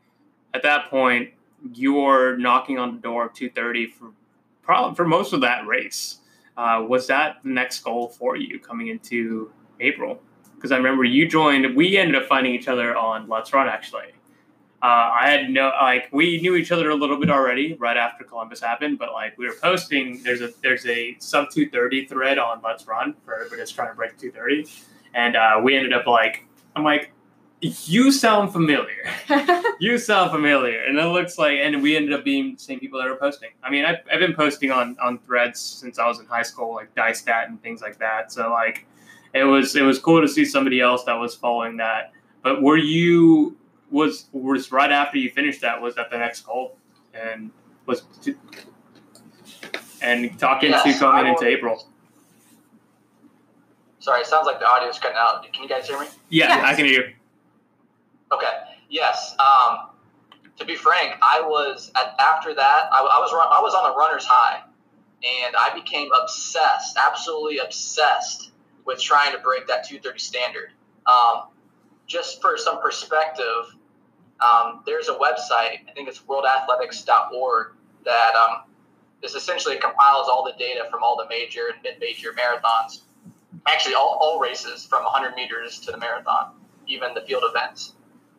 [0.53, 1.31] at that point,
[1.73, 4.11] you're knocking on the door of 230 for
[4.63, 6.19] probably for most of that race.
[6.57, 10.21] Uh, was that the next goal for you coming into April?
[10.55, 11.75] Because I remember you joined.
[11.75, 14.13] We ended up finding each other on LetsRun actually.
[14.81, 18.23] Uh, I had no like we knew each other a little bit already right after
[18.23, 20.23] Columbus happened, but like we were posting.
[20.23, 24.17] There's a there's a sub 230 thread on LetsRun for everybody that's trying to break
[24.17, 24.71] 230,
[25.13, 26.45] and uh, we ended up like
[26.77, 27.11] I'm like
[27.61, 29.09] you sound familiar.
[29.79, 32.99] you sound familiar, and it looks like, and we ended up being the same people
[32.99, 33.49] that are posting.
[33.63, 36.73] I mean, I've, I've been posting on on threads since I was in high school,
[36.75, 38.31] like DyeStat and things like that.
[38.31, 38.85] So like,
[39.33, 42.13] it was it was cool to see somebody else that was following that.
[42.43, 43.57] But were you
[43.91, 46.77] was was right after you finished that was that the next goal,
[47.13, 47.51] and
[47.85, 48.35] was to,
[50.01, 51.87] and talking Yes, to coming I into April.
[54.01, 55.43] Sorry, it sounds like the audio is cutting out.
[55.51, 56.05] Can you guys hear me?
[56.29, 56.63] Yeah, Yes.
[56.65, 57.07] I can hear.
[57.09, 57.13] you.
[58.31, 58.51] Okay.
[58.89, 59.35] Yes.
[59.39, 59.89] Um,
[60.57, 62.89] to be frank, I was at, after that.
[62.91, 64.61] I, I was I was on a runner's high,
[65.23, 68.51] and I became obsessed, absolutely obsessed,
[68.85, 70.71] with trying to break that 230 standard.
[71.05, 71.47] Um,
[72.07, 73.75] just for some perspective,
[74.41, 75.87] um, there's a website.
[75.87, 77.67] I think it's worldathletics.org
[78.05, 78.63] that um,
[79.21, 83.01] is essentially compiles all the data from all the major and mid-major marathons.
[83.65, 86.51] Actually, all, all races from 100 meters to the marathon,
[86.87, 87.93] even the field events.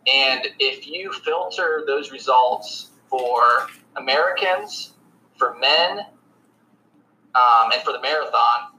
[0.07, 4.95] And if you filter those results for Americans,
[5.37, 6.01] for men,
[7.35, 8.73] um, and for the marathon,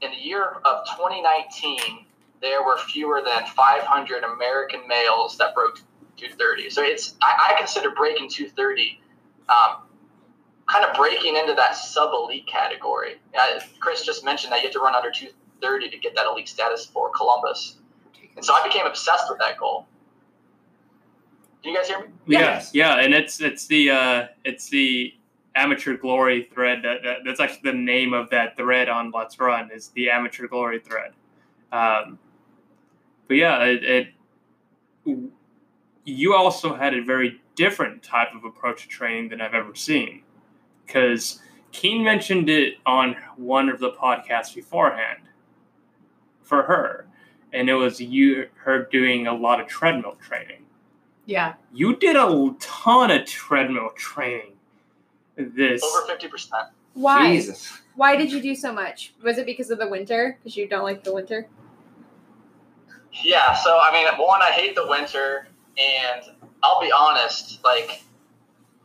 [0.00, 2.06] in the year of 2019,
[2.40, 5.80] there were fewer than 500 American males that broke
[6.16, 6.70] 230.
[6.70, 9.00] So it's I, I consider breaking 230
[9.48, 9.82] um,
[10.68, 13.16] kind of breaking into that sub elite category.
[13.38, 16.48] Uh, Cris just mentioned that you have to run under 230 to get that elite
[16.48, 17.76] status for Columbus,
[18.36, 19.86] and so I became obsessed with that goal.
[21.62, 22.06] Can you guys hear me?
[22.26, 25.14] Yes, yeah, and it's it's the uh, it's the
[25.54, 29.88] amateur glory thread that, that that's actually the name of that thread on LetsRun is
[29.88, 31.12] the amateur glory thread.
[31.72, 32.18] Um,
[33.26, 34.08] but yeah, it, it
[36.04, 40.22] you also had a very different type of approach to training than I've ever seen
[40.86, 41.40] because
[41.72, 45.22] Keen mentioned it on one of the podcasts beforehand
[46.42, 47.06] for her,
[47.52, 50.64] and it was you her doing a lot of treadmill training
[51.28, 51.54] Yeah.
[51.74, 54.52] you did a ton of treadmill training
[55.36, 56.68] this Over fifty percent.
[56.94, 57.36] Why?
[57.36, 57.80] Jesus.
[57.96, 59.12] Why did you do so much?
[59.22, 60.38] Was it because of the winter?
[60.42, 61.46] Because you don't like the winter?
[63.22, 63.54] Yeah.
[63.54, 65.46] So I mean, one, I hate the winter,
[65.76, 66.22] and
[66.62, 67.62] I'll be honest.
[67.62, 68.02] Like,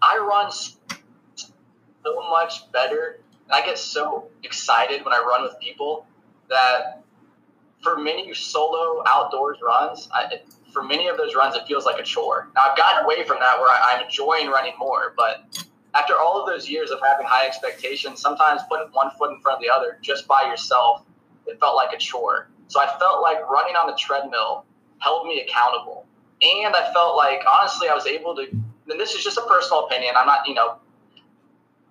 [0.02, 6.06] I run so much better, and I get so excited when I run with people
[6.50, 7.04] that
[7.82, 12.00] for many solo outdoors runs, I, it- for many of those runs, it feels like
[12.00, 12.50] a chore.
[12.56, 15.46] Now I've gotten away from that where I, I'm enjoying running more, but
[15.96, 19.58] after all of those years of having high expectations, sometimes putting one foot in front
[19.58, 21.04] of the other just by yourself,
[21.46, 22.50] it felt like a chore.
[22.68, 24.66] So I felt like running on the treadmill
[24.98, 26.08] held me accountable.
[26.42, 29.86] And I felt like, honestly, I was able to, and this is just a personal
[29.86, 30.16] opinion.
[30.18, 30.78] I'm not, you know,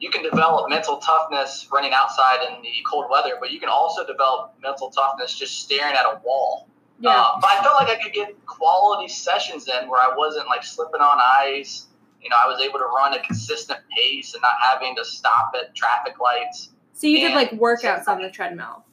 [0.00, 4.04] you can develop mental toughness running outside in the cold weather, but you can also
[4.04, 6.68] develop mental toughness just staring at a wall.
[7.02, 7.10] Yeah.
[7.10, 10.62] Uh, but I felt like I could get quality sessions in where I wasn't like
[10.62, 11.86] slipping on ice.
[12.22, 15.52] You know, I was able to run a consistent pace and not having to stop
[15.60, 16.70] at traffic lights.
[16.92, 18.84] so you did like workouts on the treadmill.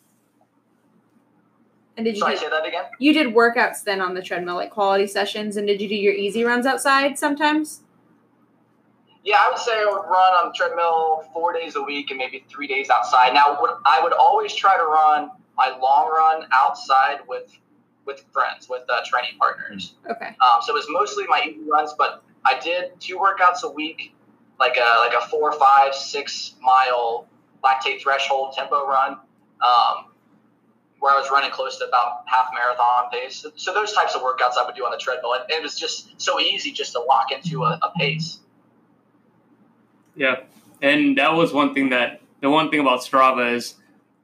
[1.98, 2.86] And did you Sorry, do, say that again?
[2.98, 6.14] you did workouts then on the treadmill, like quality sessions, and did you do your
[6.14, 7.82] easy runs outside sometimes?
[9.24, 12.18] Yeah, I would say I would run on the treadmill four days a week and
[12.18, 13.34] maybe three days outside.
[13.34, 17.52] Now, what- I would always try to run my long run outside with
[18.10, 19.94] with friends, with uh, training partners.
[20.10, 20.28] Okay.
[20.28, 24.16] Um, so it was mostly my easy runs, but I did two workouts a week,
[24.60, 27.28] like a like a four, five, six mile
[27.64, 29.12] lactate threshold tempo run,
[29.62, 30.06] um,
[31.00, 33.46] where I was running close to about half marathon pace.
[33.56, 36.20] So those types of workouts I would do on the treadmill, and it was just
[36.20, 38.40] so easy just to lock into a, a pace.
[40.16, 40.38] Yeah,
[40.82, 43.76] and that was one thing that the one thing about Strava is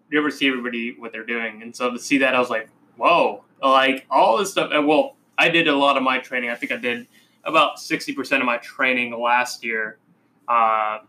[0.10, 2.70] you ever see everybody what they're doing, and so to see that I was like,
[2.98, 4.72] whoa, like all this stuff.
[4.74, 6.50] And well, I did a lot of my training.
[6.50, 7.08] I think I did
[7.44, 10.00] about sixty percent of my training last year,
[10.48, 11.00] uh,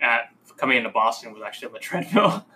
[0.00, 2.46] at coming into Boston was actually on the treadmill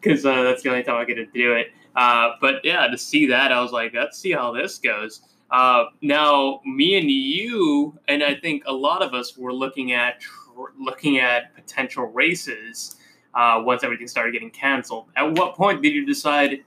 [0.00, 1.68] because uh, that's the only time I get to do it.
[1.94, 5.22] Uh, but yeah, to see that, I was like, let's see how this goes.
[5.50, 10.20] Uh, now, me and you, and I think a lot of us were looking at
[10.20, 12.96] tr- looking at potential races
[13.34, 15.06] uh, once everything started getting canceled.
[15.16, 16.64] At what point did you decide,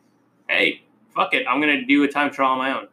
[0.48, 0.84] hey,
[1.16, 2.88] fuck it, I'm gonna do a time trial on my own?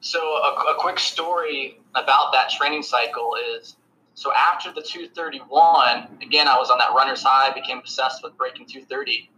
[0.00, 3.76] So a, a quick story about that training cycle is
[4.14, 8.66] so after the 231, again, I was on that runner's high, became obsessed with breaking
[8.66, 9.30] 230.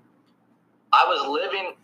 [0.92, 1.74] I was living,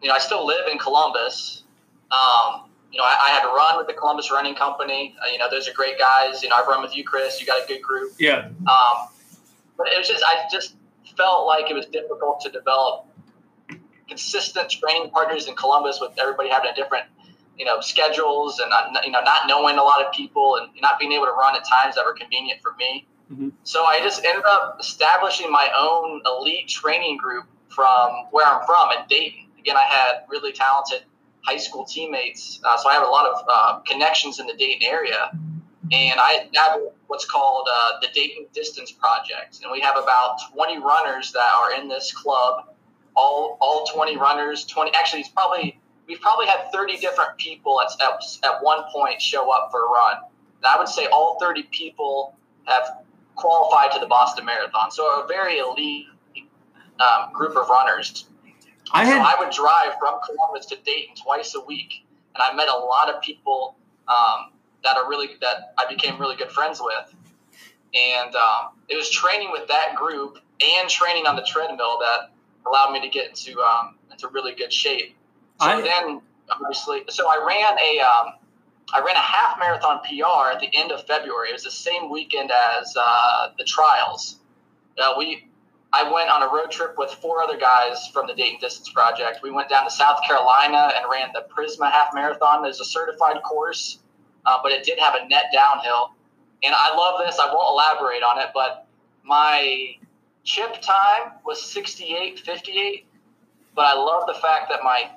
[0.00, 1.64] you know, I still live in Columbus.
[2.10, 5.14] Um, you know, I, I, had to run with the Columbus Running Company.
[5.20, 6.42] Uh, you know, those are great guys.
[6.42, 7.40] You know, I've run with you, Cris.
[7.40, 8.12] You got a good group.
[8.18, 8.48] Yeah.
[8.66, 9.08] Um,
[9.76, 10.76] but it was just, I just
[11.16, 13.06] felt like it was difficult to develop
[14.08, 17.04] consistent training partners in Columbus with everybody having a different
[17.58, 20.98] you know schedules and not, you know not knowing a lot of people and not
[20.98, 23.06] being able to run at times that were convenient for me.
[23.32, 23.48] Mm-hmm.
[23.64, 28.90] So I just ended up establishing my own elite training group from where I'm from
[28.96, 29.46] at Dayton.
[29.58, 31.02] Again, I had really talented
[31.44, 34.88] high school teammates, uh, so I have a lot of uh, connections in the Dayton
[34.88, 35.30] area.
[35.92, 40.78] And I have what's called uh, the Dayton Distance Project, and we have about 20
[40.78, 42.74] runners that are in this club.
[43.16, 47.90] All all 20 runners, 20 actually it's probably we've probably had 30 different people at,
[48.00, 50.16] at, at one point show up for a run.
[50.58, 54.90] And I would say all 30 people have qualified to the Boston Marathon.
[54.90, 56.06] So a very elite
[57.00, 58.26] um, group of runners.
[58.92, 62.54] I had, so I would drive from Columbus to Dayton twice a week, and I
[62.54, 63.76] met a lot of people
[64.08, 64.52] um,
[64.84, 67.14] that are really that I became really good friends with.
[67.94, 72.30] And um, it was training with that group and training on the treadmill that
[72.66, 75.16] allowed me to get into um, into really good shape.
[75.60, 76.20] So I- then,
[76.50, 78.34] obviously, so I ran a um,
[78.94, 81.50] I ran a half marathon PR at the end of February.
[81.50, 84.40] It was the same weekend as uh, the trials.
[84.98, 85.48] Uh, we
[85.92, 89.40] I went on a road trip with four other guys from the Dayton Distance Project.
[89.42, 92.62] We went down to South Carolina and ran the Prisma Half Marathon.
[92.62, 94.00] There's a certified course,
[94.44, 96.10] uh, but it did have a net downhill.
[96.62, 97.38] And I love this.
[97.38, 98.86] I won't elaborate on it, but
[99.24, 99.96] my
[100.46, 103.04] chip time was 68.58.
[103.74, 105.10] But I love the fact that my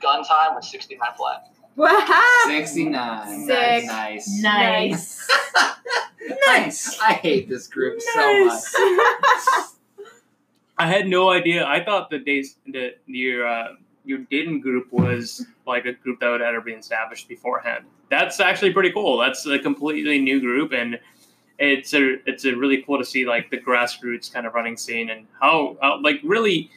[0.00, 1.48] gun time was 69 flat.
[1.74, 2.44] Wow.
[2.46, 3.46] 69.
[3.46, 3.86] Sick.
[3.86, 4.28] Nice.
[4.40, 5.28] Nice.
[6.46, 7.00] Nice.
[7.00, 8.62] I hate this group so much.
[10.78, 11.66] I had no idea.
[11.66, 13.68] I thought the days the your uh,
[14.04, 17.84] your Dayton group was like a group that would ever been established beforehand.
[18.10, 19.18] That's actually pretty cool.
[19.18, 20.98] That's a completely new group, and
[21.60, 25.10] it's a it's a really cool to see like the grassroots kind of running scene
[25.10, 26.70] and how, like really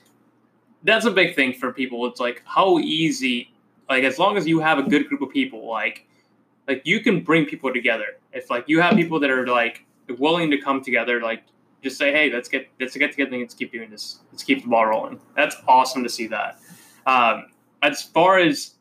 [0.84, 2.05] that's a big thing for people.
[2.05, 3.51] It's like how easy
[3.89, 6.05] like as long as you have a good group of people like
[6.68, 8.18] like you can bring people together.
[8.34, 9.85] If like you have people that are like
[10.19, 11.43] willing to come together, like
[11.81, 14.19] just say, hey, let's get let's get together and let's keep doing this.
[14.31, 15.19] Let's keep the ball rolling.
[15.35, 16.60] That's awesome to see that.
[17.05, 17.47] Um,
[17.81, 18.76] as far as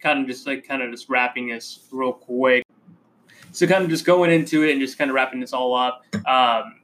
[0.00, 2.64] kind of just like kind of just wrapping this real quick.
[3.52, 6.04] So kind of just going into it and just kind of wrapping this all up.
[6.26, 6.80] Um,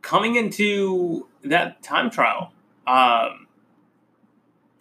[0.00, 2.52] coming into that time trial,
[2.86, 3.46] um,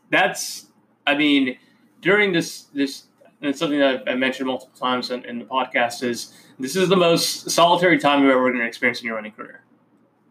[0.10, 0.68] that's
[1.08, 1.58] I mean
[2.02, 3.06] during this this
[3.42, 6.96] and something that I've mentioned multiple times in, in, the podcast is this is the
[6.96, 9.64] most solitary time you're ever going to experience in your running career.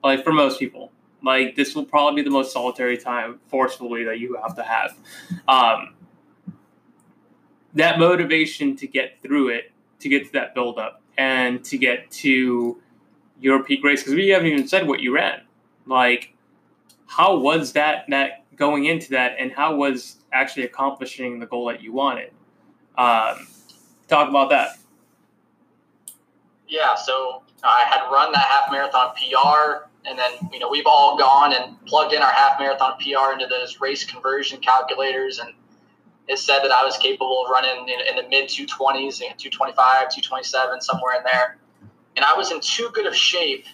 [0.04, 0.92] Like for most people,
[1.22, 4.96] like this will probably be the most solitary time, forcefully, that you have to have.
[5.48, 5.94] Um,
[7.74, 9.69] that motivation to get through it,
[10.00, 12.80] to get to that build up, and to get to
[13.40, 15.40] your peak race, because we haven't even said what you ran.
[15.86, 16.34] Like,
[17.06, 21.82] how was that that going into that, and how was actually accomplishing the goal that
[21.82, 22.30] you wanted?
[22.96, 23.46] Um,
[24.08, 24.76] talk about that.
[26.68, 31.18] Yeah, so I had run that half marathon PR, and then you know we've all
[31.18, 35.52] gone and plugged in our half marathon PR into those race conversion calculators, and
[36.30, 40.80] it said that I was capable of running in, in the mid 220s, 225, 227,
[40.80, 41.58] somewhere in there,
[42.16, 43.66] and I was in too good of shape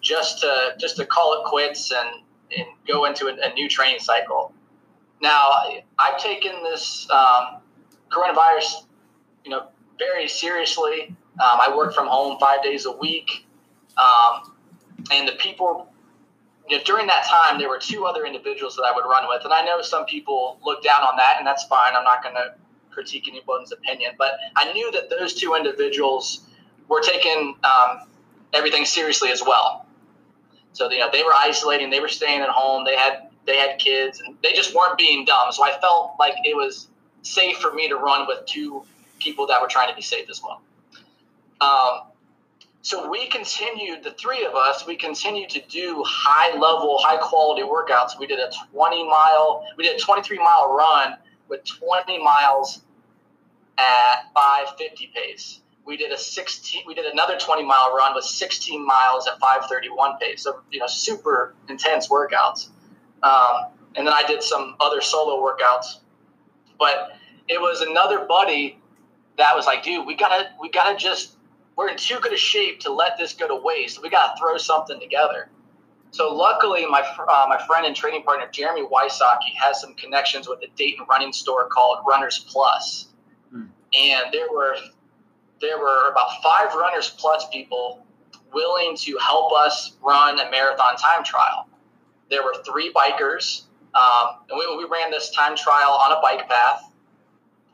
[0.00, 2.22] just to just to call it quits and
[2.56, 4.52] and go into a, a new training cycle.
[5.22, 5.50] Now
[5.98, 7.08] I've taken this.
[7.10, 7.62] Um,
[8.14, 8.86] coronavirus,
[9.44, 9.68] you know,
[9.98, 11.08] very seriously.
[11.08, 13.46] Um, I work from home five days a week,
[13.96, 14.54] um,
[15.10, 15.88] and the people,
[16.68, 19.44] you know, during that time, there were two other individuals that I would run with,
[19.44, 21.94] and I know some people look down on that, and that's fine.
[21.94, 22.54] I'm not going to
[22.90, 26.46] critique anyone's opinion, but I knew that those two individuals
[26.88, 28.08] were taking um,
[28.52, 29.86] everything seriously as well.
[30.72, 33.78] So you know, they were isolating, they were staying at home, they had they had
[33.78, 35.52] kids, and they just weren't being dumb.
[35.52, 36.88] So I felt like it was
[37.22, 38.84] safe for me to run with two
[39.18, 40.62] people that were trying to be safe as well.
[41.60, 42.13] Um,
[42.84, 47.62] so we continued, the three of us, we continued to do high level, high quality
[47.62, 48.18] workouts.
[48.20, 51.14] We did a 20 mile, we did a 23 mile run
[51.48, 52.82] with 20 miles
[53.78, 55.62] at 550 pace.
[55.86, 60.18] We did a 16, we did another 20 mile run with 16 miles at 531
[60.18, 60.42] pace.
[60.42, 62.68] So, you know, super intense workouts.
[63.22, 66.00] Um, and then I did some other solo workouts.
[66.78, 67.12] But
[67.48, 68.78] it was another buddy
[69.38, 71.38] that was like, dude, we gotta, we gotta just
[71.76, 74.00] we're in too good a shape to let this go to waste.
[74.02, 75.48] We got to throw something together.
[76.10, 80.60] So luckily, my uh, my friend and training partner Jeremy Wysocki has some connections with
[80.62, 83.08] a Dayton running store called Runners Plus,
[83.50, 83.66] Hmm.
[83.92, 84.76] and there were
[85.60, 88.06] there were about five Runners Plus people
[88.52, 91.68] willing to help us run a marathon time trial.
[92.30, 93.62] There were three bikers,
[93.94, 96.93] um, and we, we ran this time trial on a bike path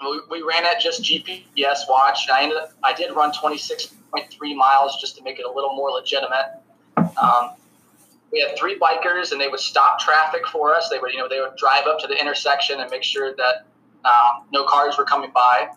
[0.00, 2.28] we, we ran at just GPS watch.
[2.32, 5.90] I ended up, I did run 26.3 miles just to make it a little more
[5.90, 6.60] legitimate.
[6.96, 7.50] Um,
[8.32, 10.88] we had three bikers, and they would stop traffic for us.
[10.88, 13.66] They would, you know, they would drive up to the intersection and make sure that
[14.04, 15.68] um, no cars were coming by.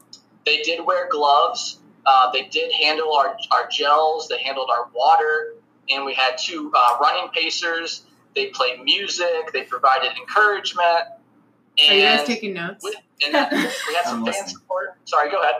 [0.46, 1.80] They did wear gloves.
[2.06, 4.28] Uh, they did handle our, our gels.
[4.28, 5.56] They handled our water,
[5.90, 8.06] and we had two uh, running pacers.
[8.36, 9.52] They played music.
[9.52, 11.06] They provided encouragement.
[11.90, 12.84] Are you guys taking notes?
[12.84, 12.96] we,
[13.26, 14.96] and then we had some I'm fan support.
[15.06, 15.56] Sorry, go ahead.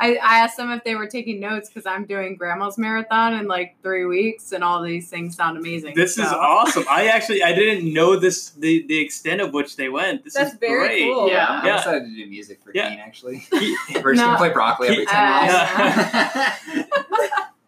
[0.00, 3.46] I, I asked them if they were taking notes because I'm doing grandma's marathon in
[3.46, 5.94] like three weeks, and all these things sound amazing.
[5.94, 6.84] This is awesome.
[6.90, 10.24] I actually I didn't know this the, the extent of which they went.
[10.24, 11.02] This That's is very great.
[11.14, 11.28] cool.
[11.28, 11.46] Yeah.
[11.48, 11.76] I'm Yeah.
[11.76, 12.88] excited to do music for Yeah.
[12.90, 13.38] Keen, actually.
[13.52, 14.24] He- We're just No.
[14.26, 15.52] going to play broccoli every He- 10 miles.
[15.52, 16.56] Yeah.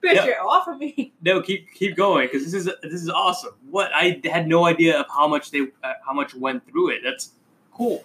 [0.02, 0.24] Bitch, Yeah.
[0.26, 1.12] you're off of me.
[1.22, 3.52] No, keep keep going because this is this is awesome.
[3.70, 7.00] What I had no idea of how much they uh, how much went through it.
[7.04, 7.30] That's
[7.72, 8.04] cool.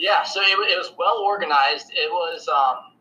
[0.00, 1.90] Yeah, so it, it was well organized.
[1.92, 2.92] It was um,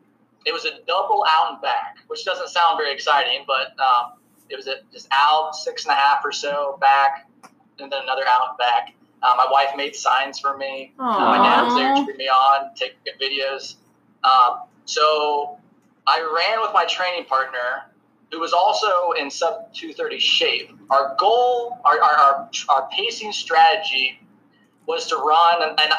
[0.46, 4.20] it was a double out and back, which doesn't sound very exciting, but um,
[4.50, 7.30] it was a, just out six and a half or so back,
[7.80, 8.94] and then another out and back.
[9.24, 10.94] Uh, my wife made signs for me.
[11.00, 13.76] Uh, my dad was there cheering me on, taking good videos.
[14.26, 15.58] Um, so
[16.06, 17.86] I ran with my training partner,
[18.32, 20.72] who was also in sub 230 shape.
[20.90, 24.20] Our goal, our, our, our, our pacing strategy
[24.86, 25.94] was to run, and, and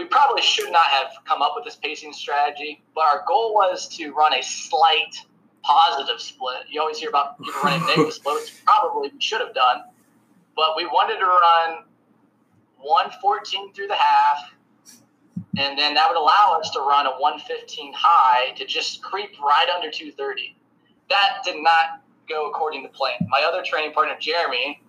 [0.00, 3.86] we probably should not have come up with this pacing strategy, but our goal was
[3.86, 5.14] to run a slight
[5.62, 6.62] positive split.
[6.70, 9.82] You always hear about people running negative splits, probably we should have done,
[10.56, 11.84] but we wanted to run
[12.78, 14.54] 114 through the half,
[15.58, 19.68] and then that would allow us to run a 115 high to just creep right
[19.76, 20.56] under 230.
[21.10, 23.18] That did not go according to plan.
[23.28, 24.82] My other training partner, Jeremy,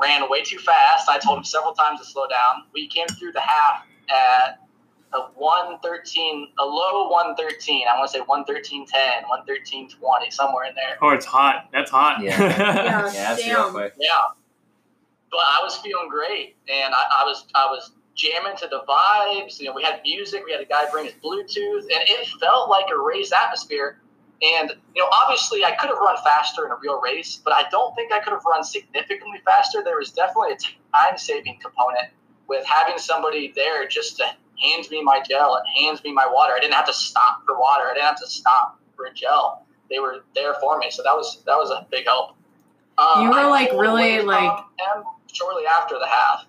[0.00, 1.08] ran way too fast.
[1.08, 2.66] I told him several times to slow down.
[2.72, 4.60] We came through the half at
[5.12, 7.86] a 113, a low 113.
[7.88, 8.88] I want to say 113.10,
[9.48, 10.96] 113.20, somewhere in there.
[11.00, 11.68] Oh, it's hot.
[11.72, 12.20] That's hot.
[12.20, 12.38] Yeah.
[12.40, 13.72] Yeah, Yeah, that's real damn.
[13.72, 13.94] quick.
[14.00, 14.10] Yeah.
[15.30, 19.58] But I was feeling great, and I, I was I was jamming to the vibes.
[19.58, 20.44] You know, we had music.
[20.46, 24.00] We had a guy bring his Bluetooth, and it felt like a race atmosphere.
[24.42, 27.64] And you know, obviously, I could have run faster in a real race, but I
[27.70, 29.82] don't think I could have run significantly faster.
[29.82, 30.56] There was definitely a
[30.96, 32.10] time saving component
[32.48, 34.24] with having somebody there just to
[34.62, 36.52] hands me my gel and hands me my water.
[36.54, 37.84] I didn't have to stop for water.
[37.90, 39.66] I didn't have to stop for gel.
[39.90, 42.36] They were there for me, so that was that was a big help.
[42.96, 44.64] Um, You were, like, really, like-
[45.32, 46.46] shortly after the half,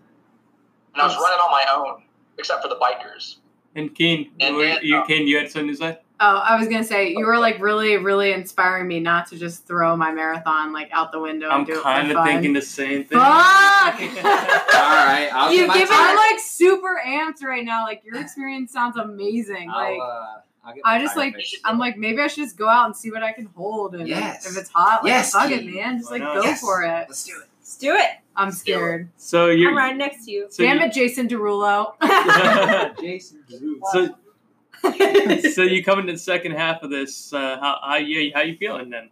[0.94, 2.04] and I was running on my own,
[2.38, 3.38] except for the bikers.
[3.76, 5.98] And Keen, And were then, you uh, Keen, you had something to say?
[6.18, 9.68] Oh, I was gonna say you were like really, really inspiring me not to just
[9.68, 11.50] throw my marathon like out the window.
[11.50, 13.20] I'm and do it for kind of thinking the same thing.
[13.20, 14.00] Fuck!
[14.00, 15.30] All right.
[15.34, 15.98] I'll you get my give tire.
[16.00, 17.84] I'm like super amped right now.
[17.84, 19.70] Like your experience sounds amazing.
[19.70, 20.26] I'll, Like uh,
[20.64, 21.58] I'll get my I just like fixed.
[21.66, 24.08] I'm like maybe I should just go out and see what I can hold and
[24.08, 24.50] Yes.
[24.50, 25.98] if it's hot, like Yes, fuck it, man.
[25.98, 26.62] Just like go Yes.
[26.62, 27.06] for it.
[27.10, 27.48] Let's do it.
[27.60, 28.10] Let's do it.
[28.38, 29.10] I'm scared.
[29.18, 30.48] So you're I'm right next to you.
[30.50, 31.94] so Damn you- it, Jason Derulo.
[33.02, 33.44] Jason.
[33.92, 34.16] So,
[35.54, 37.34] so you come into the second half of this.
[37.34, 39.10] Uh, how how you how you feeling then?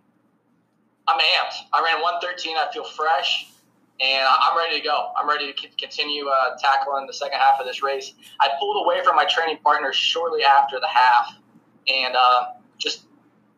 [1.07, 1.55] I'm amped.
[1.73, 2.55] I ran 113.
[2.57, 3.47] I feel fresh,
[3.99, 5.11] and I- I'm ready to go.
[5.17, 8.13] I'm ready to continue uh, tackling the second half of this race.
[8.39, 11.35] I pulled away from my training partner shortly after the half,
[11.87, 12.45] and uh,
[12.77, 13.05] just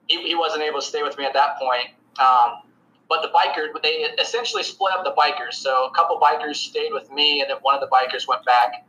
[0.08, 1.90] he, he wasn't able to stay with me at that point.
[2.20, 2.62] Um,
[3.08, 5.54] but the bikers, they essentially split up the bikers.
[5.54, 8.86] So a couple bikers stayed with me, and then one of the bikers went back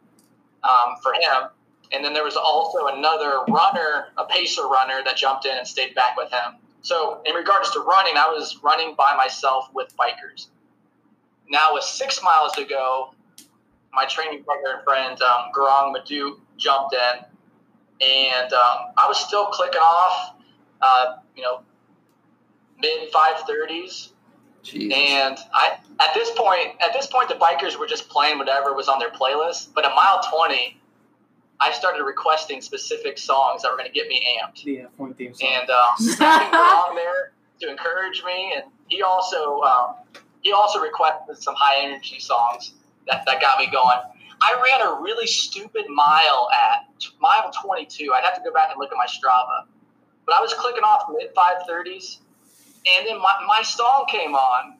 [0.64, 1.50] um, for him.
[1.92, 5.94] And then there was also another runner, a pacer runner, that jumped in and stayed
[5.94, 6.56] back with him.
[6.82, 10.48] So, in regards to running, I was running by myself with bikers.
[11.48, 13.14] Now, with six miles to go,
[13.92, 19.46] my training partner and friend, um, Garang Madhu, jumped in, and um, I was still
[19.46, 20.36] clicking off,
[20.82, 21.60] uh, you know,
[22.78, 24.10] mid 530s.
[24.62, 24.98] Jesus.
[24.98, 28.88] And I, at this point, at this point, the bikers were just playing whatever was
[28.88, 29.68] on their playlist.
[29.74, 30.80] But at mile 20,
[31.60, 34.64] I started requesting specific songs that were going to get me amped.
[34.64, 35.48] The F1 theme song.
[35.52, 39.94] And um, Grom there to encourage me, and he also um,
[40.42, 42.74] he also requested some high energy songs
[43.06, 43.98] that, that got me going.
[44.42, 48.12] I ran a really stupid mile at t- mile 22.
[48.12, 49.66] I'd have to go back and look at my Strava,
[50.26, 52.18] but I was clicking off mid 530s,
[52.98, 54.76] and then my, my song came on,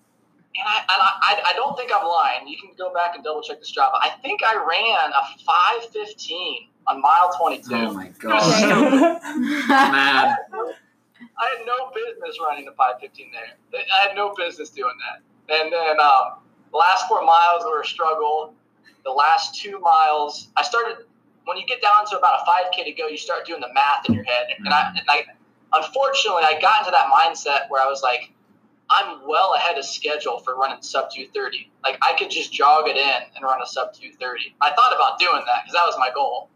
[0.58, 2.46] and I, and I I don't think I'm lying.
[2.48, 3.92] You can go back and double check this job.
[4.00, 7.74] I think I ran a 515 on mile 22.
[7.74, 9.20] oh my It was god.
[9.20, 9.68] stupid.
[9.68, 10.36] Mad.
[11.38, 13.82] I had no business running the 515 there.
[14.02, 15.22] I had no business doing that.
[15.62, 16.38] And then um,
[16.70, 18.54] the last four miles were a struggle.
[19.04, 21.04] The last two miles, I started
[21.44, 24.08] when you get down to about a 5K to go, you start doing the math
[24.08, 24.48] in your head.
[24.58, 25.24] And I, and I
[25.72, 28.32] unfortunately, I got into that mindset where I was like,
[28.88, 31.70] I'm well ahead of schedule for running sub 230.
[31.82, 34.54] Like I could just jog it in and run a sub 230.
[34.60, 36.48] I thought about doing that because that was my goal.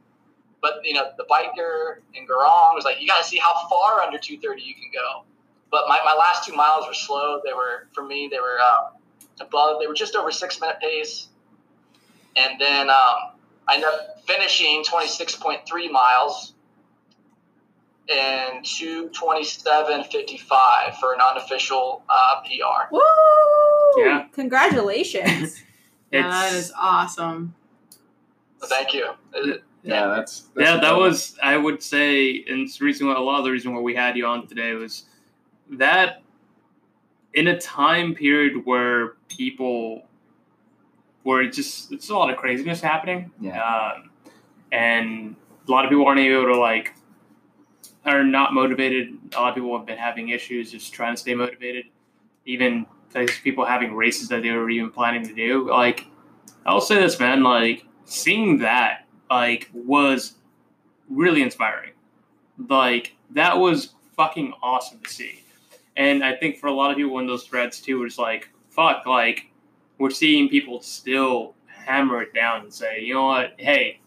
[0.63, 4.01] But you know, the biker and Garong was like, you got to see how far
[4.01, 5.25] under 230 you can go.
[5.71, 7.41] But my, my last two miles were slow.
[7.45, 8.29] They were for me.
[8.31, 9.01] They were um,
[9.41, 9.81] above.
[9.81, 11.29] They were just over six minute pace.
[12.37, 13.33] And then um,
[13.69, 16.55] I ended up finishing 26.3 miles
[18.09, 22.89] and 227.55 for an unofficial uh, PR.
[22.95, 23.01] Woo!
[23.99, 24.27] Yeah.
[24.33, 25.63] Congratulations.
[26.13, 27.55] Yeah, that is awesome.
[28.59, 29.11] So thank you.
[29.33, 33.15] It- Yeah, that's, that's yeah, that was I would say, and it's the reason why
[33.15, 35.05] a lot of the reason why we had you on today was
[35.71, 36.23] that
[37.33, 40.03] in a time period where people
[41.23, 43.31] where it just it's a lot of craziness happening.
[43.41, 43.63] Yeah.
[43.63, 44.11] Um,
[44.73, 45.37] and
[45.69, 46.93] a lot of people aren't able to like
[48.05, 49.17] are not motivated.
[49.35, 51.87] A lot of people have been having issues just trying to stay motivated.
[52.47, 52.87] Even
[53.43, 55.69] people having races that they were even planning to do.
[55.69, 56.07] Like
[56.65, 60.35] I'll say this, man, like seeing that like was
[61.09, 61.93] really inspiring.
[62.69, 65.43] Like that was fucking awesome to see.
[65.97, 69.07] And I think for a lot of people in those threads too, it's like, fuck,
[69.07, 69.51] like
[69.99, 74.00] we're seeing people still hammer it down and say, you know what, hey,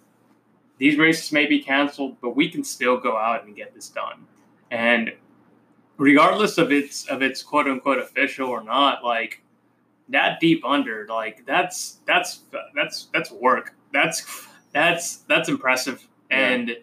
[0.78, 4.26] these races may be canceled, but we can still go out and get this done.
[4.72, 5.14] And
[5.98, 9.44] regardless of its of its quote unquote official or not, like
[10.10, 12.42] that deep under, like that's that's
[12.74, 13.76] that's that's work.
[13.94, 16.08] That's that's that's impressive.
[16.30, 16.38] Yeah.
[16.50, 16.78] And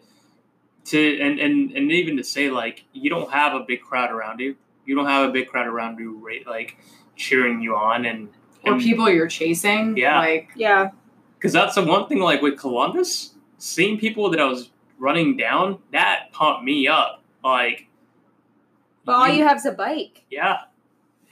[0.87, 4.41] to and, and and even to say like you don't have a big crowd around
[4.41, 4.57] you.
[4.87, 6.77] You don't have a big crowd around you right like
[7.17, 8.31] cheering you on and
[8.65, 9.97] Or and- people you're chasing.
[9.97, 10.19] Yeah.
[10.19, 10.91] Like, yeah.
[11.37, 15.78] because that's the one thing like with Columbus, seeing people that I was running down,
[15.93, 17.23] that pumped me up.
[17.45, 17.87] Like
[19.05, 20.62] But all you have is a bike yeah.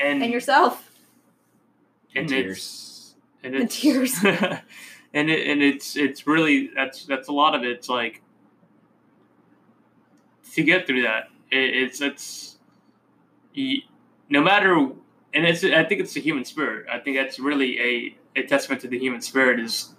[0.00, 0.88] And and yourself.
[2.14, 2.56] and Tears.
[2.58, 4.14] it's and And it's tears.
[5.12, 7.70] and it, and it's it's really that's that's a lot of it.
[7.70, 8.22] It's like
[10.54, 11.28] to get through that.
[11.50, 12.58] It, it's it's
[13.56, 13.82] y-
[14.28, 14.74] no matter
[15.34, 16.86] and it's I think it's the human spirit.
[16.90, 19.94] I think that's really a, a testament to the human spirit is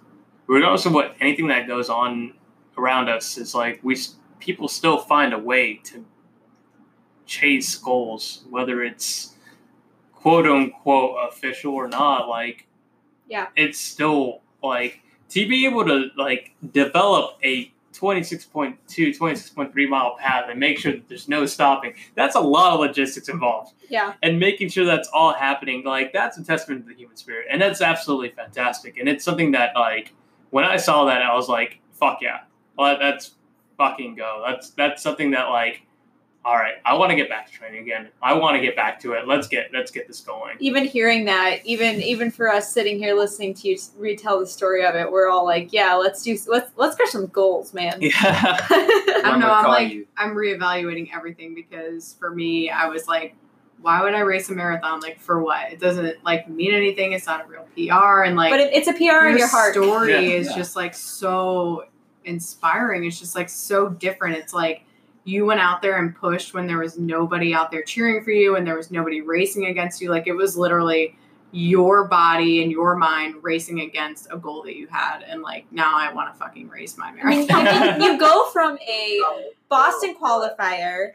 [0.50, 2.34] regardless of what anything that goes on
[2.76, 3.96] around us is like we
[4.40, 6.04] people still find a way to
[7.26, 9.34] chase goals whether it's
[10.12, 12.66] quote unquote official or not like
[13.28, 13.46] Yeah.
[13.56, 15.00] it's still like
[15.30, 18.76] to be able to like develop a 26.2
[19.18, 23.28] 26.3 mile path and make sure that there's no stopping that's a lot of logistics
[23.28, 24.14] involved Yeah.
[24.22, 27.60] and making sure that's all happening like that's a testament to the human spirit and
[27.62, 30.12] that's absolutely fantastic and it's something that like
[30.50, 32.40] when i saw that i was like fuck yeah.
[32.78, 33.32] Well, that's
[33.76, 34.42] fucking go.
[34.46, 35.82] That's that's something that like
[36.42, 38.08] all right i want to get back to training again.
[38.22, 39.28] I want to get back to it.
[39.28, 40.56] Let's get let's get this going.
[40.60, 44.82] Even hearing that, even even for us sitting here listening to you retell the story
[44.82, 47.98] of it, we're all like, yeah, let's do let's let's crush some goals, man.
[48.00, 48.16] yeah.
[48.70, 49.52] I don't know.
[49.52, 53.34] I'm like, you- I'm reevaluating everything because for me, I was like,
[53.82, 55.00] why would I race a marathon?
[55.00, 55.72] Like, for what?
[55.72, 57.12] It doesn't like mean anything.
[57.12, 58.22] It's not a real PR.
[58.24, 59.72] And like, but it, it's a PR in your heart.
[59.74, 60.20] story Yeah.
[60.36, 60.56] is Yeah.
[60.56, 61.84] just like so
[62.24, 63.04] inspiring.
[63.04, 64.36] It's just like so different.
[64.36, 64.84] It's like
[65.24, 68.56] you went out there and pushed when there was nobody out there cheering for you
[68.56, 70.10] and there was nobody racing against you.
[70.10, 71.16] Like it was literally
[71.52, 75.22] your body and your mind racing against a goal that you had.
[75.26, 78.00] And like now I want to fucking race my I mean, marathon.
[78.00, 79.20] you go from a
[79.68, 81.12] Boston qualifier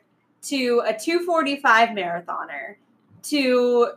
[0.50, 2.76] to a 245 marathoner
[3.24, 3.90] to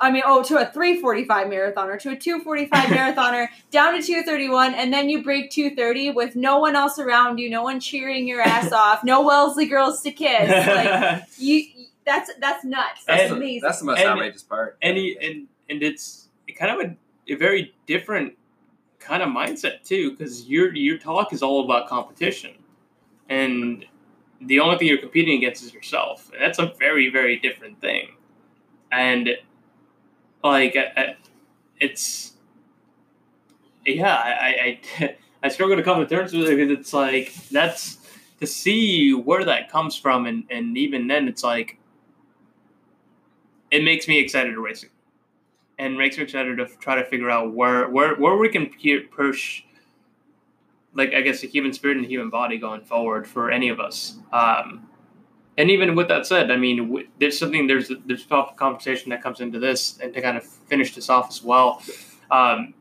[0.00, 4.92] I mean, oh, to a 345 marathoner, to a 245 marathoner, down to 231, and
[4.92, 8.72] then you break 230 with no one else around you, no one cheering your ass
[8.72, 10.48] off, no Wellesley girls to kiss.
[10.50, 11.66] Like, you,
[12.04, 13.04] That's that's nuts.
[13.06, 13.60] That's And- amazing.
[13.62, 14.76] That's the most And- outrageous part.
[14.82, 18.32] and he, and and it's kind of a, a very different
[18.98, 22.52] kind of mindset too because your your talk is all about competition
[23.28, 23.84] and
[24.46, 26.30] the only thing you're competing against is yourself.
[26.32, 28.08] And that's a very very different thing.
[28.90, 29.30] And
[30.44, 31.16] like I, I-
[31.80, 32.32] it's
[33.84, 37.98] yeah I, I i struggle to come to terms with it because it's like that's
[38.40, 41.78] to see where that comes from and and even then it's like
[43.70, 44.90] it makes me excited to race it
[45.78, 48.70] and makes me excited to try to figure out where where where we can
[49.10, 49.62] push
[50.94, 53.80] like I guess the human spirit and the human body going forward for any of
[53.80, 54.18] us.
[54.32, 54.88] Um,
[55.58, 59.22] and even with that said, I mean, w- there's something there's there's a conversation that
[59.22, 61.82] comes into this, and to kind of finish this off as well.
[62.30, 62.74] Um,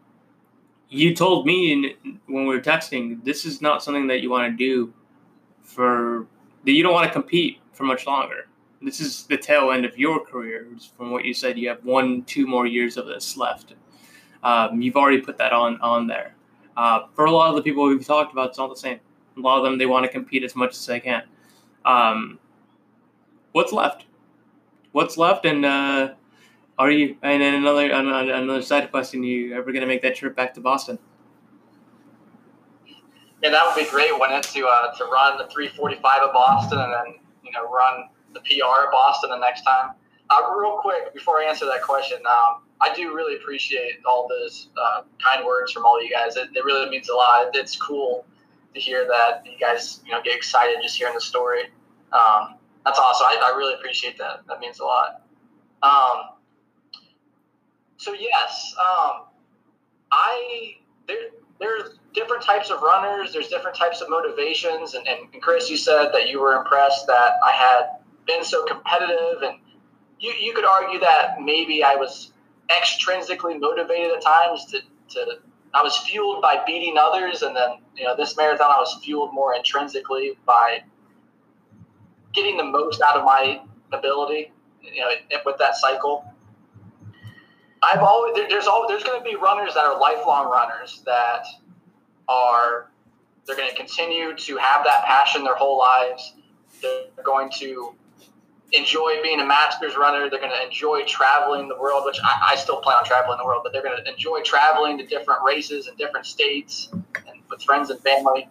[0.90, 4.52] you told me in, when we were texting, this is not something that you want
[4.52, 4.94] to do
[5.64, 6.28] for
[6.66, 8.48] that you don't want to compete for much longer.
[8.82, 10.68] This is the tail end of your career.
[10.98, 13.74] From what you said, you have one, two more years of this left.
[14.44, 16.36] Um, you've already put that on on there.
[16.76, 19.00] Uh, for a lot of the people we've talked about, it's not the same.
[19.38, 21.24] A lot of them they want to compete as much as they can.
[21.86, 22.40] Um,
[23.52, 24.06] what's left?
[24.92, 25.46] What's left?
[25.46, 26.14] And uh,
[26.78, 27.18] are you?
[27.22, 30.62] And then another another side question: You ever going to make that trip back to
[30.62, 31.00] Boston?
[33.42, 36.80] Yeah, that would be great, wouldn't it, to uh, to run the 345 at Boston
[36.80, 39.92] and then you know run the PR at Boston the next time.
[40.32, 44.70] Uh, real quick before I answer that question, um, I do really appreciate all those
[44.82, 46.38] uh, kind words from all of you guys.
[46.38, 47.50] It, it really means a lot.
[47.54, 48.26] It's cool
[48.74, 51.64] to hear that you guys you know get excited just hearing the story.
[52.14, 52.56] Um,
[52.86, 53.28] that's awesome.
[53.28, 54.42] I, I really appreciate that.
[54.48, 55.22] That means a lot.
[55.84, 56.30] Um,
[57.98, 59.24] so yes, um,
[60.12, 60.76] I
[61.08, 61.18] there
[61.60, 63.32] there's different types of runners.
[63.34, 64.96] There's different types of motivations.
[64.96, 67.84] And, and, and Cris, you said that you were impressed that I had
[68.26, 69.60] been so competitive, and
[70.22, 72.32] you you could argue that maybe I was
[72.70, 74.80] extrinsically motivated at times to
[75.10, 75.40] to
[75.74, 79.34] I was fueled by beating others, and then you know this marathon I was fueled
[79.34, 80.84] more intrinsically by
[82.34, 83.62] getting the most out of my
[83.92, 84.54] ability.
[84.82, 85.12] You know,
[85.46, 86.26] with that cycle.
[87.84, 91.46] I've always there's always there's going to be runners that are lifelong runners that
[92.28, 92.92] are
[93.46, 96.36] they're going to continue to have that passion their whole lives.
[96.82, 97.96] They're going to
[98.74, 100.30] enjoy being a masters runner.
[100.30, 103.46] They're going to enjoy traveling the world, which I, I still plan on traveling the
[103.46, 107.62] world, but they're going to enjoy traveling to different races and different states and with
[107.62, 108.48] friends and family.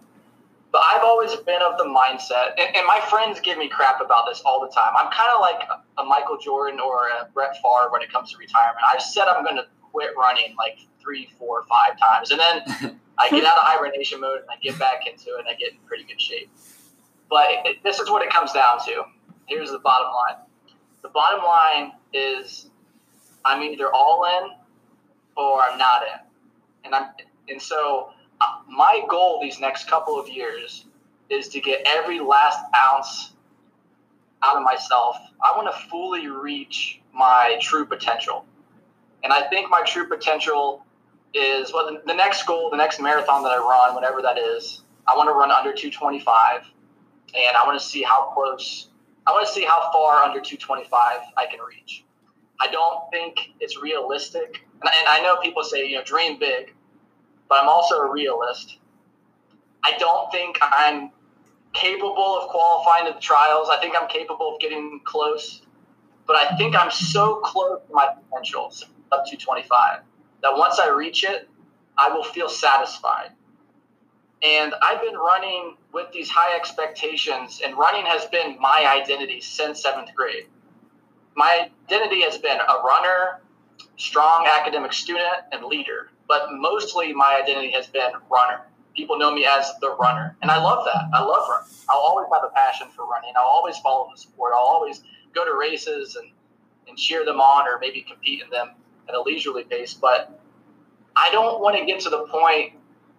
[0.72, 4.26] But I've always been of the mindset, and, and my friends give me crap about
[4.28, 4.92] this all the time.
[4.96, 5.68] I'm kind of like
[5.98, 8.78] a, Michael Jordan or a Brett Favre when it comes to retirement.
[8.86, 13.28] I've said I'm going to quit running like three, four, five times, and then I
[13.30, 15.78] get out of hibernation mode and I get back into it and I get in
[15.86, 16.50] pretty good shape.
[17.28, 19.04] But it, this is what it comes down to.
[19.50, 20.44] Here's the bottom line.
[21.02, 22.70] The bottom line is
[23.44, 24.50] I'm either all in
[25.36, 26.20] or I'm not in.
[26.84, 27.10] And I'm
[27.48, 28.10] and so
[28.40, 30.86] uh, my goal these next couple of years
[31.30, 33.32] is to get every last ounce
[34.44, 35.16] out of myself.
[35.42, 38.44] I want to fully reach my true potential.
[39.24, 40.86] And I think my true potential
[41.34, 44.82] is well the, the next goal, the next marathon that I run, whatever that is,
[45.08, 46.62] I want to run under 225
[47.34, 48.89] and I want to see how close
[49.26, 52.04] I want to see how far under 225 I can reach.
[52.60, 54.64] I don't think it's realistic.
[54.80, 56.74] And I, and I know people say, you know, dream big,
[57.48, 58.78] but I'm also a realist.
[59.84, 61.10] I don't think I'm
[61.72, 63.68] capable of qualifying to the trials.
[63.70, 65.62] I think I'm capable of getting close,
[66.26, 68.72] but I think I'm so close to my potential
[69.12, 70.00] up to 225
[70.42, 71.48] that once I reach it,
[71.96, 73.30] I will feel satisfied.
[74.42, 79.82] And I've been running with these high expectations, and running has been my identity since
[79.82, 80.46] seventh grade.
[81.34, 83.40] My identity has been a runner,
[83.96, 86.10] strong academic student, and leader.
[86.28, 88.60] But mostly my identity has been runner.
[88.94, 90.36] People know me as the runner.
[90.42, 91.04] And I love that.
[91.12, 91.72] I love running.
[91.88, 93.32] I'll always have a passion for running.
[93.36, 94.52] I'll always follow the sport.
[94.54, 95.02] I'll always
[95.34, 96.30] go to races and,
[96.88, 98.70] and cheer them on or maybe compete in them
[99.08, 99.94] at a leisurely pace.
[99.94, 100.40] But
[101.16, 102.74] I don't want to get to the point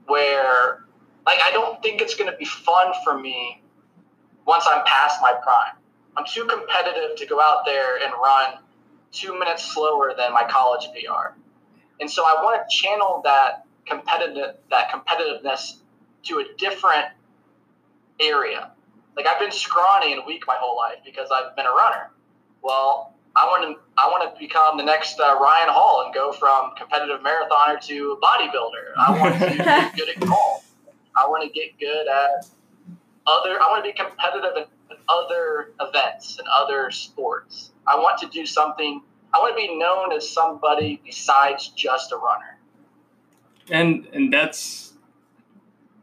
[0.06, 0.86] where
[1.26, 3.62] like I don't think it's going to be fun for me
[4.46, 5.76] once I'm past my prime.
[6.18, 8.56] I'm too competitive to go out there and run
[9.12, 11.38] two minutes slower than my college PR,
[12.00, 15.78] and so I want to channel that competitive that competitiveness
[16.24, 17.08] to a different
[18.20, 18.72] area.
[19.16, 22.12] Like I've been scrawny and weak my whole life because I've been a runner.
[22.62, 26.32] Well, I want to I want to become the next uh, Ryan Hall and go
[26.32, 28.98] from competitive marathoner to bodybuilder.
[28.98, 29.58] I want to be
[29.98, 30.71] good at golf.
[31.16, 32.46] I want to get good at
[33.28, 33.62] other.
[33.62, 37.72] I want to be competitive in other events and other sports.
[37.88, 39.02] I want to do something.
[39.34, 42.58] I want to be known as somebody besides just a runner.
[43.70, 44.94] and and that's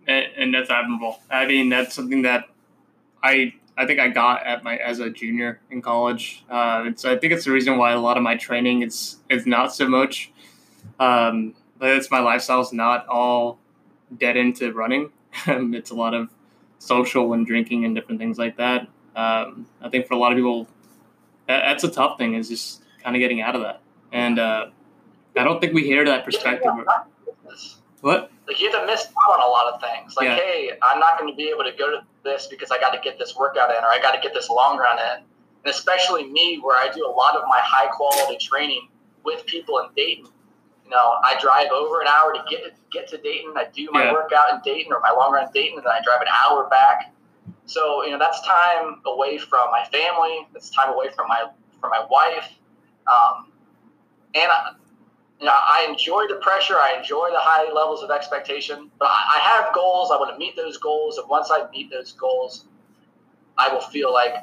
[0.07, 1.21] and, that's admirable.
[1.31, 2.49] I mean, that's something that
[3.23, 6.45] I I think I got at my as a junior in college.
[6.51, 9.47] Uh, it's I think it's the reason why a lot of my training is is
[9.47, 10.33] not so much.
[10.99, 13.59] Um, but it's my lifestyle is not all
[14.17, 15.11] dead into running.
[15.47, 16.29] it's a lot of
[16.79, 18.89] social and drinking and different things like that.
[19.17, 20.69] Um, I think for a lot of people,
[21.47, 22.35] that, that's a tough thing.
[22.35, 23.81] Is just kind of getting out of that.
[24.13, 24.67] And uh,
[25.37, 26.71] I don't think we hear that perspective.
[28.01, 28.31] What?
[28.47, 30.17] Like you have to miss out on a lot of things.
[30.17, 30.37] Like, Yeah.
[30.37, 33.01] hey, I'm not going to be able to go to this because I got to
[33.03, 35.25] get this workout in, or I got to get this long run in.
[35.65, 38.89] And especially me, where I do a lot of my high quality training
[39.25, 40.27] with people in Dayton.
[40.89, 43.53] You know, I drive over an hour to get to, get to Dayton.
[43.57, 44.13] I do my Yeah.
[44.13, 46.67] workout in Dayton or my long run in Dayton, and then I drive an hour
[46.71, 47.13] back.
[47.67, 50.49] So you know, that's time away from my family.
[50.55, 51.45] That's time away from my
[51.79, 52.49] from my wife.
[53.07, 53.53] Um,
[54.35, 54.73] and I,
[55.39, 56.77] you know, I enjoy the pressure.
[56.77, 58.91] I enjoy the high levels of expectation.
[58.99, 60.11] But I, I have goals.
[60.11, 61.19] I want to meet those goals.
[61.19, 62.65] And once I meet those goals,
[63.59, 64.37] I will feel like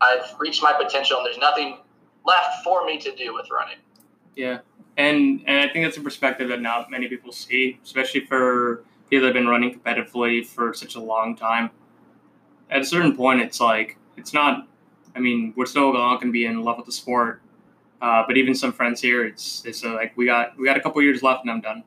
[0.00, 1.76] I've reached my potential and there's nothing
[2.24, 3.78] left for me to do with running.
[4.34, 4.60] Yeah,
[4.98, 9.22] and and I think that's a perspective that not many people see, especially for people
[9.22, 11.70] that have been running competitively for such a long time.
[12.68, 14.68] At a certain point, it's like it's not.
[15.16, 17.40] I mean, we're still not going to be in love with the sport,
[18.02, 20.80] uh, but even some friends here, it's it's uh, like we got we got a
[20.80, 21.84] couple years left and I'm done.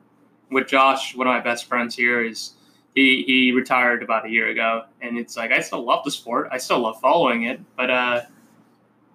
[0.50, 2.54] With Josh, one of my best friends here is
[2.94, 6.48] he he retired about a year ago, and it's like I still love the sport,
[6.50, 8.22] I still love following it, but uh,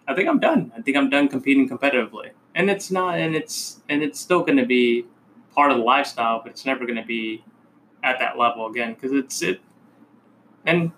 [0.08, 0.72] I think I'm done.
[0.78, 4.58] I think I'm done competing competitively and it's not and it's and it's still going
[4.58, 5.06] to be
[5.56, 7.44] part of the lifestyle but it's never going to be
[8.04, 9.62] at that level again because it's it
[10.66, 10.92] and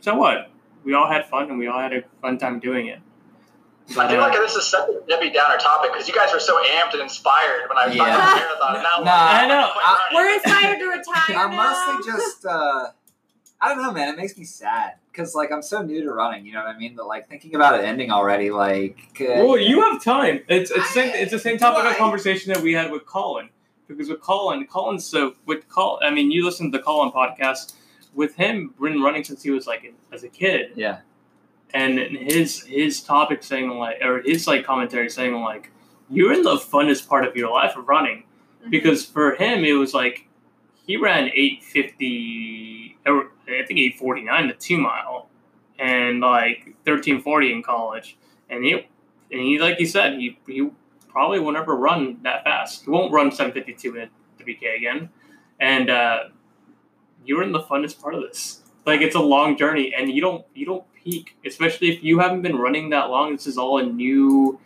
[0.00, 0.50] so what
[0.84, 2.98] we all had fun and we all had a fun time doing it
[3.90, 6.30] I but, feel uh, like this is such a Debbie Downer topic because you guys
[6.30, 8.16] were so amped and inspired when I was talking Yeah.
[8.16, 8.74] about the marathon.
[8.74, 9.70] And now Nah, I know.
[9.74, 11.96] I- We're inspired to retire I'm now.
[11.96, 12.88] mostly just uh
[13.62, 14.10] I don't know, man.
[14.12, 16.46] It makes me sad because like I'm so new to running.
[16.46, 16.94] You know what I mean?
[16.96, 20.88] But like thinking about it ending already, like uh, well you have time it's it's
[20.88, 23.48] the same, it's the same topic of conversation that we had with colin
[23.88, 26.00] because with colin colin's so with Colin.
[26.04, 27.74] i mean you listen to the colin podcast
[28.14, 30.98] with him been running since he was like as a kid yeah,
[31.74, 35.70] and his his topic saying like or his like commentary saying like
[36.10, 38.24] you're in the funnest part of your life of running
[38.64, 38.70] Mhm.
[38.70, 40.26] because for him it was like
[40.86, 45.07] he ran 850 or i think 849 the two mile
[45.78, 48.16] and like 1340 in college.
[48.50, 48.72] And he
[49.30, 50.70] and he like he said he he
[51.08, 52.84] probably will never run that fast.
[52.84, 55.10] He won't run 752 in 3k again.
[55.60, 56.18] And uh
[57.24, 58.62] you're in the funnest part of this.
[58.86, 62.42] Like it's a long journey and you don't you don't peak especially if you haven't
[62.42, 63.32] been running that long.
[63.32, 64.60] This is all a new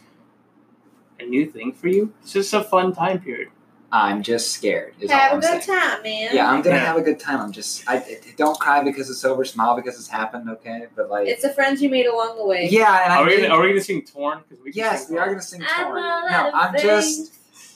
[1.18, 2.14] a new thing for you.
[2.22, 3.48] It's just a fun time period
[3.94, 4.94] I'm just scared.
[5.00, 5.78] Is all Have a I'm good saying.
[5.80, 6.30] time, man.
[6.32, 6.84] Yeah, I'm gonna Yeah.
[6.86, 7.40] have a good time.
[7.40, 10.48] I'm just I, I- don't cry because it's over, smile because it's happened.
[10.48, 12.68] Okay, but like It's the friends you made along the way.
[12.70, 14.78] yeah, and I are we need- gonna, are we gonna sing torn because we can
[14.78, 15.98] yes, sing we are gonna sing I'm torn.
[15.98, 17.30] a No, lot of I'm just things.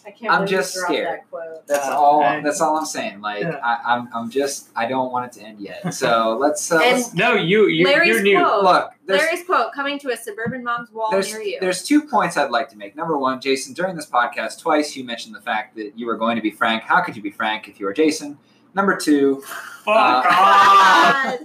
[0.06, 1.08] I can't I'm just scared.
[1.08, 1.66] that quote.
[1.66, 2.22] That's Yeah, all.
[2.22, 3.20] and- That's all I'm saying.
[3.20, 3.58] Like Yeah.
[3.62, 4.68] I, I'm, I'm just.
[4.76, 5.92] I don't want it to end yet.
[5.92, 6.70] So let's.
[6.70, 8.62] Uh, And let's no you, you Larry's you're new quote.
[8.64, 8.90] look.
[9.08, 11.58] Larry's quote coming to a suburban mom's wall there's, near you.
[11.60, 12.94] there's two points I'd like to make.
[12.96, 16.36] Number one, Jason, during this podcast, twice you mentioned the fact that you were going
[16.36, 16.82] to be frank.
[16.84, 18.38] How could you be frank if you were Jason?
[18.74, 19.40] Number two,
[19.84, 21.38] fuck Uh, off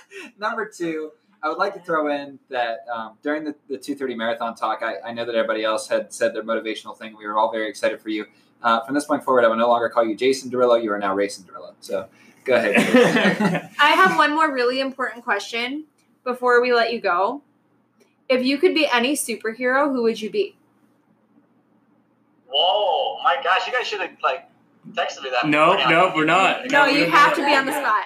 [0.38, 1.12] number two,
[1.46, 4.96] I would like to throw in that um, during the, the 230 marathon talk, I,
[5.08, 7.16] I know that everybody else had said their motivational thing.
[7.16, 8.26] We were all very excited for you.
[8.60, 10.82] Uh, from this point forward, I will no longer call you Jason Derillo.
[10.82, 11.74] You are now Racing Derillo.
[11.78, 12.08] So
[12.44, 13.70] go ahead.
[13.78, 15.84] I have one more really important question
[16.24, 17.42] before we let you go.
[18.28, 20.56] If you could be any superhero, who would you be?
[22.52, 24.48] Whoa, my gosh, you guys should have like
[24.94, 25.46] texted me that.
[25.46, 25.90] no beforehand.
[25.90, 27.16] no we're not No, we're you not.
[27.16, 28.04] have to be on the spot.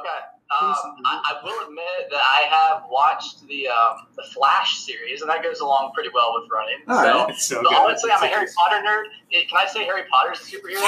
[0.00, 0.37] Okay.
[0.48, 0.72] Um,
[1.04, 5.42] I, I will admit that I have watched the um, the Flash series, and that
[5.42, 6.80] goes along pretty well with running.
[6.88, 7.28] All so, right.
[7.30, 9.04] it's so but good honestly, I'm a It's Harry Potter nerd.
[9.32, 10.80] Eh, Can I say Harry Potter's a superhero?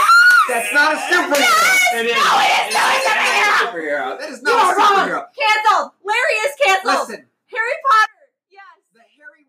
[0.48, 2.00] That's not a superhero.
[2.00, 2.16] It is.
[2.16, 3.52] No, it is not a superhero.
[3.52, 4.18] a superhero.
[4.18, 4.96] That is not are a wrong.
[4.96, 5.24] superhero.
[5.36, 5.92] Canceled.
[6.08, 7.08] Larry is canceled.
[7.10, 8.09] Listen, Harry Potter.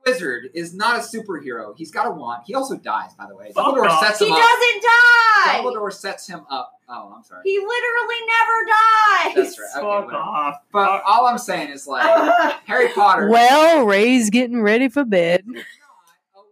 [0.06, 0.20] Yes.
[0.20, 1.74] the Harry Wizard is not a superhero.
[1.78, 2.44] He's got a wand.
[2.46, 3.52] He also dies, by the way.
[3.56, 4.06] Dumbledore off.
[4.06, 4.40] sets He him up.
[4.40, 5.62] doesn't die.
[5.62, 6.74] Dumbledore sets him up.
[6.90, 7.42] Oh, I'm sorry.
[7.46, 9.56] He literally never dies.
[9.56, 9.84] That's right.
[9.84, 12.04] Okay, fuck off But all I'm saying is like
[12.66, 13.30] Harry Potter.
[13.30, 15.42] Well, Ray's getting ready for bed.
[15.42, 15.64] is not
[16.36, 16.44] a, a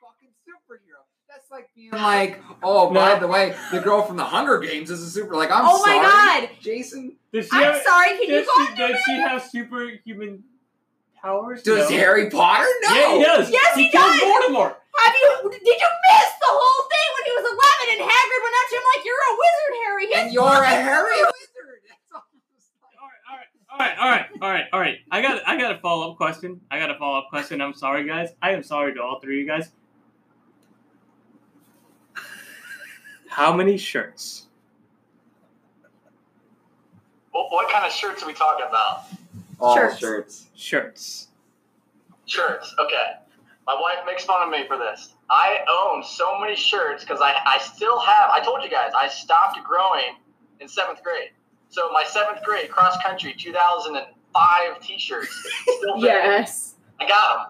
[0.00, 1.02] fucking superhero.
[1.28, 3.00] That's like Being like, oh, No.
[3.00, 5.34] by the way, the girl from the Hunger Games is a super.
[5.34, 6.50] Like, I'm oh my sorry, god!
[6.60, 7.16] Jason.
[7.32, 8.10] Does she I'm have, sorry.
[8.18, 10.44] Can you does go she, does she have superhuman
[11.22, 11.62] powers?
[11.62, 11.96] Does No.
[11.96, 12.66] Harry Potter?
[12.82, 12.94] No.
[12.94, 13.50] Yeah, he does.
[13.50, 14.20] Yes, he killed does.
[14.22, 14.74] Voldemort.
[15.04, 15.50] Have you?
[15.50, 18.76] Did you miss the whole thing when he was 11 and Hagrid went up to
[18.76, 20.06] him like, "You're a wizard, Harry"?
[20.06, 21.80] His And you're a fucking- Harry wizard.
[21.88, 22.96] That's all I'm just like-
[23.70, 24.98] All right, all right, all right, all right.
[25.10, 26.60] I got, I got a follow up question.
[26.70, 27.60] I got a follow up question.
[27.60, 28.30] I'm sorry, guys.
[28.42, 29.70] I am sorry to all three of you guys.
[33.28, 34.48] How many shirts?
[37.30, 39.04] What, what kind of shirts are we talking about?
[39.60, 39.98] All Shirts.
[39.98, 40.46] shirts.
[40.54, 41.28] Shirts.
[42.26, 42.74] Shirts.
[42.78, 43.12] Okay.
[43.66, 45.14] My wife makes fun of me for this.
[45.28, 49.08] I own so many shirts because I, I still have, I told you guys, I
[49.08, 50.16] stopped growing
[50.60, 51.30] in seventh grade.
[51.68, 55.28] So my seventh grade cross country 2005 t shirts.
[55.78, 56.24] Still there.
[56.24, 56.74] Yes.
[57.00, 57.46] I got them.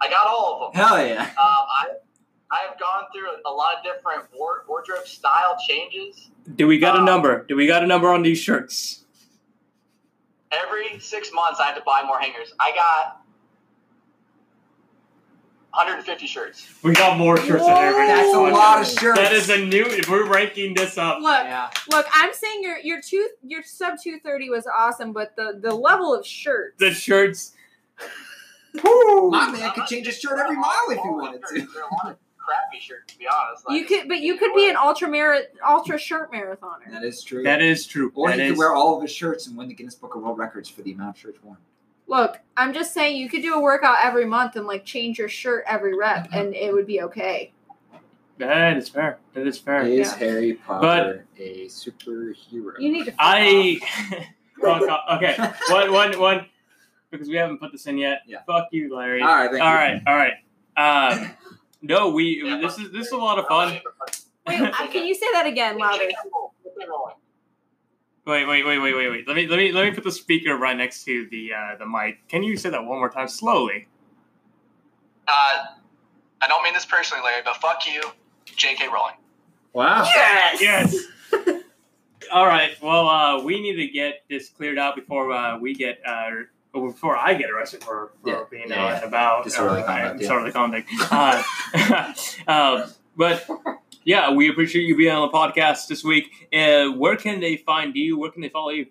[0.00, 0.82] I got all of them.
[0.84, 1.22] Hell yeah.
[1.22, 1.86] Um, I,
[2.50, 4.24] I have gone through a lot of different
[4.68, 6.28] wardrobe style changes.
[6.56, 7.44] Do we got a Um, number?
[7.48, 9.01] Do we got a number on these shirts?
[10.52, 12.52] Every six months, I have to buy more hangers.
[12.60, 13.22] I got
[15.70, 16.68] 150 shirts.
[16.82, 18.06] We got more shirts than every.
[18.06, 18.50] That's a Ooh.
[18.50, 19.18] lot of shirts.
[19.18, 19.84] That is a new.
[19.86, 21.20] If we're ranking this up.
[21.22, 21.70] Look, Yeah.
[21.90, 22.06] look.
[22.14, 26.26] I'm saying your your two your sub 230 was awesome, but the the level of
[26.26, 26.76] shirts.
[26.78, 27.54] The shirts.
[28.84, 32.16] My man could change his shirt every mile if he wanted to.
[32.46, 33.68] There are a lot of crappy shirts, to be honest.
[33.68, 36.90] Like, you could, but you could be an ultra mar- ultra shirt marathoner.
[36.90, 37.42] That is true.
[37.42, 38.12] That is true.
[38.14, 38.50] or That he is.
[38.52, 40.82] could wear all of his shirts and win the Guinness Book of World Records for
[40.82, 41.58] the amount of shirts worn.
[42.08, 45.28] Look, I'm just saying you could do a workout every month and like change your
[45.28, 47.52] shirt every rep, and it would be okay.
[48.38, 49.18] that is fair.
[49.34, 49.82] That is fair.
[49.82, 50.16] Is Yeah.
[50.18, 52.72] Harry Potter but a superhero?
[52.78, 53.14] You need to.
[53.18, 53.78] I.
[53.82, 54.22] off.
[55.16, 55.36] Okay.
[55.70, 55.92] One.
[55.92, 56.20] One.
[56.20, 56.46] One.
[57.10, 58.22] Because we haven't put this in yet.
[58.26, 58.38] Yeah.
[58.46, 59.20] Fuck you, Larry.
[59.20, 59.76] all right, thank All you.
[59.76, 60.02] right.
[60.06, 60.32] All right.
[60.76, 61.28] Uh,
[61.82, 62.42] no, we.
[62.44, 63.80] Yeah, This is this is a lot of fun.
[64.46, 66.04] Wait, uh, can you say that again louder?
[68.24, 69.26] Wait, wait, wait, wait, wait, wait.
[69.26, 71.86] Let me let me let me put the speaker right next to the uh, the
[71.86, 72.26] mic.
[72.28, 73.88] Can you say that one more time slowly?
[75.26, 75.64] Uh,
[76.40, 78.02] I don't mean this personally, Larry, but fuck you,
[78.44, 78.88] J.K.
[78.88, 79.14] Rowling.
[79.72, 80.04] Wow.
[80.04, 80.60] Yes.
[80.60, 80.96] Yes.
[82.32, 82.80] All right.
[82.82, 86.30] Well, uh, we need to get this cleared out before uh, we get uh,
[86.74, 88.96] or before I get arrested for, for Yeah, being yeah, out yeah.
[88.96, 89.44] and about.
[89.44, 90.18] Disorderly uh, conduct, yeah.
[90.20, 90.88] Disorderly conduct.
[91.10, 92.12] Uh,
[92.48, 93.46] um, but
[94.04, 96.48] yeah, we appreciate you being on the podcast this week.
[96.52, 98.18] Uh, where can they find you?
[98.18, 98.86] Where can they follow you?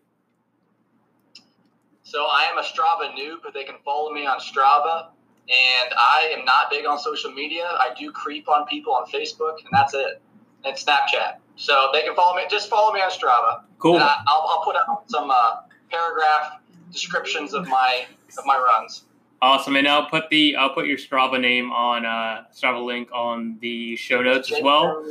[2.03, 5.08] So I am a Strava noob, but they can follow me on Strava.
[5.49, 7.64] And I am not big on social media.
[7.66, 10.22] I do creep on people on Facebook, and that's it.
[10.64, 11.38] And Snapchat.
[11.56, 12.44] So they can follow me.
[12.49, 13.64] Just follow me on Strava.
[13.80, 13.95] Cool.
[13.95, 16.60] And I, I'll, I'll put out some uh, paragraph
[16.91, 18.05] descriptions of my
[18.38, 19.03] of my runs.
[19.41, 23.57] Awesome, and I'll put the I'll put your Strava name on uh Strava link on
[23.59, 25.03] the show notes as well.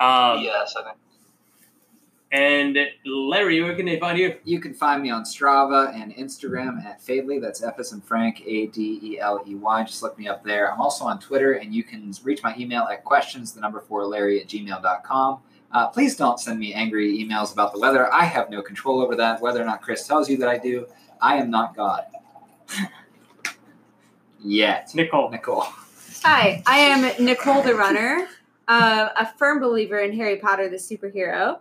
[0.00, 0.96] Um, Yes, I think.
[2.32, 4.36] And Larry, where can they find you?
[4.42, 7.40] You can find me on Strava and Instagram at Fadely.
[7.40, 9.84] That's F as in Frank, A D E L E Y.
[9.84, 10.72] Just look me up there.
[10.72, 14.04] I'm also on Twitter, and you can reach my email at questions, the number four,
[14.04, 15.38] Larry at gmail.com.
[15.70, 18.12] Uh, please don't send me angry emails about the weather.
[18.12, 19.40] I have no control over that.
[19.40, 20.86] Whether or not Cris tells you that I do,
[21.24, 22.04] I am not God.
[24.44, 24.94] Yet.
[24.94, 25.30] Nicole.
[25.30, 25.64] Nicole.
[26.22, 28.28] Hi, I am Nicole the Runner,
[28.68, 31.60] uh, a firm believer in Harry Potter the superhero,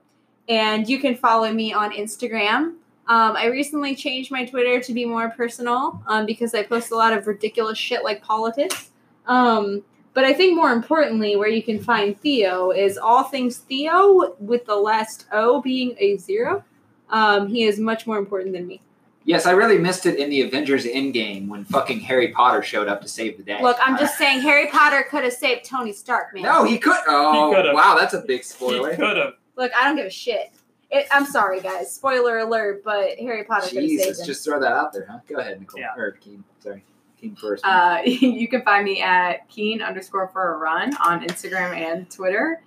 [0.49, 2.73] and you can follow me on Instagram.
[3.07, 6.95] Um, I recently changed my Twitter to be more personal um, because I post a
[6.95, 8.90] lot of ridiculous shit like politics.
[9.27, 9.84] Um,
[10.14, 14.65] but I think more importantly, where you can find Theo is all things Theo with
[14.65, 16.65] the last O being a zero.
[17.10, 18.81] Um, he is much more important than me.
[19.25, 23.01] Yes, I really missed it in the Avengers Endgame when fucking Harry Potter showed up
[23.03, 23.61] to save the day.
[23.61, 26.43] Look, I'm just saying Harry Potter could have saved Tony Stark, man.
[26.43, 26.99] No, he could.
[27.07, 27.73] Oh, could've.
[27.73, 28.95] wow, that's a big He spoiler.
[28.95, 29.33] could have.
[29.55, 30.51] Look, I don't give a shit.
[30.91, 31.91] It, I'm sorry, guys.
[31.93, 34.25] Spoiler alert, but Harry Potter could have saved Jesus, him.
[34.25, 35.19] just throw that out there, huh?
[35.27, 35.79] Go ahead, Nicole.
[35.79, 35.95] Yeah.
[35.97, 36.43] Or Keen.
[36.59, 36.83] Sorry.
[37.19, 37.65] Keen first.
[37.65, 42.61] Uh, you can find me at keen underscore for a run on Instagram and Twitter.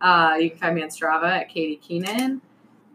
[0.00, 2.42] Uh, you can find me on Strava at Katie Keenan.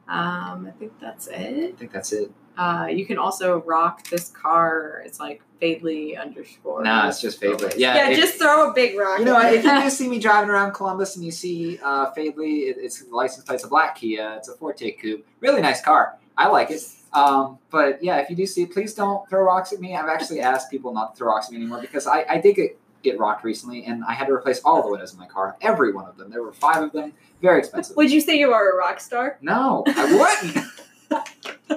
[0.07, 1.73] Um, I think that's it.
[1.73, 2.31] I think that's it.
[2.57, 5.03] Uh, you can also rock this car.
[5.05, 6.83] It's like Fadely underscore.
[6.83, 7.77] Nah, it's just favorite.
[7.77, 7.95] Yeah.
[7.95, 9.19] yeah, if- just throw a big rock.
[9.19, 12.11] You know, at if you do see me driving around Columbus and you see uh,
[12.11, 14.35] Fadely, it, it's the license plate's a black Kia.
[14.37, 15.25] It's a Forte coupe.
[15.39, 16.17] Really nice car.
[16.37, 16.81] I like it.
[17.13, 19.95] Um, but yeah, if you do see it, please don't throw rocks at me.
[19.95, 22.55] I've actually asked people not to throw rocks at me anymore because I, I did
[22.55, 25.55] get, get rocked recently and I had to replace all the windows in my car.
[25.61, 26.29] Every one of them.
[26.29, 27.13] There were five of them.
[27.41, 27.95] Very expensive.
[27.97, 29.39] Would you say you are a rock star?
[29.41, 30.67] No, I wouldn't.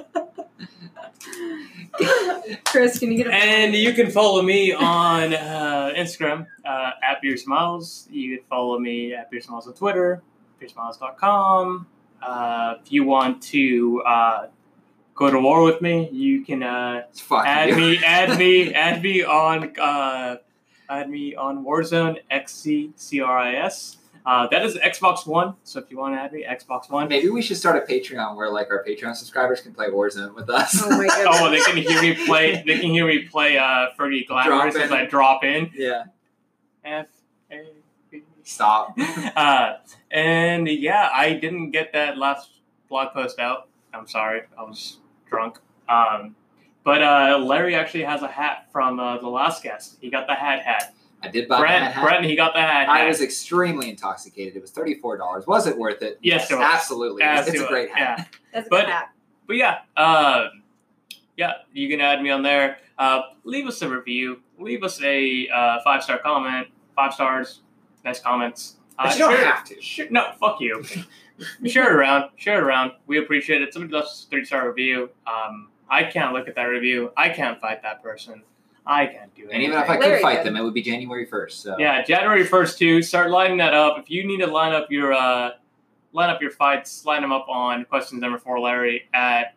[2.65, 7.21] Cris, can you get a And you can follow me on uh, Instagram uh, at
[7.21, 8.07] Beer Smiles.
[8.11, 10.21] You can follow me at Beer Smiles on Twitter,
[10.61, 11.87] beersmiles.com.
[12.21, 14.47] Uh, if you want to uh,
[15.15, 17.75] go to war with me, you can uh, add you.
[17.75, 20.37] me, add me, add me on, uh,
[20.89, 23.97] add me on Warzone XCCRIS.
[24.25, 25.55] Uh, that is Xbox One.
[25.63, 27.07] So if you want to add me, Xbox One.
[27.07, 30.49] Maybe we should start a Patreon where like our Patreon subscribers can play Warzone with
[30.49, 30.81] us.
[30.83, 31.25] Oh my god!
[31.41, 32.63] Oh, they can hear me play.
[32.65, 34.97] They can hear me play uh, Fergie Glamorous Drop as in.
[34.97, 35.71] I drop in.
[35.75, 36.03] yeah.
[36.83, 37.07] F
[37.51, 37.63] A
[38.11, 38.23] B.
[38.43, 38.97] Stop.
[39.35, 39.77] Uh,
[40.11, 42.49] and yeah, I didn't get that last
[42.89, 43.69] blog post out.
[43.93, 44.97] I'm sorry, I was
[45.29, 45.57] drunk.
[45.89, 46.35] Um,
[46.83, 49.97] but uh, Larry actually has a hat from uh, the last guest.
[50.01, 50.93] He got the hat hat.
[51.23, 52.03] I did buy Brent, that hat.
[52.03, 52.89] Brent, he got the hat hat.
[52.89, 54.55] I was extremely intoxicated.
[54.55, 55.45] It was thirty four dollars.
[55.47, 56.17] Was it worth it?
[56.21, 56.63] Yes, it was.
[56.63, 57.21] absolutely.
[57.23, 57.69] Yes, it's it a was.
[57.69, 58.15] great hat.
[58.19, 58.25] Yeah.
[58.53, 59.09] That's a But- good hat.
[59.47, 60.47] But yeah, uh,
[61.37, 62.77] yeah, you can add me on there.
[62.97, 64.41] Uh, leave us a review.
[64.59, 66.67] Leave us a uh, five star comment.
[66.95, 67.61] Five stars.
[68.05, 68.77] Nice comments.
[68.97, 69.81] Uh, But you don't share- have to.
[69.81, 70.83] share- no, fuck you.
[71.65, 72.29] share it around.
[72.37, 72.91] Share it around.
[73.07, 73.73] We appreciate it.
[73.73, 75.09] Somebody left us a three star review.
[75.27, 77.11] Um, I can't look at that review.
[77.17, 78.43] I can't fight that person.
[78.85, 79.51] I can't do it.
[79.53, 80.47] And even if I could Larry fight did.
[80.47, 81.61] them, it would be January first.
[81.61, 83.01] So Yeah, January first too.
[83.01, 83.99] Start lining that up.
[83.99, 85.51] If you need to line up your uh,
[86.13, 89.55] line up your fights, line them up on questions number four Larry at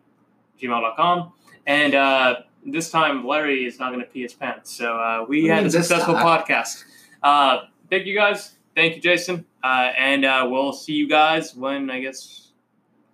[0.61, 1.33] gmail.com.
[1.67, 2.37] And uh,
[2.67, 4.71] this time Larry is not going to pee his pants.
[4.77, 6.45] So uh, we What had a successful time?
[6.45, 6.85] podcast.
[7.23, 8.53] Uh, thank you guys.
[8.77, 9.47] Thank you, Jason.
[9.63, 12.49] Uh, and uh, we'll see you guys when I guess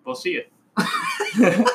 [0.05, 1.65] we'll see you.